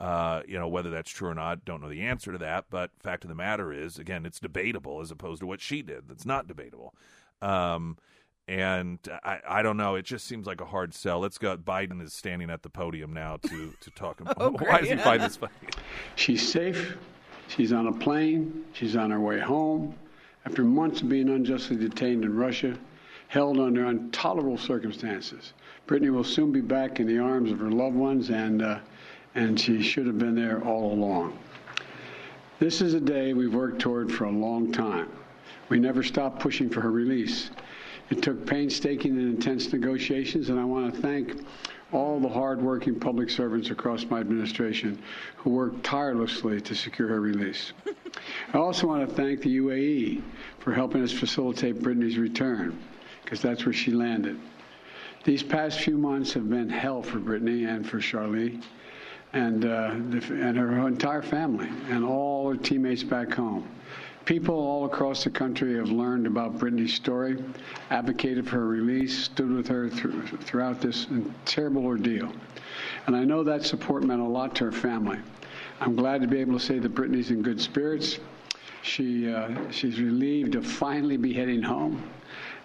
Uh, 0.00 0.42
you 0.48 0.58
know, 0.58 0.66
whether 0.66 0.90
that's 0.90 1.10
true 1.12 1.28
or 1.28 1.34
not, 1.34 1.64
don't 1.64 1.80
know 1.80 1.88
the 1.88 2.02
answer 2.02 2.32
to 2.32 2.38
that. 2.38 2.64
But 2.70 2.90
fact 2.98 3.22
of 3.24 3.28
the 3.28 3.36
matter 3.36 3.72
is, 3.72 3.98
again, 3.98 4.26
it's 4.26 4.40
debatable 4.40 5.00
as 5.00 5.12
opposed 5.12 5.40
to 5.42 5.46
what 5.46 5.60
she 5.60 5.80
did. 5.82 6.08
That's 6.08 6.26
not 6.26 6.48
debatable. 6.48 6.92
Um, 7.40 7.98
and 8.48 8.98
I, 9.22 9.38
I 9.48 9.62
don't 9.62 9.76
know. 9.76 9.94
It 9.94 10.04
just 10.04 10.26
seems 10.26 10.44
like 10.44 10.60
a 10.60 10.64
hard 10.64 10.92
sell. 10.92 11.20
Let's 11.20 11.38
go. 11.38 11.56
Biden 11.56 12.02
is 12.02 12.14
standing 12.14 12.50
at 12.50 12.62
the 12.64 12.70
podium 12.70 13.12
now 13.12 13.36
to 13.36 13.74
to 13.80 13.90
talk. 13.92 14.20
About, 14.22 14.34
Oh, 14.40 14.50
why 14.58 14.78
does 14.80 14.88
he 14.88 14.94
great. 14.96 15.04
find 15.04 15.22
this 15.22 15.36
funny? 15.36 15.52
She's 16.16 16.50
safe. 16.50 16.96
She's 17.48 17.72
on 17.72 17.86
a 17.86 17.92
plane. 17.92 18.64
She's 18.72 18.96
on 18.96 19.10
her 19.10 19.20
way 19.20 19.40
home. 19.40 19.94
After 20.44 20.64
months 20.64 21.02
of 21.02 21.08
being 21.08 21.28
unjustly 21.28 21.76
detained 21.76 22.24
in 22.24 22.36
Russia, 22.36 22.76
held 23.28 23.60
under 23.60 23.86
intolerable 23.86 24.58
circumstances, 24.58 25.52
Brittney 25.86 26.10
will 26.10 26.24
soon 26.24 26.52
be 26.52 26.60
back 26.60 27.00
in 27.00 27.06
the 27.06 27.18
arms 27.18 27.52
of 27.52 27.60
her 27.60 27.70
loved 27.70 27.96
ones, 27.96 28.30
and 28.30 28.62
uh, 28.62 28.78
and 29.34 29.58
she 29.58 29.82
should 29.82 30.06
have 30.06 30.18
been 30.18 30.34
there 30.34 30.62
all 30.64 30.92
along. 30.92 31.38
This 32.58 32.80
is 32.80 32.94
a 32.94 33.00
day 33.00 33.32
we've 33.32 33.54
worked 33.54 33.80
toward 33.80 34.12
for 34.12 34.24
a 34.24 34.30
long 34.30 34.72
time. 34.72 35.08
We 35.68 35.78
never 35.78 36.02
stopped 36.02 36.40
pushing 36.40 36.68
for 36.68 36.80
her 36.80 36.90
release. 36.90 37.50
It 38.10 38.22
took 38.22 38.46
painstaking 38.46 39.12
and 39.12 39.36
intense 39.36 39.72
negotiations, 39.72 40.50
and 40.50 40.60
I 40.60 40.64
want 40.64 40.94
to 40.94 41.00
thank 41.00 41.44
all 41.92 42.18
the 42.18 42.28
hardworking 42.28 42.98
public 42.98 43.30
servants 43.30 43.70
across 43.70 44.04
my 44.06 44.20
administration 44.20 45.00
who 45.36 45.50
worked 45.50 45.84
tirelessly 45.84 46.60
to 46.60 46.74
secure 46.74 47.08
her 47.08 47.20
release. 47.20 47.72
I 48.54 48.58
also 48.58 48.86
want 48.86 49.08
to 49.08 49.14
thank 49.14 49.42
the 49.42 49.58
UAE 49.58 50.22
for 50.58 50.72
helping 50.72 51.02
us 51.02 51.12
facilitate 51.12 51.80
Brittney's 51.80 52.18
return, 52.18 52.78
because 53.22 53.40
that's 53.40 53.64
where 53.64 53.72
she 53.72 53.92
landed. 53.92 54.38
These 55.24 55.42
past 55.42 55.80
few 55.80 55.96
months 55.96 56.32
have 56.32 56.48
been 56.50 56.68
hell 56.68 57.02
for 57.02 57.18
Brittney 57.18 57.68
and 57.68 57.88
for 57.88 58.00
Charlie 58.00 58.58
and, 59.32 59.64
uh, 59.64 59.90
and 59.92 60.56
her 60.56 60.88
entire 60.88 61.22
family 61.22 61.68
and 61.88 62.04
all 62.04 62.50
her 62.50 62.56
teammates 62.56 63.04
back 63.04 63.32
home. 63.32 63.68
People 64.24 64.54
all 64.54 64.84
across 64.84 65.24
the 65.24 65.30
country 65.30 65.76
have 65.76 65.90
learned 65.90 66.28
about 66.28 66.56
Brittney's 66.56 66.94
story, 66.94 67.42
advocated 67.90 68.48
for 68.48 68.56
her 68.56 68.68
release, 68.68 69.24
stood 69.24 69.50
with 69.50 69.66
her 69.66 69.88
through, 69.88 70.26
throughout 70.26 70.80
this 70.80 71.08
terrible 71.44 71.84
ordeal. 71.84 72.32
And 73.06 73.16
I 73.16 73.24
know 73.24 73.42
that 73.42 73.64
support 73.64 74.04
meant 74.04 74.20
a 74.20 74.24
lot 74.24 74.54
to 74.56 74.64
her 74.66 74.72
family. 74.72 75.18
I'm 75.80 75.96
glad 75.96 76.20
to 76.20 76.28
be 76.28 76.38
able 76.38 76.52
to 76.52 76.64
say 76.64 76.78
that 76.78 76.94
Brittney's 76.94 77.32
in 77.32 77.42
good 77.42 77.60
spirits. 77.60 78.20
She, 78.82 79.28
uh, 79.32 79.70
she's 79.70 80.00
relieved 80.00 80.52
to 80.52 80.62
finally 80.62 81.16
be 81.16 81.32
heading 81.32 81.62
home. 81.62 82.02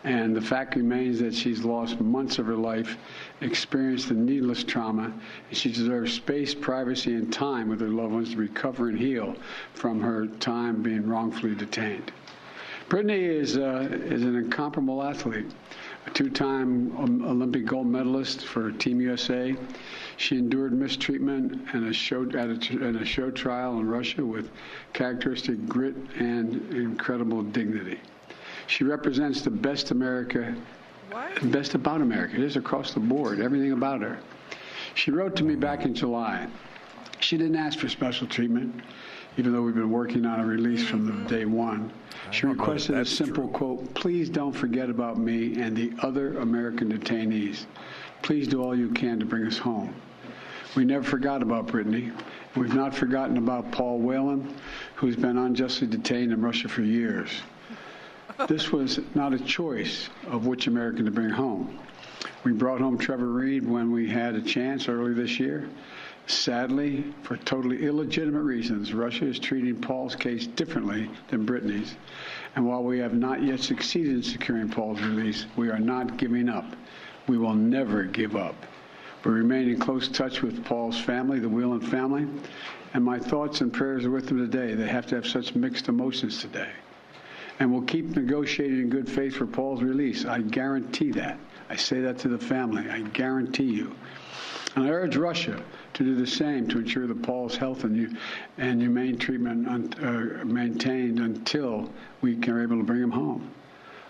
And 0.08 0.34
the 0.34 0.41
fact 0.41 0.78
remains 0.78 1.20
that 1.20 1.34
she's 1.34 1.65
lost 1.65 2.00
months 2.00 2.39
of 2.39 2.46
her 2.46 2.56
life, 2.56 2.96
experienced 3.41 4.10
a 4.10 4.13
needless 4.13 4.63
trauma, 4.63 5.12
and 5.50 5.58
she 5.58 5.70
deserves 5.70 6.13
space, 6.13 6.56
privacy, 6.56 7.13
and 7.13 7.32
time 7.32 7.67
with 7.67 7.82
her 7.82 7.89
loved 7.89 8.13
ones 8.13 8.32
to 8.32 8.38
recover 8.38 8.88
and 8.88 8.98
heal 8.98 9.36
from 9.74 10.00
her 10.00 10.28
time 10.39 10.82
being 10.82 11.06
wrongfully 11.06 11.56
detained. 11.56 12.13
Brittney 12.88 13.20
is, 13.20 13.58
uh, 13.58 13.89
is 13.91 14.24
an 14.24 14.38
incomparable 14.38 15.04
athlete, 15.04 15.52
a 16.06 16.10
two 16.12 16.30
time 16.30 16.96
Olympic 17.26 17.65
gold 17.65 17.88
medalist 17.88 18.46
for 18.46 18.72
Team 18.72 19.02
USA. 19.02 19.58
She 20.15 20.38
endured 20.38 20.72
mistreatment 20.72 21.67
and 21.74 21.86
a 21.86 21.91
show, 21.91 22.24
at 22.30 22.50
a, 22.50 22.98
a 23.02 23.04
show 23.04 23.30
trial 23.30 23.78
in 23.78 23.89
Russia 23.89 24.26
with 24.26 24.52
characteristic 24.93 25.67
grit 25.67 25.98
and 26.17 26.74
incredible 26.74 27.43
dignity. 27.43 28.00
She 28.67 28.84
represents 28.84 29.41
the 29.41 29.49
best 29.49 29.91
America, 29.91 30.53
What? 31.10 31.51
best 31.51 31.73
about 31.73 32.01
America. 32.01 32.36
It 32.36 32.43
is 32.43 32.58
across 32.58 32.93
the 32.93 32.99
board, 32.99 33.39
everything 33.39 33.71
about 33.71 34.01
her. 34.01 34.19
She 34.93 35.10
wrote 35.10 35.36
to 35.38 35.43
me 35.43 35.56
back 35.56 35.86
in 35.86 35.93
July. 35.95 36.47
She 37.19 37.38
didn't 37.38 37.56
ask 37.56 37.80
for 37.80 37.88
special 37.88 38.27
treatment, 38.27 38.82
even 39.38 39.53
though 39.53 39.62
we've 39.62 39.73
been 39.73 39.89
working 39.89 40.25
on 40.25 40.41
a 40.41 40.45
release 40.45 40.86
from 40.86 41.06
the 41.06 41.30
day 41.30 41.45
one. 41.45 41.91
She 42.32 42.41
don't 42.41 42.58
know 42.58 42.63
if 42.63 42.67
requested 42.67 42.95
a 42.95 42.97
that's 42.99 43.10
simple 43.12 43.47
quote 43.47 43.93
Please 43.93 44.30
don't 44.30 44.51
forget 44.51 44.89
about 44.89 45.17
me 45.17 45.60
and 45.62 45.75
the 45.75 45.93
other 46.01 46.38
American 46.39 46.91
detainees. 46.91 47.65
Please 48.21 48.47
do 48.47 48.62
all 48.62 48.75
you 48.75 48.89
can 48.89 49.19
to 49.19 49.25
bring 49.25 49.47
us 49.47 49.58
home. 49.58 49.95
We 50.75 50.84
never 50.84 51.03
forgot 51.03 51.41
about 51.41 51.67
Brittney. 51.67 52.12
We've 52.56 52.73
not 52.73 52.93
forgotten 52.93 53.38
about 53.38 53.71
Paul 53.71 53.99
Whelan, 53.99 54.53
who's 54.95 55.15
been 55.15 55.38
unjustly 55.38 55.88
detained 55.88 56.34
in 56.34 56.41
Russia 56.41 56.67
for 56.67 56.82
years. 56.82 57.30
This 58.47 58.71
was 58.71 58.99
not 59.15 59.33
a 59.33 59.39
choice 59.39 60.09
of 60.27 60.45
which 60.45 60.67
American 60.67 61.05
to 61.05 61.11
bring 61.11 61.29
home. 61.29 61.79
We 62.43 62.51
brought 62.53 62.79
home 62.79 62.97
Trevor 62.97 63.27
Reed 63.27 63.67
when 63.67 63.91
we 63.91 64.07
had 64.07 64.35
a 64.35 64.41
chance 64.41 64.87
early 64.87 65.13
this 65.13 65.39
year. 65.39 65.67
Sadly, 66.27 67.05
for 67.23 67.37
totally 67.37 67.85
illegitimate 67.85 68.43
reasons, 68.43 68.93
Russia 68.93 69.25
is 69.25 69.39
treating 69.39 69.75
Paul's 69.75 70.15
case 70.15 70.45
differently 70.45 71.09
than 71.29 71.45
Brittney's. 71.45 71.95
And 72.55 72.67
while 72.67 72.83
we 72.83 72.99
have 72.99 73.13
not 73.13 73.43
yet 73.43 73.61
succeeded 73.61 74.13
in 74.13 74.23
securing 74.23 74.69
Paul's 74.69 75.01
release, 75.01 75.45
we 75.55 75.69
are 75.69 75.79
not 75.79 76.17
giving 76.17 76.49
up. 76.49 76.75
We 77.27 77.37
will 77.37 77.55
never 77.55 78.03
give 78.03 78.35
up. 78.35 78.55
We 79.23 79.31
remain 79.31 79.69
in 79.69 79.79
close 79.79 80.07
touch 80.07 80.41
with 80.41 80.63
Paul's 80.63 80.99
family, 80.99 81.39
the 81.39 81.49
Whelan 81.49 81.81
family, 81.81 82.27
and 82.93 83.03
my 83.03 83.19
thoughts 83.19 83.61
and 83.61 83.73
prayers 83.73 84.05
are 84.05 84.11
with 84.11 84.27
them 84.27 84.37
today. 84.37 84.73
They 84.73 84.87
have 84.87 85.05
to 85.07 85.15
have 85.15 85.27
such 85.27 85.55
mixed 85.55 85.87
emotions 85.87 86.41
today. 86.41 86.69
And 87.60 87.72
we'll 87.72 87.82
keep 87.84 88.15
negotiating 88.15 88.80
in 88.80 88.89
good 88.89 89.10
faith 89.10 89.36
for 89.36 89.48
Paul's 89.48 89.82
release. 89.82 90.26
I 90.26 90.41
guarantee 90.41 91.12
that. 91.12 91.39
I 91.70 91.76
say 91.76 92.02
that 92.02 92.20
to 92.20 92.28
the 92.28 92.38
family. 92.38 92.89
I 92.89 93.02
guarantee 93.02 93.63
you. 93.63 93.96
And 94.76 94.86
I 94.86 94.89
urge 94.89 95.15
Russia 95.15 95.62
to 95.93 96.04
do 96.04 96.15
the 96.15 96.28
same 96.28 96.67
to 96.67 96.78
ensure 96.78 97.08
that 97.08 97.24
Paul's 97.24 97.56
health 97.56 97.84
and, 97.84 98.17
and 98.60 98.80
humane 98.80 99.17
treatment 99.17 99.96
uh, 100.00 100.46
maintained 100.46 101.20
until 101.20 101.91
we 102.22 102.38
are 102.48 102.62
able 102.62 102.78
to 102.78 102.84
bring 102.84 103.02
him 103.02 103.12
home. 103.12 103.50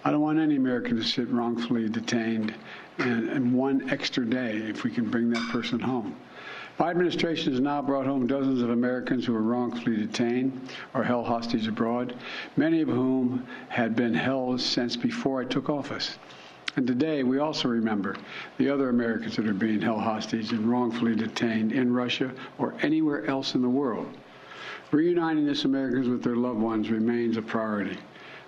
I 0.03 0.11
don't 0.11 0.21
want 0.21 0.39
any 0.39 0.57
American 0.57 0.97
to 0.97 1.03
sit 1.03 1.29
wrongfully 1.29 1.89
detained 1.89 2.53
and 2.97 3.53
one 3.53 3.89
extra 3.89 4.25
day 4.25 4.57
if 4.57 4.83
we 4.83 4.91
can 4.91 5.09
bring 5.09 5.29
that 5.29 5.49
person 5.51 5.79
home. 5.79 6.15
My 6.79 6.91
administration 6.91 7.53
has 7.53 7.59
now 7.59 7.81
brought 7.81 8.05
home 8.05 8.27
dozens 8.27 8.61
of 8.61 8.69
Americans 8.69 9.25
who 9.25 9.33
were 9.33 9.41
wrongfully 9.41 9.97
detained 9.97 10.69
or 10.93 11.03
held 11.03 11.25
hostage 11.25 11.67
abroad, 11.67 12.13
many 12.55 12.81
of 12.81 12.87
whom 12.87 13.47
had 13.67 13.95
been 13.95 14.13
held 14.13 14.61
since 14.61 14.95
before 14.95 15.41
I 15.41 15.45
took 15.45 15.69
office. 15.69 16.19
And 16.75 16.85
today, 16.85 17.23
we 17.23 17.39
also 17.39 17.67
remember 17.67 18.15
the 18.59 18.69
other 18.69 18.89
Americans 18.89 19.37
that 19.37 19.47
are 19.47 19.53
being 19.55 19.81
held 19.81 20.01
hostage 20.01 20.51
and 20.51 20.69
wrongfully 20.69 21.15
detained 21.15 21.71
in 21.71 21.91
Russia 21.91 22.31
or 22.59 22.75
anywhere 22.83 23.25
else 23.25 23.55
in 23.55 23.63
the 23.63 23.69
world. 23.69 24.15
Reuniting 24.91 25.47
these 25.47 25.65
Americans 25.65 26.07
with 26.07 26.21
their 26.21 26.35
loved 26.35 26.59
ones 26.59 26.91
remains 26.91 27.37
a 27.37 27.41
priority, 27.41 27.97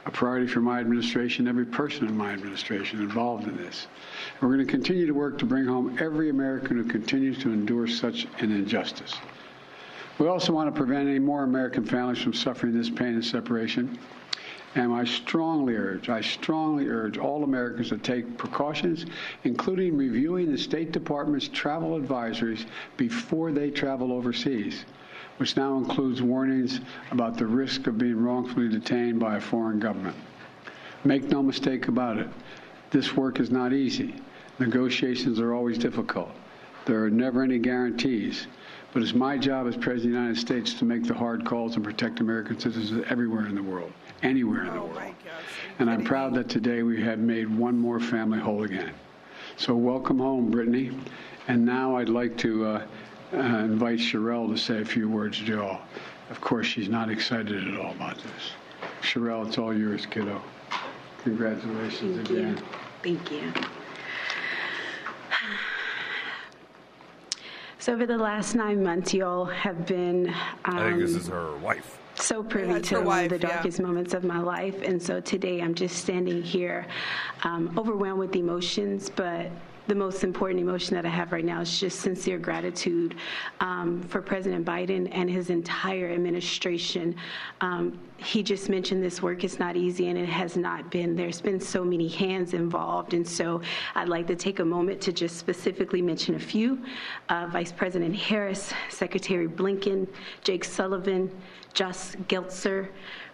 a 0.09 0.11
priority 0.11 0.47
for 0.47 0.59
my 0.59 0.79
administration, 0.79 1.47
every 1.47 1.67
person 1.67 2.07
in 2.07 2.17
my 2.17 2.33
administration 2.33 2.99
involved 2.99 3.47
in 3.47 3.55
this. 3.57 3.85
We're 4.41 4.47
going 4.47 4.65
to 4.65 4.71
continue 4.71 5.05
to 5.05 5.13
work 5.13 5.37
to 5.37 5.45
bring 5.45 5.65
home 5.65 5.95
every 6.01 6.31
American 6.31 6.77
who 6.77 6.83
continues 6.83 7.37
to 7.43 7.53
endure 7.53 7.87
such 7.87 8.25
an 8.39 8.51
injustice. 8.51 9.13
We 10.17 10.27
also 10.27 10.51
want 10.51 10.73
to 10.73 10.75
prevent 10.75 11.07
any 11.07 11.19
more 11.19 11.43
American 11.43 11.85
families 11.85 12.23
from 12.23 12.33
suffering 12.33 12.75
this 12.75 12.89
pain 12.89 13.13
and 13.13 13.23
separation. 13.23 13.99
And 14.73 14.91
I 14.91 15.03
strongly 15.03 15.75
urge, 15.75 16.09
I 16.09 16.21
strongly 16.21 16.87
urge 16.87 17.19
all 17.19 17.43
Americans 17.43 17.89
to 17.89 17.97
take 17.99 18.35
precautions, 18.35 19.05
including 19.43 19.95
reviewing 19.95 20.51
the 20.51 20.57
State 20.57 20.91
Department's 20.91 21.49
travel 21.49 21.99
advisories 21.99 22.65
before 22.97 23.51
they 23.51 23.69
travel 23.69 24.11
overseas, 24.11 24.85
which 25.39 25.55
now 25.55 25.77
includes 25.77 26.21
warnings 26.21 26.81
about 27.11 27.37
the 27.37 27.45
risk 27.45 27.87
of 27.87 27.97
being 27.97 28.21
wrongfully 28.21 28.67
detained 28.67 29.19
by 29.21 29.37
a 29.37 29.41
foreign 29.41 29.79
government. 29.79 30.15
Make 31.05 31.29
no 31.29 31.41
mistake 31.41 31.87
about 31.87 32.17
it, 32.17 32.27
this 32.91 33.15
work 33.15 33.39
is 33.39 33.49
not 33.49 33.71
easy. 33.71 34.15
Negotiations 34.59 35.39
are 35.39 35.53
always 35.53 35.77
difficult. 35.77 36.29
There 36.85 37.01
are 37.05 37.09
never 37.09 37.41
any 37.41 37.57
guarantees. 37.57 38.47
But 38.91 39.03
it's 39.03 39.13
my 39.13 39.37
job 39.37 39.67
as 39.67 39.77
President 39.77 39.95
of 39.95 40.01
the 40.11 40.19
United 40.19 40.39
States 40.39 40.73
to 40.73 40.83
make 40.83 41.05
the 41.05 41.13
hard 41.13 41.45
calls 41.45 41.75
and 41.75 41.85
protect 41.85 42.19
American 42.19 42.59
citizens 42.59 43.05
everywhere 43.07 43.45
in 43.45 43.55
the 43.55 43.63
world, 43.63 43.93
anywhere 44.23 44.65
in 44.65 44.73
the 44.73 44.81
world. 44.81 45.13
And 45.77 45.89
I'm 45.89 46.03
proud 46.03 46.33
that 46.33 46.49
today 46.49 46.83
we 46.83 47.01
have 47.03 47.19
made 47.19 47.47
one 47.47 47.77
more 47.77 48.01
family 48.01 48.39
whole 48.39 48.63
again. 48.63 48.91
So 49.55 49.75
welcome 49.75 50.19
home, 50.19 50.51
Brittney. 50.51 50.99
And 51.47 51.65
now 51.65 51.95
I'd 51.95 52.09
like 52.09 52.35
to 52.39 52.65
uh, 52.65 52.85
uh, 53.33 53.37
invite 53.37 53.99
Cherelle 53.99 54.49
to 54.53 54.57
say 54.57 54.81
a 54.81 54.85
few 54.85 55.09
words 55.09 55.39
to 55.39 55.45
you 55.45 55.61
all. 55.61 55.81
Of 56.29 56.41
course, 56.41 56.67
she's 56.67 56.89
not 56.89 57.09
excited 57.09 57.67
at 57.67 57.79
all 57.79 57.91
about 57.91 58.17
this. 58.17 58.51
Cherelle, 59.01 59.47
it's 59.47 59.57
all 59.57 59.73
yours, 59.73 60.05
kiddo. 60.05 60.41
Congratulations 61.23 62.15
Thank 62.17 62.29
again. 62.29 62.57
you. 62.57 63.17
Thank 63.17 63.31
you. 63.31 63.53
So 67.81 67.93
over 67.93 68.05
the 68.05 68.17
last 68.17 68.55
nine 68.55 68.83
months, 68.83 69.13
you 69.13 69.25
all 69.25 69.45
have 69.45 69.85
been. 69.85 70.27
Um, 70.65 70.77
I 70.77 70.89
think 70.89 70.99
this 70.99 71.15
is 71.15 71.27
her 71.29 71.55
wife. 71.57 71.97
so 72.15 72.43
privy 72.43 72.73
Yeah, 72.73 72.79
to 72.79 72.95
her 72.95 73.01
wife, 73.01 73.29
the 73.29 73.37
yeah. 73.39 73.47
darkest 73.47 73.79
moments 73.79 74.13
of 74.13 74.25
my 74.25 74.39
life. 74.39 74.81
And 74.81 75.01
so 75.01 75.21
today 75.21 75.61
I'm 75.61 75.73
just 75.73 75.95
standing 75.97 76.41
here 76.43 76.85
um, 77.45 77.73
overwhelmed 77.77 78.19
with 78.19 78.35
emotions, 78.35 79.09
but 79.09 79.49
the 79.89 79.95
most 79.95 80.23
important 80.23 80.59
emotion 80.59 80.93
that 80.95 81.03
I 81.03 81.09
have 81.09 81.31
right 81.31 81.43
now 81.43 81.61
is 81.61 81.79
just 81.79 81.99
sincere 81.99 82.37
gratitude 82.37 83.15
um, 83.59 84.03
for 84.03 84.21
President 84.21 84.63
Biden 84.63 85.09
and 85.11 85.27
his 85.27 85.49
entire 85.49 86.11
administration. 86.11 87.15
Um, 87.61 87.99
he 88.17 88.43
just 88.43 88.69
mentioned 88.69 89.03
this 89.03 89.23
work 89.23 89.43
is 89.43 89.57
not 89.57 89.75
easy, 89.75 90.09
and 90.09 90.17
it 90.17 90.29
has 90.29 90.55
not 90.55 90.91
been. 90.91 91.15
There's 91.15 91.41
been 91.41 91.59
so 91.59 91.83
many 91.83 92.07
hands 92.07 92.53
involved, 92.53 93.15
and 93.15 93.27
so 93.27 93.61
I'd 93.95 94.09
like 94.09 94.27
to 94.27 94.35
take 94.35 94.59
a 94.59 94.65
moment 94.65 95.01
to 95.01 95.11
just 95.11 95.37
specifically 95.37 96.03
mention 96.03 96.35
a 96.35 96.39
few. 96.39 96.79
Uh, 97.29 97.47
Vice 97.47 97.71
President 97.71 98.15
Harris, 98.15 98.71
Secretary 98.89 99.47
Blinken, 99.47 100.07
Jake 100.43 100.63
Sullivan, 100.63 101.31
Josh 101.73 102.15
Geltzer 102.27 102.89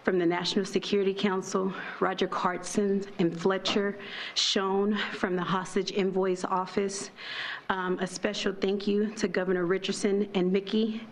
from 0.06 0.20
the 0.20 0.24
National 0.24 0.64
Security 0.64 1.12
Council, 1.12 1.74
Roger 1.98 2.28
Carstens 2.28 3.08
and 3.18 3.36
Fletcher 3.36 3.98
Schoen 4.36 4.96
from 5.14 5.34
the 5.34 5.42
Hostage 5.42 5.92
Envoy's 5.98 6.44
Office. 6.44 7.10
Um, 7.70 7.98
a 7.98 8.06
special 8.06 8.52
thank 8.52 8.86
you 8.86 9.10
to 9.14 9.26
Governor 9.26 9.66
Richardson 9.66 10.28
and 10.34 10.52
Mickey, 10.52 11.02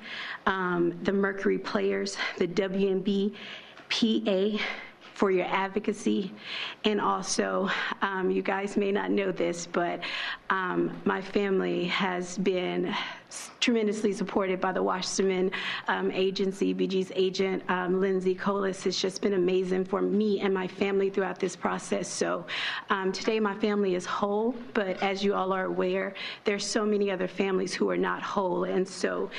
um, 0.46 0.96
the 1.02 1.12
Mercury 1.12 1.58
Players, 1.58 2.16
the 2.38 2.46
WNB 2.46 3.34
PA 3.88 4.64
for 5.14 5.32
your 5.32 5.46
advocacy. 5.46 6.32
And 6.84 7.00
also, 7.00 7.68
um, 8.00 8.30
you 8.30 8.42
guys 8.42 8.76
may 8.76 8.92
not 8.92 9.10
know 9.10 9.32
this, 9.32 9.66
but 9.66 9.98
um, 10.50 10.96
my 11.04 11.20
family 11.20 11.86
has 11.86 12.38
been 12.38 12.94
tremendously 13.60 14.12
supported 14.12 14.60
by 14.60 14.72
the 14.72 14.82
Wasserman 14.82 15.50
um, 15.88 16.10
Agency. 16.10 16.74
BG's 16.74 17.12
agent, 17.14 17.62
um, 17.68 18.00
Lindsay 18.00 18.34
Colas, 18.34 18.84
has 18.84 18.96
just 18.96 19.22
been 19.22 19.34
amazing 19.34 19.84
for 19.84 20.02
me 20.02 20.40
and 20.40 20.52
my 20.52 20.66
family 20.66 21.10
throughout 21.10 21.38
this 21.38 21.56
process. 21.56 22.08
So 22.08 22.46
um, 22.90 23.12
today, 23.12 23.40
my 23.40 23.54
family 23.54 23.94
is 23.94 24.04
whole, 24.04 24.54
but 24.74 25.02
as 25.02 25.24
you 25.24 25.34
all 25.34 25.52
are 25.52 25.64
aware, 25.64 26.14
there's 26.44 26.66
so 26.66 26.84
many 26.84 27.10
other 27.10 27.28
families 27.28 27.72
who 27.74 27.88
are 27.90 27.96
not 27.96 28.22
whole. 28.22 28.64
And 28.64 28.86
so 28.86 29.30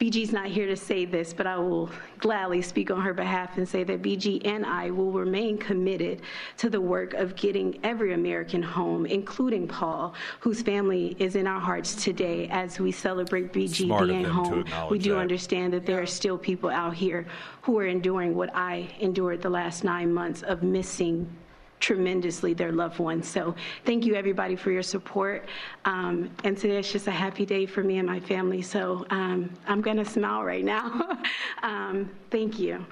BG's 0.00 0.32
not 0.32 0.46
here 0.46 0.66
to 0.66 0.76
say 0.76 1.04
this, 1.04 1.32
but 1.32 1.46
I 1.46 1.56
will 1.56 1.90
gladly 2.24 2.62
speak 2.62 2.90
on 2.90 3.02
her 3.02 3.12
behalf 3.12 3.58
and 3.58 3.68
say 3.68 3.84
that 3.84 4.00
BG 4.00 4.46
and 4.46 4.64
I 4.64 4.90
will 4.90 5.12
remain 5.12 5.58
committed 5.58 6.22
to 6.56 6.70
the 6.70 6.80
work 6.80 7.12
of 7.12 7.36
getting 7.36 7.78
every 7.82 8.14
American 8.14 8.62
home, 8.62 9.04
including 9.04 9.68
Paul, 9.68 10.14
whose 10.40 10.62
family 10.62 11.14
is 11.18 11.36
in 11.36 11.46
our 11.46 11.60
hearts 11.60 12.02
today 12.02 12.48
as 12.48 12.80
we 12.80 12.92
celebrate 12.92 13.52
BG 13.52 13.84
Smart 13.84 14.08
being 14.08 14.24
home. 14.24 14.64
We 14.90 14.98
do 14.98 15.10
that. 15.10 15.18
understand 15.18 15.74
that 15.74 15.84
there 15.84 16.00
are 16.00 16.06
still 16.06 16.38
people 16.38 16.70
out 16.70 16.94
here 16.94 17.26
who 17.60 17.78
are 17.78 17.86
enduring 17.86 18.34
what 18.34 18.56
I 18.56 18.88
endured 19.00 19.42
the 19.42 19.50
last 19.50 19.84
nine 19.84 20.10
months 20.10 20.40
of 20.40 20.62
missing 20.62 21.30
tremendously 21.80 22.54
their 22.54 22.72
loved 22.72 22.98
ones. 22.98 23.28
So 23.28 23.54
thank 23.84 24.04
you 24.04 24.14
everybody 24.14 24.56
for 24.56 24.70
your 24.70 24.82
support. 24.82 25.46
Um, 25.84 26.30
and 26.44 26.56
today 26.56 26.78
is 26.78 26.90
just 26.90 27.06
a 27.06 27.10
happy 27.10 27.44
day 27.44 27.66
for 27.66 27.82
me 27.82 27.98
and 27.98 28.06
my 28.06 28.20
family. 28.20 28.62
So 28.62 29.06
um, 29.10 29.50
I'm 29.66 29.80
going 29.80 29.98
to 29.98 30.04
smile 30.04 30.42
right 30.42 30.64
now. 30.64 31.18
um, 31.62 32.10
thank 32.30 32.58
you. 32.58 32.84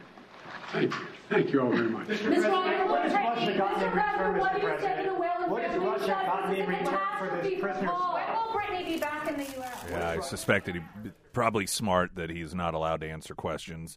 Thank 0.73 0.91
you. 0.91 1.07
Thank 1.29 1.53
you 1.53 1.63
all 1.63 1.71
very 1.71 1.89
much. 1.89 2.09
Mr. 2.09 2.25
President, 2.25 2.89
what 2.91 3.03
has 3.03 3.13
Russia 3.13 3.57
gotten 3.57 3.83
in 3.83 3.91
return, 3.91 4.41
Mr. 4.41 4.55
do 4.55 4.61
you 4.61 4.81
say 4.81 5.05
to 5.05 5.15
President? 5.15 5.51
What 5.51 5.63
has? 5.63 5.79
Russia 5.79 6.23
gotten 6.27 6.55
in 6.55 6.59
this 6.59 6.69
return 6.69 6.99
for 7.19 7.27
this 7.27 7.33
catastrophe 7.33 7.57
prisoner's 7.57 7.91
Paul. 7.91 8.13
life? 8.13 8.29
When 8.29 8.37
will 8.37 8.61
Brittney 8.61 8.87
be 8.87 8.99
back 8.99 9.29
in 9.29 9.37
the 9.39 9.45
U.S.? 9.57 9.85
Yeah, 9.91 10.11
I 10.11 10.21
suspected 10.21 10.75
he 10.77 11.11
probably 11.33 11.67
smart 11.67 12.15
that 12.17 12.29
he's 12.31 12.55
not 12.55 12.75
allowed 12.75 13.01
to 13.01 13.09
answer 13.09 13.35
questions. 13.35 13.97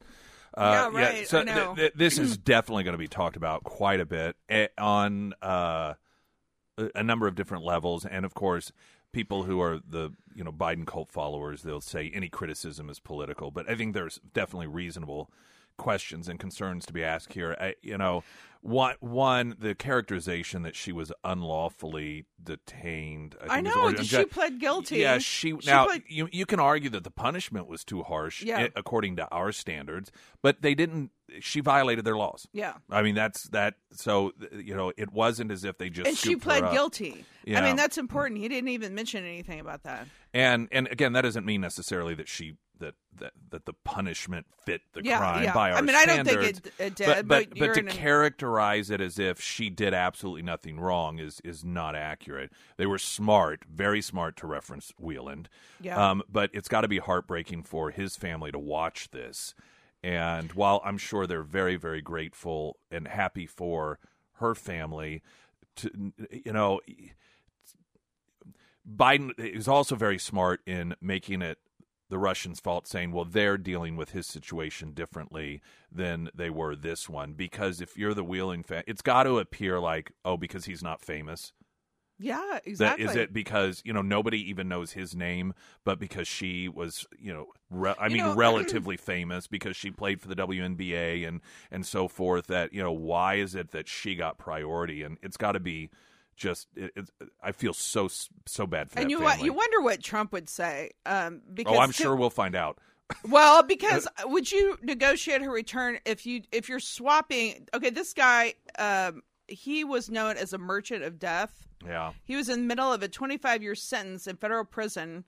Yeah, 0.57 0.85
Uh, 0.85 0.91
right, 0.91 1.27
so 1.27 1.39
I 1.39 1.43
know. 1.43 1.75
th- 1.75 1.77
th- 1.77 1.93
this 1.95 2.17
is 2.17 2.37
definitely 2.53 2.83
going 2.83 2.93
to 2.93 2.97
be 2.99 3.07
talked 3.07 3.35
about 3.35 3.63
quite 3.63 3.99
a 3.99 4.05
bit 4.05 4.35
eh, 4.49 4.67
on 4.77 5.33
uh, 5.41 5.93
a 6.77 6.89
a 6.95 7.03
number 7.03 7.27
of 7.27 7.35
different 7.35 7.63
levels, 7.63 8.05
and 8.05 8.25
of 8.25 8.33
course, 8.33 8.71
people 9.11 9.43
who 9.43 9.59
are 9.61 9.79
the 9.87 10.11
you 10.33 10.43
know 10.43 10.51
Biden 10.51 10.85
cult 10.85 11.09
followers, 11.09 11.61
they'll 11.63 11.81
say 11.81 12.11
any 12.13 12.29
criticism 12.29 12.89
is 12.89 12.99
political, 12.99 13.51
but 13.51 13.69
I 13.69 13.75
think 13.75 13.93
there's 13.93 14.19
definitely 14.33 14.67
reasonable 14.67 15.29
questions 15.77 16.29
and 16.29 16.39
concerns 16.39 16.85
to 16.85 16.93
be 16.93 17.03
asked 17.03 17.33
here. 17.33 17.55
I, 17.59 17.75
you 17.81 17.97
know, 17.97 18.23
one 18.65 18.95
one 18.99 19.55
the 19.59 19.75
characterization 19.75 20.63
that 20.63 20.75
she 20.75 20.91
was 20.91 21.11
unlawfully 21.23 22.25
detained. 22.43 23.35
I, 23.47 23.57
I 23.57 23.61
know, 23.61 23.93
she 23.95 24.25
pled 24.25 24.59
guilty. 24.59 24.97
Yeah, 24.97 25.19
she, 25.19 25.49
She 25.59 25.67
now 25.67 25.85
pled- 25.85 26.01
you 26.07 26.27
you 26.31 26.45
can 26.47 26.59
argue 26.59 26.89
that 26.89 27.03
the 27.03 27.11
punishment 27.11 27.67
was 27.67 27.83
too 27.83 28.01
harsh 28.03 28.41
Yeah. 28.41 28.61
eh, 28.61 28.67
according 28.75 29.17
to 29.17 29.27
our 29.29 29.51
standards, 29.51 30.11
but 30.41 30.61
they 30.61 30.73
didn't. 30.73 31.11
She 31.41 31.59
violated 31.59 32.05
their 32.05 32.17
laws. 32.17 32.47
Yeah. 32.53 32.73
I 32.89 33.01
mean 33.03 33.13
that's 33.15 33.43
that. 33.49 33.75
So 33.91 34.31
you 34.51 34.75
know, 34.75 34.91
it 34.97 35.11
wasn't 35.11 35.51
as 35.51 35.63
if 35.63 35.77
they 35.77 35.89
just 35.91 36.07
and 36.07 36.17
she 36.17 36.35
pled 36.35 36.71
guilty. 36.71 37.23
I 37.47 37.61
mean, 37.61 37.75
that's 37.75 37.97
important. 37.99 38.39
He 38.41 38.47
didn't 38.47 38.69
even 38.69 38.95
mention 38.95 39.23
anything 39.23 39.59
about 39.59 39.83
that. 39.83 40.07
And 40.33 40.67
and 40.71 40.87
again, 40.87 41.13
that 41.13 41.21
doesn't 41.21 41.45
mean 41.45 41.61
necessarily 41.61 42.15
that 42.15 42.27
she 42.27 42.57
that 42.79 42.95
that, 43.17 43.31
that 43.51 43.65
the 43.65 43.73
punishment 43.85 44.45
fit 44.65 44.81
the 44.93 45.01
Yeah, 45.03 45.17
crime 45.19 45.43
yeah. 45.43 45.53
by 45.53 45.71
our 45.71 45.77
I 45.77 45.81
mean, 45.81 45.95
I 45.95 46.05
don't 46.05 46.25
think 46.25 46.39
standards. 46.41 46.59
it- 46.59 46.73
it 46.79 46.95
did, 46.95 47.05
but 47.07 47.27
but, 47.27 47.49
but 47.51 47.57
you're 47.57 47.73
to 47.75 47.79
in 47.81 47.87
a- 47.87 47.91
characterize 47.91 48.89
it 48.89 48.99
as 49.01 49.17
if 49.19 49.39
she 49.41 49.69
did 49.69 49.93
absolutely 49.93 50.41
nothing 50.41 50.79
wrong 50.79 51.19
is 51.19 51.39
is 51.43 51.63
not 51.63 51.95
accurate. 51.95 52.51
They 52.77 52.85
were 52.85 52.97
smart, 52.97 53.63
very 53.69 54.01
smart 54.01 54.35
to 54.37 54.47
reference 54.47 54.91
Whelan. 54.99 55.47
Yeah. 55.79 56.11
Um, 56.11 56.23
but 56.29 56.49
it's 56.53 56.67
got 56.67 56.81
to 56.81 56.87
be 56.87 56.97
heartbreaking 56.99 57.63
for 57.63 57.91
his 57.91 58.15
family 58.15 58.51
to 58.51 58.59
watch 58.59 59.11
this. 59.11 59.55
And 60.03 60.51
while 60.53 60.81
I'm 60.85 60.97
sure 60.97 61.25
they're 61.25 61.41
very 61.43 61.77
very 61.77 62.01
grateful 62.01 62.77
and 62.91 63.07
happy 63.07 63.45
for 63.47 63.97
her 64.39 64.53
family, 64.55 65.21
to 65.77 66.11
you 66.45 66.51
know. 66.53 66.81
Biden 68.87 69.31
is 69.39 69.67
also 69.67 69.95
very 69.95 70.19
smart 70.19 70.61
in 70.67 70.95
making 71.01 71.41
it 71.41 71.57
the 72.09 72.17
Russians' 72.19 72.59
fault, 72.59 72.87
saying, 72.87 73.11
well, 73.11 73.25
they're 73.25 73.57
dealing 73.57 73.95
with 73.95 74.11
his 74.11 74.27
situation 74.27 74.91
differently 74.91 75.61
than 75.91 76.29
they 76.35 76.49
were 76.49 76.75
this 76.75 77.09
one. 77.09 77.33
Because 77.33 77.81
if 77.81 77.97
you're 77.97 78.13
the 78.13 78.23
Whelan 78.23 78.63
fan, 78.63 78.83
it's 78.87 79.01
got 79.01 79.23
to 79.23 79.39
appear 79.39 79.79
like, 79.79 80.11
oh, 80.23 80.37
because 80.37 80.65
he's 80.65 80.83
not 80.83 81.01
famous. 81.01 81.53
Yeah, 82.17 82.59
exactly. 82.63 83.03
is 83.05 83.15
it 83.17 83.33
because 83.33 83.81
you 83.83 83.91
know 83.91 84.01
nobody 84.01 84.39
even 84.49 84.69
knows 84.69 84.93
his 84.93 85.15
name, 85.17 85.53
but 85.83 85.99
because 85.99 86.29
she 86.29 86.69
was 86.69 87.05
you 87.19 87.33
know 87.33 87.47
re- 87.69 87.93
I 87.99 88.07
You 88.07 88.13
mean 88.13 88.23
know- 88.23 88.35
relatively 88.37 88.95
famous 88.95 89.47
because 89.47 89.75
she 89.75 89.91
played 89.91 90.21
for 90.21 90.29
the 90.29 90.35
WNBA 90.35 91.27
and 91.27 91.41
and 91.71 91.85
so 91.85 92.07
forth. 92.07 92.47
That 92.47 92.71
you 92.71 92.81
know 92.81 92.93
why 92.93 93.35
is 93.35 93.53
it 93.53 93.71
that 93.71 93.89
she 93.89 94.15
got 94.15 94.37
priority? 94.37 95.03
And 95.03 95.17
it's 95.21 95.35
got 95.35 95.53
to 95.53 95.59
be 95.59 95.89
just 96.35 96.67
it, 96.75 96.91
it's, 96.95 97.11
I 97.41 97.51
feel 97.51 97.73
so 97.73 98.07
so 98.45 98.67
bad 98.67 98.89
for 98.89 98.99
and 98.99 99.05
that 99.05 99.11
you 99.11 99.19
family. 99.19 99.45
you 99.45 99.53
wonder 99.53 99.81
what 99.81 100.03
Trump 100.03 100.31
would 100.33 100.49
say. 100.49 100.91
Um, 101.05 101.41
because 101.53 101.75
oh, 101.75 101.79
I'm 101.79 101.91
sure 101.91 102.15
we'll 102.15 102.29
find 102.29 102.55
out. 102.55 102.77
Well, 103.29 103.61
because 103.61 104.07
would 104.25 104.51
you 104.51 104.79
negotiate 104.81 105.43
her 105.43 105.51
return 105.51 105.99
if 106.05 106.25
you 106.25 106.41
if 106.51 106.69
you're 106.69 106.79
swapping? 106.79 107.67
Okay, 107.71 107.91
this 107.91 108.13
guy, 108.13 108.55
um, 108.79 109.21
he 109.47 109.83
was 109.83 110.09
known 110.09 110.37
as 110.37 110.53
a 110.53 110.57
merchant 110.57 111.03
of 111.03 111.19
death. 111.19 111.67
Yeah. 111.85 112.13
He 112.23 112.35
was 112.35 112.49
in 112.49 112.61
the 112.61 112.65
middle 112.65 112.91
of 112.91 113.03
a 113.03 113.07
25 113.07 113.61
year 113.61 113.75
sentence 113.75 114.25
in 114.25 114.37
federal 114.37 114.65
prison 114.65 115.23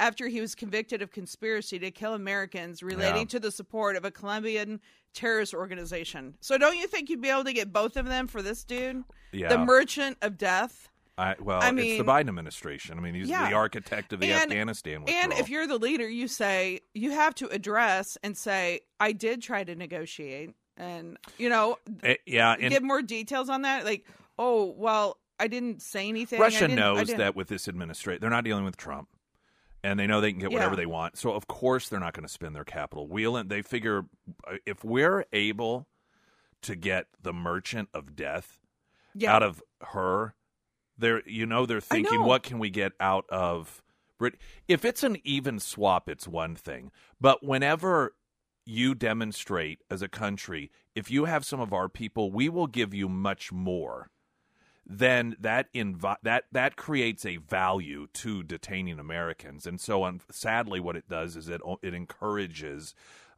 after 0.00 0.28
he 0.28 0.40
was 0.40 0.54
convicted 0.54 1.02
of 1.02 1.10
conspiracy 1.10 1.78
to 1.78 1.90
kill 1.90 2.14
Americans 2.14 2.82
relating 2.82 3.22
Yeah. 3.22 3.28
to 3.28 3.40
the 3.40 3.50
support 3.50 3.96
of 3.96 4.04
a 4.04 4.10
Colombian 4.10 4.80
terrorist 5.14 5.54
organization. 5.54 6.36
So 6.40 6.58
don't 6.58 6.76
you 6.76 6.86
think 6.86 7.10
you'd 7.10 7.20
be 7.20 7.30
able 7.30 7.44
to 7.44 7.52
get 7.52 7.72
both 7.72 7.96
of 7.96 8.06
them 8.06 8.28
for 8.28 8.40
this 8.42 8.62
dude? 8.64 9.02
Yeah. 9.32 9.48
The 9.48 9.58
merchant 9.58 10.18
of 10.22 10.38
death. 10.38 10.88
I, 11.16 11.34
well, 11.40 11.60
I 11.60 11.66
it's 11.68 11.74
mean- 11.74 11.98
the 11.98 12.04
Biden 12.04 12.28
administration. 12.28 12.96
I 12.96 13.00
mean, 13.00 13.14
he's 13.14 13.28
Yeah. 13.28 13.48
the 13.50 13.56
architect 13.56 14.12
of 14.12 14.20
the 14.20 14.30
And- 14.30 14.52
Afghanistan 14.52 15.02
And 15.08 15.32
if 15.32 15.48
you're 15.48 15.66
the 15.66 15.78
leader, 15.78 16.08
you 16.08 16.28
say 16.28 16.80
you 16.94 17.10
have 17.10 17.34
to 17.36 17.48
address 17.48 18.16
and 18.22 18.36
say, 18.36 18.82
I 19.00 19.10
did 19.12 19.42
try 19.42 19.64
to 19.64 19.74
negotiate. 19.74 20.54
And, 20.76 21.18
you 21.38 21.48
know, 21.48 21.78
Eh, 22.04 22.14
yeah, 22.24 22.52
and 22.60 22.70
give 22.70 22.84
more 22.84 23.02
details 23.02 23.48
on 23.48 23.62
that. 23.62 23.84
Like, 23.84 24.04
oh, 24.38 24.66
well, 24.76 25.18
I 25.40 25.48
didn't 25.48 25.82
say 25.82 26.08
anything. 26.08 26.38
Russia 26.38 26.68
knows 26.68 27.08
that 27.08 27.34
with 27.34 27.48
this 27.48 27.66
administration, 27.66 28.20
they're 28.20 28.30
not 28.30 28.44
dealing 28.44 28.64
with 28.64 28.76
Trump. 28.76 29.08
And 29.84 29.98
they 29.98 30.06
know 30.06 30.20
they 30.20 30.32
can 30.32 30.40
get 30.40 30.50
whatever 30.52 30.72
Yeah. 30.74 30.76
they 30.80 30.86
want. 30.86 31.16
So 31.16 31.32
of 31.32 31.46
course 31.46 31.88
they're 31.88 32.00
not 32.00 32.12
going 32.12 32.26
to 32.26 32.32
spend 32.32 32.54
their 32.56 32.64
capital. 32.64 33.06
Whelan, 33.06 33.48
they 33.48 33.62
figure 33.62 34.04
uh, 34.46 34.56
if 34.66 34.84
we're 34.84 35.24
able 35.32 35.86
to 36.62 36.74
get 36.74 37.06
the 37.22 37.32
merchant 37.32 37.88
of 37.94 38.16
death 38.16 38.58
Yeah. 39.14 39.34
out 39.34 39.42
of 39.44 39.62
her, 39.82 40.34
they're 40.96 41.22
you 41.28 41.46
know 41.46 41.64
they're 41.64 41.80
thinking, 41.80 42.20
know. 42.20 42.26
what 42.26 42.42
can 42.42 42.58
we 42.58 42.70
get 42.70 42.92
out 42.98 43.24
of 43.30 43.82
Brit? 44.18 44.34
If 44.66 44.84
it's 44.84 45.04
an 45.04 45.16
even 45.22 45.60
swap, 45.60 46.08
it's 46.08 46.26
one 46.26 46.56
thing, 46.56 46.90
but 47.20 47.44
whenever 47.44 48.16
you 48.66 48.94
demonstrate 48.96 49.78
as 49.88 50.02
a 50.02 50.08
country, 50.08 50.70
if 50.96 51.08
you 51.10 51.26
have 51.26 51.44
some 51.46 51.60
of 51.60 51.72
our 51.72 51.88
people, 51.88 52.32
we 52.32 52.48
will 52.48 52.66
give 52.66 52.92
you 52.92 53.08
much 53.08 53.52
more. 53.52 54.10
Then 54.90 55.36
that 55.38 55.70
invi- 55.74 56.16
that 56.22 56.44
that 56.50 56.76
creates 56.76 57.26
a 57.26 57.36
value 57.36 58.06
to 58.14 58.42
detaining 58.42 58.98
Americans, 58.98 59.66
and 59.66 59.78
so 59.78 60.04
um, 60.04 60.20
sadly, 60.30 60.80
what 60.80 60.96
it 60.96 61.06
does 61.10 61.36
is 61.36 61.50
it 61.50 61.60
it 61.82 61.92
encourages, 61.92 62.94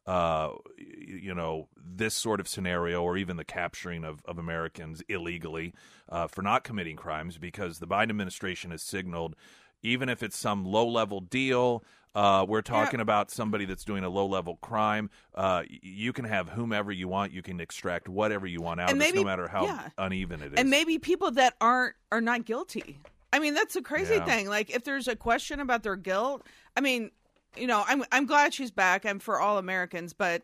uh, 0.07 0.51
you 0.79 1.35
know, 1.35 1.67
this 1.77 2.15
sort 2.15 2.39
of 2.39 2.47
scenario, 2.47 3.03
or 3.03 3.17
even 3.17 3.37
the 3.37 3.45
capturing 3.45 4.05
of, 4.05 4.25
of 4.27 4.39
Americans 4.39 5.03
illegally 5.09 5.75
uh, 6.09 6.29
for 6.29 6.43
not 6.43 6.63
committing 6.63 6.95
crimes, 6.95 7.37
because 7.37 7.81
the 7.81 7.87
Biden 7.89 8.11
administration 8.11 8.71
has 8.71 8.83
signaled, 8.83 9.35
even 9.83 10.09
if 10.09 10.23
it's 10.23 10.39
some 10.39 10.65
low 10.65 10.87
level 10.87 11.21
deal, 11.21 11.83
uh, 12.15 12.45
we're 12.49 12.63
talking 12.63 13.01
about 13.01 13.31
somebody 13.31 13.65
that's 13.65 13.85
doing 13.85 14.03
a 14.05 14.09
low 14.09 14.27
level 14.27 14.57
crime. 14.57 15.11
Uh, 15.35 15.63
you 15.69 16.13
can 16.13 16.25
have 16.25 16.49
whomever 16.49 16.91
you 16.91 17.07
want. 17.09 17.33
You 17.33 17.43
can 17.43 17.61
extract 17.61 18.09
whatever 18.09 18.47
you 18.47 18.61
want 18.61 18.81
out 18.81 18.91
And 18.91 19.01
of 19.01 19.07
this, 19.07 19.15
no 19.15 19.25
matter 19.25 19.47
how 19.49 19.65
yeah. 19.65 19.89
uneven 19.99 20.43
it 20.43 20.53
is. 20.53 20.59
and 20.59 20.71
maybe 20.71 20.99
people 20.99 21.31
that 21.33 21.55
aren't 21.61 21.95
are 22.11 22.21
not 22.21 22.45
guilty. 22.45 22.99
I 23.33 23.39
mean, 23.39 23.55
that's 23.55 23.77
a 23.77 23.83
crazy 23.83 24.15
Yeah. 24.15 24.25
thing. 24.25 24.49
Like, 24.49 24.71
if 24.71 24.83
there's 24.83 25.07
a 25.07 25.15
question 25.15 25.61
about 25.61 25.85
their 25.85 25.95
guilt, 25.97 26.45
I 26.77 26.81
mean, 26.81 27.13
you 27.57 27.67
know, 27.69 27.85
I'm 27.87 28.05
I'm 28.11 28.27
glad 28.27 28.55
she's 28.55 28.71
back. 28.73 29.07
I'm 29.07 29.21
for 29.21 29.41
all 29.41 29.59
Americans, 29.59 30.13
but 30.13 30.43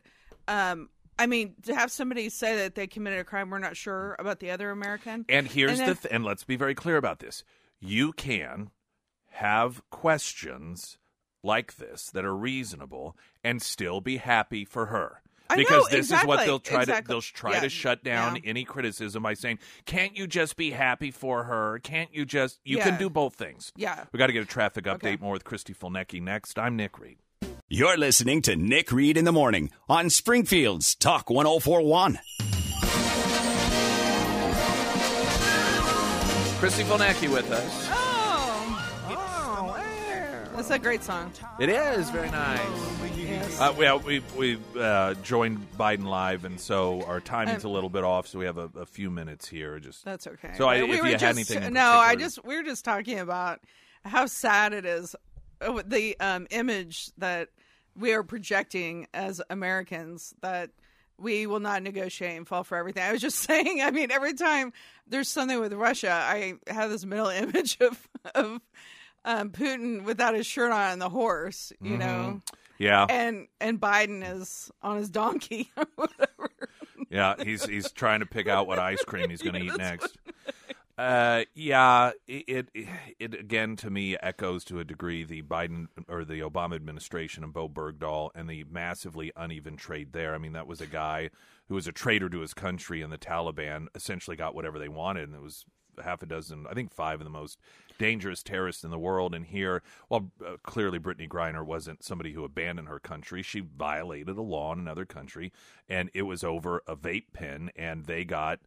um, 0.49 0.89
I 1.19 1.27
mean, 1.27 1.55
to 1.64 1.75
have 1.75 1.91
somebody 1.91 2.29
say 2.29 2.57
that 2.59 2.77
they 2.77 2.87
committed 2.87 3.19
a 3.19 3.25
crime, 3.25 3.51
we're 3.51 3.59
not 3.59 3.77
sure 3.77 4.14
about 4.21 4.39
the 4.39 4.51
other 4.53 4.71
American. 4.71 5.25
And 5.29 5.49
here's 5.49 5.81
And 5.81 5.89
the 5.91 5.95
th- 5.97 6.14
and 6.14 6.25
let's 6.25 6.45
be 6.45 6.55
very 6.57 6.75
clear 6.77 6.97
about 6.97 7.19
this. 7.19 7.43
You 7.81 8.12
can 8.12 8.71
have 9.31 9.83
questions 9.91 10.99
like 11.47 11.76
this 11.76 12.11
that 12.11 12.24
are 12.24 12.36
reasonable 12.36 13.16
and 13.42 13.62
still 13.62 14.01
be 14.03 14.18
happy 14.18 14.64
for 14.64 14.86
her. 14.86 15.22
I 15.49 15.55
know, 15.55 15.62
Because 15.62 15.88
this 15.90 16.11
is 16.11 16.20
what 16.24 16.44
they'll 16.44 16.59
try 16.59 16.84
to 16.84 17.03
they'll 17.07 17.20
try 17.22 17.53
Yeah, 17.53 17.61
to 17.61 17.68
shut 17.68 18.03
down 18.03 18.34
yeah. 18.36 18.42
any 18.47 18.64
criticism 18.64 19.22
by 19.22 19.34
saying, 19.34 19.61
"Can't 19.84 20.16
you 20.16 20.26
just 20.26 20.57
be 20.57 20.72
happy 20.72 21.12
for 21.12 21.44
her? 21.44 21.78
Can't 21.78 22.12
you 22.12 22.24
just 22.24 22.59
you 22.64 22.78
can 22.78 22.99
do 22.99 23.09
both 23.09 23.36
things." 23.36 23.72
Yeah. 23.76 24.05
We 24.12 24.18
got 24.18 24.26
to 24.26 24.32
get 24.32 24.42
a 24.42 24.47
traffic 24.47 24.86
update 24.86 25.05
Okay. 25.14 25.16
more 25.20 25.32
with 25.34 25.44
Kristi 25.44 25.74
Fulnecky 25.76 26.20
next. 26.20 26.59
I'm 26.59 26.74
Nick 26.74 26.99
Reed. 26.99 27.18
You're 27.68 27.97
listening 27.97 28.42
to 28.42 28.57
Nick 28.57 28.90
Reed 28.90 29.16
in 29.16 29.24
the 29.24 29.30
Morning 29.32 29.70
on 29.88 30.11
Springfield's 30.11 30.97
Talk 30.97 31.30
1041. 31.30 32.18
Kristi 36.61 36.84
Fulnecky 36.84 37.28
with 37.32 37.51
us. 37.53 37.88
Oh, 37.92 38.05
That's 40.57 40.70
a 40.70 40.78
great 40.78 41.04
song. 41.04 41.32
It 41.61 41.68
is 41.68 42.09
very 42.09 42.30
nice. 42.30 42.61
Yes. 43.14 43.61
Uh, 43.61 43.74
well, 43.76 43.98
we 43.98 44.22
we 44.36 44.59
uh, 44.78 45.12
joined 45.22 45.66
Biden 45.76 46.04
live, 46.07 46.46
and 46.46 46.59
so 46.59 47.02
our 47.02 47.20
timing's 47.20 47.64
Um, 47.66 47.70
a 47.70 47.74
little 47.74 47.90
bit 47.90 48.04
off. 48.04 48.26
So 48.26 48.38
we 48.38 48.46
have 48.46 48.57
a, 48.57 48.70
a 48.74 48.86
few 48.86 49.11
minutes 49.11 49.46
here. 49.48 49.78
Just 49.78 50.02
That's 50.04 50.26
okay. 50.26 50.52
So 50.57 50.66
I, 50.66 50.82
we 50.82 50.92
if 50.92 50.96
you 50.96 51.11
had 51.11 51.20
just, 51.20 51.22
anything, 51.24 51.62
in 51.62 51.74
no, 51.74 51.86
I 51.86 52.16
just 52.16 52.42
we 52.44 52.57
were 52.57 52.62
just 52.62 52.86
talking 52.86 53.18
about 53.18 53.61
how 54.04 54.24
sad 54.24 54.72
it 54.72 54.86
is 54.86 55.14
uh, 55.61 55.82
the 55.84 56.18
um, 56.20 56.46
image 56.50 57.11
that 57.18 57.50
we 57.94 58.14
are 58.14 58.22
projecting 58.22 59.09
as 59.12 59.42
Americans 59.50 60.34
that 60.40 60.70
we 61.18 61.46
will 61.46 61.61
not 61.61 61.82
negotiate 61.82 62.36
and 62.36 62.48
fall 62.48 62.64
for 62.64 62.78
everything. 62.78 63.02
I 63.02 63.12
was 63.12 63.20
just 63.20 63.38
saying. 63.40 63.82
I 63.82 63.90
mean, 63.90 64.11
every 64.11 64.32
time 64.32 64.72
there's 65.07 65.28
something 65.28 65.61
with 65.61 65.74
Russia, 65.74 66.12
I 66.12 66.54
have 66.66 66.90
this 66.90 67.04
mental 67.04 67.28
image 67.44 67.76
of 67.80 68.09
of 68.34 68.61
um, 69.27 69.51
Putin 69.51 70.05
without 70.05 70.35
his 70.35 70.47
shirt 70.47 70.72
on 70.72 70.93
and 70.93 71.03
the 71.03 71.11
horse, 71.11 71.72
you 71.83 71.99
know. 71.99 72.41
Mm-hmm. 72.41 72.57
yeah, 72.79 73.07
And 73.11 73.49
and 73.61 73.79
Biden 73.81 74.24
is 74.37 74.70
on 74.83 74.97
his 74.97 75.11
donkey 75.11 75.70
or 75.77 75.87
whatever. 75.97 76.51
yeah. 77.11 77.35
He's 77.43 77.64
he's 77.66 77.93
trying 77.93 78.20
to 78.20 78.27
pick 78.27 78.49
out 78.49 78.66
what 78.66 78.79
ice 78.79 79.03
cream 79.05 79.29
he's 79.29 79.43
going 79.43 79.55
to 79.61 79.64
eat 79.64 79.77
next. 79.77 80.16
Uh, 80.97 81.45
yeah, 81.55 82.12
it, 82.27 82.70
it 82.74 82.89
it 83.18 83.35
again 83.35 83.77
to 83.77 83.91
me 83.91 84.16
echoes 84.22 84.64
to 84.64 84.81
a 84.81 84.85
degree 84.85 85.24
the 85.24 85.43
Biden 85.43 85.89
or 86.09 86.24
the 86.24 86.41
Obama 86.41 86.74
administration 86.74 87.45
and 87.45 87.53
Bowe 87.53 87.68
Bergdahl 87.68 88.31
and 88.35 88.49
the 88.49 88.64
massively 88.70 89.31
uneven 89.37 89.77
trade 89.77 90.14
there. 90.14 90.35
I 90.35 90.39
mean, 90.39 90.53
that 90.53 90.66
was 90.66 90.81
a 90.81 90.87
guy 90.87 91.29
who 91.68 91.74
was 91.74 91.87
a 91.87 91.93
traitor 91.93 92.31
to 92.31 92.41
his 92.41 92.55
country, 92.55 93.03
and 93.03 93.12
the 93.12 93.18
Taliban 93.18 93.89
essentially 93.95 94.37
got 94.37 94.55
whatever 94.55 94.79
they 94.79 94.89
wanted, 94.89 95.24
and 95.29 95.35
it 95.35 95.43
was 95.43 95.66
half 96.03 96.22
a 96.22 96.27
dozen, 96.27 96.66
I 96.70 96.74
think 96.74 96.93
five 96.95 97.20
of 97.20 97.24
the 97.24 97.31
most 97.31 97.59
dangerous 97.99 98.42
terrorist 98.42 98.84
in 98.84 98.90
the 98.90 98.99
world. 98.99 99.34
And 99.34 99.47
here, 99.47 99.82
well, 100.09 100.30
uh, 100.44 100.57
clearly 100.62 100.99
Brittney 100.99 101.28
Griner 101.28 101.64
wasn't 101.64 102.03
somebody 102.03 102.32
who 102.32 102.44
abandoned 102.44 102.88
her 102.88 102.99
country. 103.01 103.42
She 103.42 103.61
violated 103.61 104.36
a 104.36 104.42
law 104.42 104.72
in 104.72 104.78
another 104.78 105.05
country, 105.05 105.53
and 105.88 106.11
it 106.14 106.22
was 106.22 106.42
over 106.44 106.82
a 106.86 106.97
vape 106.97 107.32
pen, 107.32 107.70
and 107.76 108.07
they 108.07 108.24
got 108.24 108.61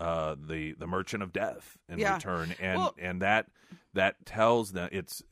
uh, 0.00 0.34
the 0.36 0.72
the 0.72 0.88
merchant 0.88 1.22
of 1.22 1.32
death 1.32 1.78
in 1.88 1.98
Yeah. 2.00 2.14
return, 2.14 2.54
and 2.60 2.78
Well- 2.78 2.94
and 2.98 3.22
that 3.22 3.46
that 3.92 4.26
tells 4.26 4.72
them 4.72 4.88
it's 4.92 5.22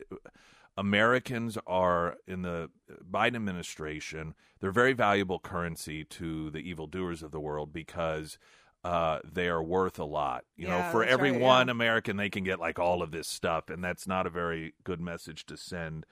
Americans 0.76 1.58
are 1.66 2.16
in 2.26 2.42
the 2.42 2.70
Biden 3.10 3.36
administration. 3.36 4.34
They're 4.60 4.70
very 4.72 4.92
valuable 4.94 5.38
currency 5.38 6.04
to 6.04 6.50
the 6.50 6.60
evildoers 6.60 7.22
of 7.22 7.30
the 7.30 7.40
world 7.40 7.72
because 7.72 8.38
uh, 8.84 9.20
they 9.24 9.48
are 9.48 9.62
worth 9.62 9.98
a 9.98 10.04
lot. 10.04 10.44
You 10.56 10.68
know, 10.68 10.88
for 10.90 11.04
every 11.04 11.30
right, 11.32 11.40
one 11.40 11.66
yeah. 11.68 11.72
American, 11.72 12.16
they 12.16 12.30
can 12.30 12.44
get 12.44 12.58
like 12.60 12.78
all 12.78 13.02
of 13.02 13.10
this 13.12 13.28
stuff, 13.28 13.70
and 13.70 13.82
that's 13.82 14.06
not 14.06 14.26
a 14.26 14.30
very 14.30 14.74
good 14.84 15.00
message 15.00 15.46
to 15.46 15.56
send. 15.56 16.04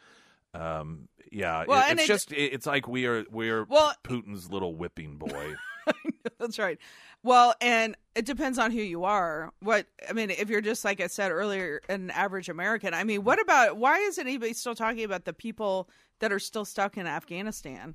Um, 0.55 1.09
yeah, 1.31 1.65
Well, 1.67 1.89
it- 1.89 1.93
it's 1.93 2.03
it- 2.05 2.07
just 2.09 2.33
it, 2.33 2.53
it's 2.53 2.67
like 2.67 2.89
we 2.89 3.07
are 3.07 3.25
we're 3.31 3.65
Well- 3.65 3.95
Putin's 4.05 4.51
little 4.51 4.75
whipping 4.75 5.17
boy. 5.17 5.55
That's 6.39 6.59
right. 6.59 6.79
Well, 7.23 7.55
and 7.61 7.97
it 8.15 8.25
depends 8.25 8.59
on 8.59 8.71
who 8.71 8.81
you 8.81 9.05
are. 9.05 9.53
What 9.61 9.87
I 10.09 10.13
mean, 10.13 10.31
if 10.31 10.49
you're 10.49 10.61
just 10.61 10.85
like 10.85 11.01
I 11.01 11.07
said 11.07 11.31
earlier, 11.31 11.81
an 11.89 12.11
average 12.11 12.49
American. 12.49 12.95
I 12.95 13.05
mean, 13.05 13.25
what 13.25 13.41
about 13.41 13.77
why 13.77 13.99
isn't 13.99 14.27
anybody 14.27 14.53
still 14.55 14.75
talking 14.75 15.05
about 15.05 15.25
the 15.25 15.33
people 15.33 15.89
that 16.21 16.33
are 16.33 16.39
still 16.39 16.65
stuck 16.65 16.97
in 16.97 17.07
Afghanistan? 17.07 17.95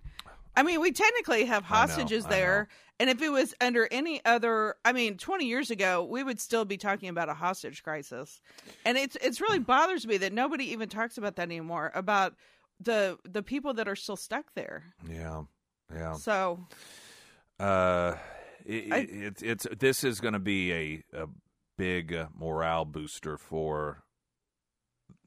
I 0.55 0.63
mean, 0.63 0.79
we 0.81 0.91
technically 0.91 1.45
have 1.45 1.63
I 1.63 1.67
know, 1.67 1.75
hostages 1.79 2.25
I 2.25 2.29
there, 2.29 2.67
and 2.99 3.09
if 3.09 3.21
it 3.21 3.29
was 3.29 3.53
under 3.59 3.87
any 3.91 4.23
other, 4.23 4.75
I 4.85 4.93
mean, 4.93 5.17
20 5.17 5.45
years 5.45 5.69
ago, 5.71 6.03
we 6.03 6.23
would 6.23 6.39
still 6.39 6.63
be 6.65 6.77
talking 6.77 7.09
about 7.09 7.27
a 7.29 7.33
hostage 7.33 7.83
crisis. 7.83 8.39
And 8.85 8.97
it's 8.97 9.17
it's 9.21 9.41
really 9.41 9.59
bothers 9.73 10.07
me 10.07 10.17
that 10.17 10.31
nobody 10.33 10.71
even 10.71 10.87
talks 10.89 11.17
about 11.17 11.35
that 11.35 11.43
anymore 11.43 11.91
about 11.93 12.35
the 12.79 13.17
the 13.23 13.43
people 13.43 13.73
that 13.75 13.87
are 13.87 13.95
still 13.95 14.15
stuck 14.17 14.53
there. 14.55 14.83
yeah, 15.09 15.43
yeah. 15.93 16.13
So, 16.13 16.65
Uh, 17.59 18.15
it, 18.65 18.91
I- 18.93 19.07
it's 19.09 19.41
it's 19.41 19.67
this 19.79 20.03
is 20.03 20.19
going 20.19 20.33
to 20.33 20.39
be 20.39 20.71
a 20.73 21.03
a 21.13 21.27
big 21.77 22.13
uh, 22.13 22.27
morale 22.33 22.85
booster 22.85 23.37
for 23.37 24.03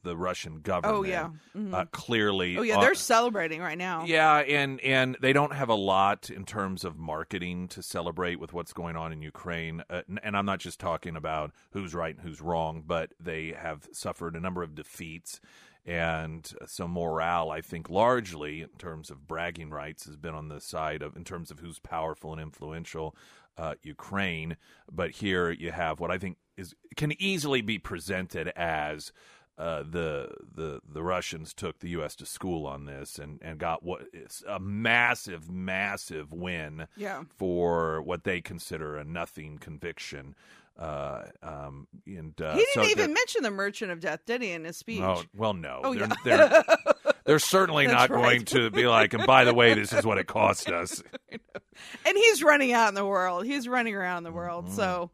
the 0.08 0.16
Russian 0.16 0.60
government. 0.60 0.98
oh 0.98 1.02
yeah. 1.04 1.28
Mhm. 1.56 1.74
uh, 1.74 1.84
clearly. 1.92 2.56
Oh 2.58 2.62
yeah, 2.62 2.78
uh, 2.78 2.80
they're 2.80 2.94
celebrating 2.94 3.60
right 3.60 3.78
now. 3.78 4.04
yeah, 4.04 4.38
and 4.38 4.80
and 4.80 5.16
they 5.20 5.32
don't 5.32 5.52
have 5.52 5.68
a 5.68 5.74
lot 5.74 6.30
in 6.30 6.44
terms 6.44 6.84
of 6.84 6.98
marketing 6.98 7.68
to 7.68 7.82
celebrate 7.82 8.40
with 8.40 8.52
what's 8.52 8.72
going 8.72 8.96
on 8.96 9.12
in 9.12 9.22
Ukraine. 9.22 9.82
Uh, 9.88 10.02
and, 10.08 10.20
and 10.22 10.36
I'm 10.36 10.46
not 10.46 10.58
just 10.60 10.80
talking 10.80 11.16
about 11.16 11.52
who's 11.72 11.94
right 11.94 12.14
and 12.16 12.26
who's 12.26 12.40
wrong, 12.40 12.82
but 12.86 13.12
they 13.20 13.52
have 13.56 13.88
suffered 13.92 14.34
a 14.34 14.40
number 14.40 14.62
of 14.62 14.74
defeats. 14.74 15.40
And 15.86 16.50
so 16.66 16.86
morale, 16.86 17.50
I 17.50 17.62
think, 17.62 17.88
largely 17.88 18.60
in 18.62 18.68
terms 18.78 19.10
of 19.10 19.26
bragging 19.26 19.70
rights, 19.70 20.04
has 20.04 20.16
been 20.16 20.34
on 20.34 20.48
the 20.48 20.60
side 20.60 21.00
of, 21.02 21.16
in 21.16 21.24
terms 21.24 21.50
of 21.50 21.60
who's 21.60 21.78
powerful 21.78 22.32
and 22.32 22.40
influential, 22.42 23.16
uh, 23.56 23.74
Ukraine. 23.82 24.56
But 24.92 25.12
here 25.12 25.50
you 25.50 25.72
have 25.72 25.98
what 25.98 26.10
I 26.10 26.18
think 26.18 26.36
is 26.58 26.74
can 26.96 27.12
easily 27.20 27.62
be 27.62 27.78
presented 27.78 28.48
as 28.48 29.12
uh, 29.58 29.82
the 29.82 30.30
the 30.54 30.80
the 30.88 31.02
Russians 31.02 31.52
took 31.52 31.80
the 31.80 31.88
U.S. 31.90 32.14
to 32.16 32.26
school 32.26 32.66
on 32.66 32.84
this 32.84 33.18
and 33.18 33.40
and 33.42 33.58
got 33.58 33.82
what 33.82 34.02
is 34.12 34.44
a 34.48 34.60
massive 34.60 35.50
massive 35.50 36.32
win 36.32 36.86
Yeah. 36.96 37.24
for 37.36 38.00
what 38.02 38.24
they 38.24 38.40
consider 38.40 38.96
a 38.96 39.04
nothing 39.04 39.58
conviction. 39.58 40.34
Uh, 40.78 41.24
um, 41.42 41.88
and 42.06 42.40
uh, 42.40 42.52
He 42.52 42.60
didn't 42.60 42.84
so 42.84 42.90
even 42.90 43.12
mention 43.12 43.42
the 43.42 43.50
Merchant 43.50 43.90
of 43.90 43.98
Death, 43.98 44.20
did 44.26 44.42
he, 44.42 44.52
in 44.52 44.64
his 44.64 44.76
speech? 44.76 45.00
Oh, 45.02 45.24
well, 45.36 45.52
no. 45.52 45.80
Oh, 45.82 45.92
they're, 45.92 46.06
yeah. 46.06 46.14
they're, 46.22 46.64
they're 47.24 47.38
certainly 47.40 47.88
not 47.88 48.10
going 48.10 48.44
to 48.44 48.70
be 48.70 48.86
like, 48.86 49.12
and 49.12 49.26
by 49.26 49.42
the 49.42 49.52
way, 49.52 49.74
this 49.74 49.92
is 49.92 50.06
what 50.06 50.18
it 50.18 50.28
cost 50.28 50.68
us. 50.70 51.02
and 51.32 52.16
he's 52.16 52.44
running 52.44 52.72
out 52.72 52.90
in 52.90 52.94
the 52.94 53.04
world. 53.04 53.44
He's 53.44 53.66
running 53.66 53.96
around 53.96 54.22
the 54.22 54.30
world. 54.30 54.66
Mm-hmm. 54.66 54.76
So, 54.76 55.10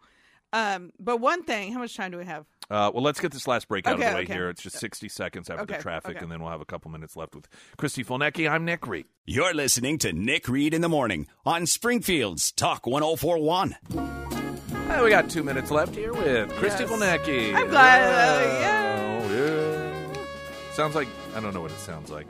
um, 0.53 0.93
but 1.01 1.17
one 1.17 1.45
thing, 1.45 1.73
how 1.73 1.79
much 1.79 1.97
time 1.97 2.11
do 2.11 2.19
we 2.19 2.27
have? 2.27 2.45
Uh, 2.71 2.91
well, 2.95 3.03
let's 3.03 3.21
get 3.21 3.31
this 3.33 3.47
last 3.47 3.69
break 3.69 3.87
out 3.87 3.95
Okay, 3.95 4.05
of 4.07 4.11
the 4.13 4.17
way 4.17 4.23
okay. 4.25 4.33
here. 4.33 4.49
It's 4.49 4.63
just 4.63 4.79
60 4.79 5.09
seconds 5.09 5.51
after 5.51 5.67
the 5.67 5.75
traffic, 5.79 6.17
okay. 6.17 6.23
and 6.23 6.33
then 6.33 6.41
we'll 6.41 6.51
have 6.51 6.61
a 6.63 6.65
couple 6.67 6.91
minutes 6.91 7.15
left 7.17 7.35
with 7.35 7.47
Kristi 7.77 8.05
Fulnecky. 8.05 8.51
I'm 8.51 8.65
Nick 8.65 8.87
Reed. 8.87 9.07
You're 9.27 9.53
listening 9.55 9.99
to 9.99 10.13
Nick 10.13 10.49
Reed 10.49 10.73
in 10.75 10.81
the 10.81 10.89
Morning 10.89 11.27
on 11.45 11.67
Springfield's 11.67 12.53
Talk 12.53 12.87
1041. 12.87 13.77
Uh, 13.97 15.01
we 15.03 15.11
got 15.11 15.29
two 15.29 15.43
minutes 15.43 15.71
left 15.71 15.95
here 15.95 16.13
with 16.13 16.51
Kristi 16.53 16.81
Yes. 16.81 16.91
Fulnecky. 16.91 17.55
I'm 17.55 17.69
glad, 17.69 18.03
uh, 18.03 18.61
yeah. 18.61 19.21
Oh, 19.23 20.15
yeah. 20.15 20.73
Sounds 20.73 20.95
like, 20.95 21.09
I 21.35 21.41
don't 21.41 21.53
know 21.55 21.61
what 21.63 21.71
it 21.71 21.79
sounds 21.81 22.11
like. 22.11 22.27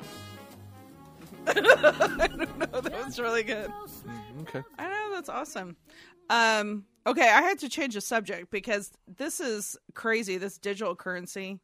I 1.47 1.53
don't 1.55 2.59
know. 2.59 2.80
That 2.80 3.05
was 3.07 3.20
really 3.20 3.43
good. 3.43 3.70
Okay. 4.43 4.62
I 4.78 4.89
know 4.89 5.11
that's 5.14 5.28
awesome. 5.28 5.76
Um, 6.30 6.85
okay, 7.07 7.29
I 7.29 7.43
had 7.43 7.59
to 7.61 7.69
change 7.69 7.95
the 7.95 8.01
subject 8.01 8.51
because 8.51 8.93
this 9.17 9.41
is 9.41 9.77
crazy. 9.95 10.37
This 10.37 10.59
digital 10.59 10.95
currency, 10.97 11.61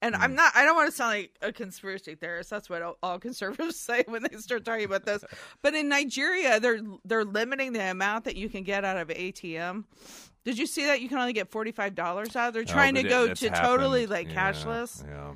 and 0.00 0.14
I'm 0.16 0.34
not. 0.34 0.52
I 0.54 0.64
don't 0.64 0.74
want 0.76 0.90
to 0.90 0.96
sound 0.96 1.10
like 1.12 1.30
a 1.42 1.52
conspiracy 1.52 2.14
theorist. 2.14 2.50
That's 2.50 2.68
what 2.70 2.82
all, 2.82 2.98
all 3.02 3.18
conservatives 3.18 3.76
say 3.80 4.04
when 4.06 4.22
they 4.22 4.36
start 4.38 4.64
talking 4.64 4.84
about 4.84 5.04
this. 5.04 5.24
But 5.62 5.74
in 5.74 5.88
Nigeria, 5.88 6.58
they're 6.60 6.80
they're 7.04 7.24
limiting 7.24 7.72
the 7.72 7.90
amount 7.90 8.24
that 8.24 8.36
you 8.36 8.48
can 8.48 8.62
get 8.64 8.84
out 8.84 8.96
of 8.96 9.08
ATM. 9.08 9.84
Did 10.44 10.58
you 10.58 10.66
see 10.66 10.86
that 10.86 11.00
you 11.00 11.08
can 11.08 11.18
only 11.18 11.32
get 11.32 11.50
forty 11.50 11.70
five 11.72 11.94
dollars 11.94 12.34
out? 12.34 12.52
They're 12.52 12.64
trying 12.64 12.98
Oh, 12.98 13.02
to 13.02 13.08
go 13.08 13.24
it- 13.26 13.36
to 13.38 13.50
totally 13.50 14.06
like 14.06 14.28
Yeah, 14.32 14.52
cashless. 14.52 15.04
Yeah. 15.06 15.34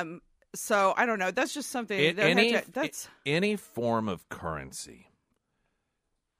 Um, 0.00 0.20
so 0.54 0.92
I 0.96 1.06
don't 1.06 1.18
know. 1.20 1.30
That's 1.30 1.54
just 1.54 1.70
something 1.70 2.16
that 2.16 2.22
any, 2.28 2.52
to- 2.52 2.64
that's 2.72 3.08
any 3.24 3.56
form 3.56 4.08
of 4.08 4.28
currency 4.28 5.06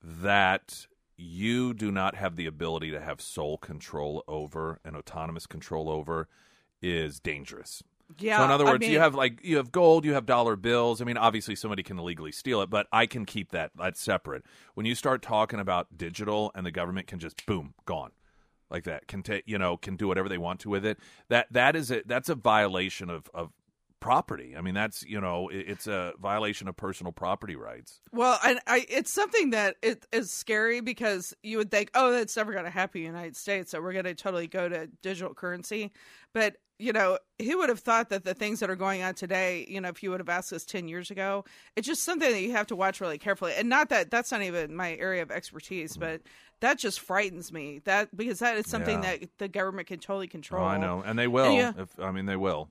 that 0.02 0.86
you 1.20 1.74
do 1.74 1.92
not 1.92 2.14
have 2.14 2.36
the 2.36 2.46
ability 2.46 2.90
to 2.90 3.00
have 3.00 3.20
sole 3.20 3.58
control 3.58 4.24
over 4.26 4.80
and 4.84 4.96
autonomous 4.96 5.46
control 5.46 5.88
over 5.88 6.28
is 6.82 7.20
dangerous. 7.20 7.82
yeah. 8.18 8.38
so 8.38 8.44
in 8.44 8.50
other 8.50 8.66
I 8.66 8.72
words, 8.72 8.88
you 8.88 8.98
have 8.98 9.14
like 9.14 9.44
you 9.44 9.58
have 9.58 9.70
gold, 9.70 10.04
you 10.04 10.14
have 10.14 10.26
dollar 10.26 10.56
bills. 10.56 11.00
I 11.00 11.04
mean, 11.04 11.16
obviously 11.16 11.54
somebody 11.54 11.82
can 11.82 11.98
illegally 11.98 12.32
steal 12.32 12.62
it, 12.62 12.70
but 12.70 12.86
I 12.92 13.06
can 13.06 13.24
keep 13.26 13.50
that 13.52 13.72
that's 13.76 14.00
separate. 14.00 14.44
When 14.74 14.86
you 14.86 14.94
start 14.94 15.22
talking 15.22 15.60
about 15.60 15.96
digital 15.96 16.50
and 16.54 16.64
the 16.64 16.70
government 16.70 17.06
can 17.06 17.18
just 17.18 17.44
boom, 17.46 17.74
gone. 17.84 18.12
Like 18.70 18.84
that 18.84 19.08
can 19.08 19.22
take 19.22 19.44
you 19.46 19.58
know 19.58 19.76
can 19.76 19.96
do 19.96 20.06
whatever 20.06 20.28
they 20.28 20.38
want 20.38 20.60
to 20.60 20.70
with 20.70 20.86
it. 20.86 20.98
That 21.28 21.52
that 21.52 21.76
is 21.76 21.90
a 21.90 22.02
that's 22.06 22.28
a 22.28 22.34
violation 22.34 23.10
of 23.10 23.28
of 23.34 23.50
property. 24.00 24.54
I 24.56 24.62
mean, 24.62 24.74
that's 24.74 25.02
you 25.04 25.20
know 25.20 25.48
it, 25.48 25.66
it's 25.68 25.86
a 25.86 26.12
violation 26.20 26.68
of 26.68 26.76
personal 26.76 27.12
property 27.12 27.56
rights. 27.56 28.00
Well, 28.12 28.38
and 28.44 28.58
I, 28.66 28.84
it's 28.88 29.10
something 29.10 29.50
that 29.50 29.76
it 29.82 30.06
is 30.12 30.32
scary 30.32 30.80
because 30.80 31.34
you 31.42 31.58
would 31.58 31.70
think, 31.70 31.90
oh, 31.94 32.10
that's 32.12 32.36
never 32.36 32.52
going 32.52 32.64
to 32.64 32.70
happen 32.70 33.02
in 33.02 33.04
the 33.04 33.18
United 33.18 33.36
States, 33.36 33.70
so 33.70 33.80
we're 33.80 33.92
going 33.92 34.06
to 34.06 34.14
totally 34.14 34.46
go 34.46 34.68
to 34.68 34.88
digital 35.02 35.34
currency. 35.34 35.92
But 36.32 36.56
you 36.78 36.94
know, 36.94 37.18
who 37.38 37.58
would 37.58 37.68
have 37.68 37.80
thought 37.80 38.08
that 38.08 38.24
the 38.24 38.32
things 38.32 38.60
that 38.60 38.70
are 38.70 38.76
going 38.76 39.02
on 39.02 39.12
today, 39.14 39.66
you 39.68 39.82
know, 39.82 39.90
if 39.90 40.02
you 40.02 40.10
would 40.10 40.20
have 40.20 40.30
asked 40.30 40.50
us 40.52 40.64
ten 40.64 40.88
years 40.88 41.10
ago, 41.10 41.44
it's 41.76 41.86
just 41.86 42.02
something 42.02 42.32
that 42.32 42.40
you 42.40 42.52
have 42.52 42.68
to 42.68 42.76
watch 42.76 43.02
really 43.02 43.18
carefully. 43.18 43.52
And 43.56 43.68
not 43.68 43.90
that 43.90 44.10
that's 44.10 44.32
not 44.32 44.42
even 44.42 44.74
my 44.74 44.94
area 44.94 45.22
of 45.22 45.30
expertise, 45.30 45.92
mm-hmm. 45.92 46.00
but 46.00 46.20
that 46.60 46.78
just 46.78 47.00
frightens 47.00 47.52
me. 47.52 47.80
That 47.84 48.16
because 48.16 48.38
that 48.38 48.56
is 48.56 48.66
something 48.66 49.02
Yeah. 49.02 49.18
that 49.18 49.28
the 49.38 49.48
government 49.48 49.88
can 49.88 49.98
totally 49.98 50.26
control. 50.28 50.64
Oh, 50.64 50.68
I 50.68 50.78
know, 50.78 51.02
and 51.04 51.18
they 51.18 51.28
will. 51.28 51.52
yeah. 51.52 51.72
If, 51.76 52.00
I 52.00 52.12
mean, 52.12 52.24
they 52.24 52.36
will. 52.36 52.70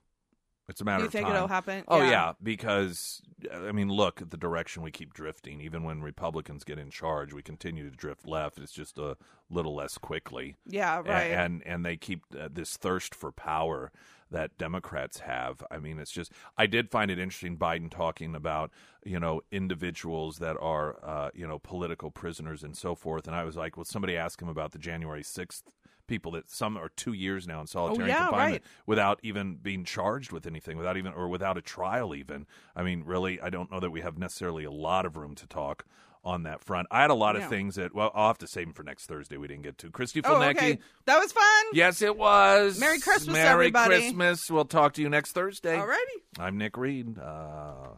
It's 0.70 0.80
a 0.80 0.84
matter 0.84 1.00
You 1.02 1.06
of 1.06 1.12
think 1.12 1.26
time. 1.26 1.36
it'll 1.36 1.48
happen? 1.48 1.84
Oh 1.88 1.98
Yeah. 1.98 2.10
yeah. 2.10 2.32
because 2.42 3.20
I 3.52 3.72
mean, 3.72 3.88
look 3.88 4.22
at 4.22 4.30
the 4.30 4.36
direction 4.36 4.82
we 4.82 4.90
keep 4.90 5.12
drifting. 5.12 5.60
Even 5.60 5.82
when 5.82 6.00
Republicans 6.00 6.64
get 6.64 6.78
in 6.78 6.90
charge, 6.90 7.32
we 7.32 7.42
continue 7.42 7.88
to 7.90 7.94
drift 7.96 8.26
left. 8.26 8.58
It's 8.58 8.72
just 8.72 8.96
a 8.98 9.16
little 9.50 9.74
less 9.74 9.98
quickly. 9.98 10.56
Yeah, 10.66 10.96
right. 11.04 11.32
And 11.32 11.62
and 11.66 11.84
they 11.84 11.96
keep 11.96 12.22
uh, 12.38 12.48
this 12.52 12.76
thirst 12.76 13.14
for 13.14 13.32
power 13.32 13.90
that 14.30 14.56
Democrats 14.58 15.20
have. 15.20 15.64
I 15.72 15.78
mean, 15.78 15.98
it's 15.98 16.12
just. 16.12 16.30
I 16.56 16.66
did 16.66 16.88
find 16.90 17.10
it 17.10 17.18
interesting 17.18 17.56
Biden 17.56 17.90
talking 17.90 18.34
about 18.36 18.70
you 19.04 19.18
know 19.18 19.40
individuals 19.50 20.38
that 20.38 20.56
are 20.60 20.98
uh, 21.04 21.30
you 21.34 21.46
know 21.48 21.58
political 21.58 22.10
prisoners 22.10 22.62
and 22.62 22.76
so 22.76 22.94
forth. 22.94 23.26
And 23.26 23.34
I 23.34 23.44
was 23.44 23.56
like, 23.56 23.76
well, 23.76 23.84
somebody 23.84 24.16
asked 24.16 24.40
him 24.40 24.48
about 24.48 24.72
the 24.72 24.78
January 24.78 25.22
sixth 25.24 25.64
people 26.10 26.32
that 26.32 26.50
some 26.50 26.76
are 26.76 26.90
two 26.90 27.14
years 27.14 27.46
now 27.46 27.62
in 27.62 27.66
solitary 27.66 28.04
Oh, 28.04 28.14
yeah, 28.14 28.24
confinement 28.26 28.52
right. 28.52 28.62
without 28.84 29.20
even 29.22 29.54
being 29.54 29.84
charged 29.84 30.30
with 30.32 30.46
anything, 30.46 30.76
without 30.76 30.98
even 30.98 31.14
or 31.14 31.28
without 31.28 31.56
a 31.56 31.62
trial. 31.62 32.14
Even 32.14 32.46
I 32.76 32.82
mean, 32.82 33.04
really, 33.06 33.40
I 33.40 33.48
don't 33.48 33.70
know 33.72 33.80
that 33.80 33.90
we 33.90 34.02
have 34.02 34.18
necessarily 34.18 34.64
a 34.64 34.70
lot 34.70 35.06
of 35.06 35.16
room 35.16 35.34
to 35.36 35.46
talk 35.46 35.86
on 36.22 36.42
that 36.42 36.62
front. 36.62 36.86
I 36.90 37.00
had 37.00 37.08
a 37.08 37.14
lot 37.14 37.34
of 37.36 37.48
things 37.48 37.76
that 37.76 37.94
well, 37.94 38.10
I'll 38.14 38.26
have 38.26 38.36
to 38.38 38.46
save 38.46 38.66
them 38.66 38.74
for 38.74 38.82
next 38.82 39.06
Thursday. 39.06 39.38
We 39.38 39.48
didn't 39.48 39.62
get 39.62 39.78
to 39.78 39.88
Kristi 39.90 40.20
Oh, 40.22 40.34
Fulnecky. 40.34 40.56
okay. 40.56 40.78
That 41.06 41.18
was 41.18 41.32
fun. 41.32 41.64
Yes, 41.72 42.02
it 42.02 42.14
was. 42.14 42.78
Merry 42.78 43.00
Christmas, 43.00 43.32
Merry 43.32 43.48
everybody. 43.48 43.96
Christmas. 44.00 44.50
We'll 44.50 44.66
talk 44.66 44.92
to 44.94 45.00
you 45.02 45.08
next 45.08 45.32
Thursday. 45.32 45.78
Alrighty. 45.78 45.96
I'm 46.38 46.58
Nick 46.58 46.76
Reed. 46.76 47.18
Uh, 47.18 47.94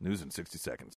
news 0.00 0.22
in 0.22 0.30
60 0.30 0.58
seconds. 0.58 0.92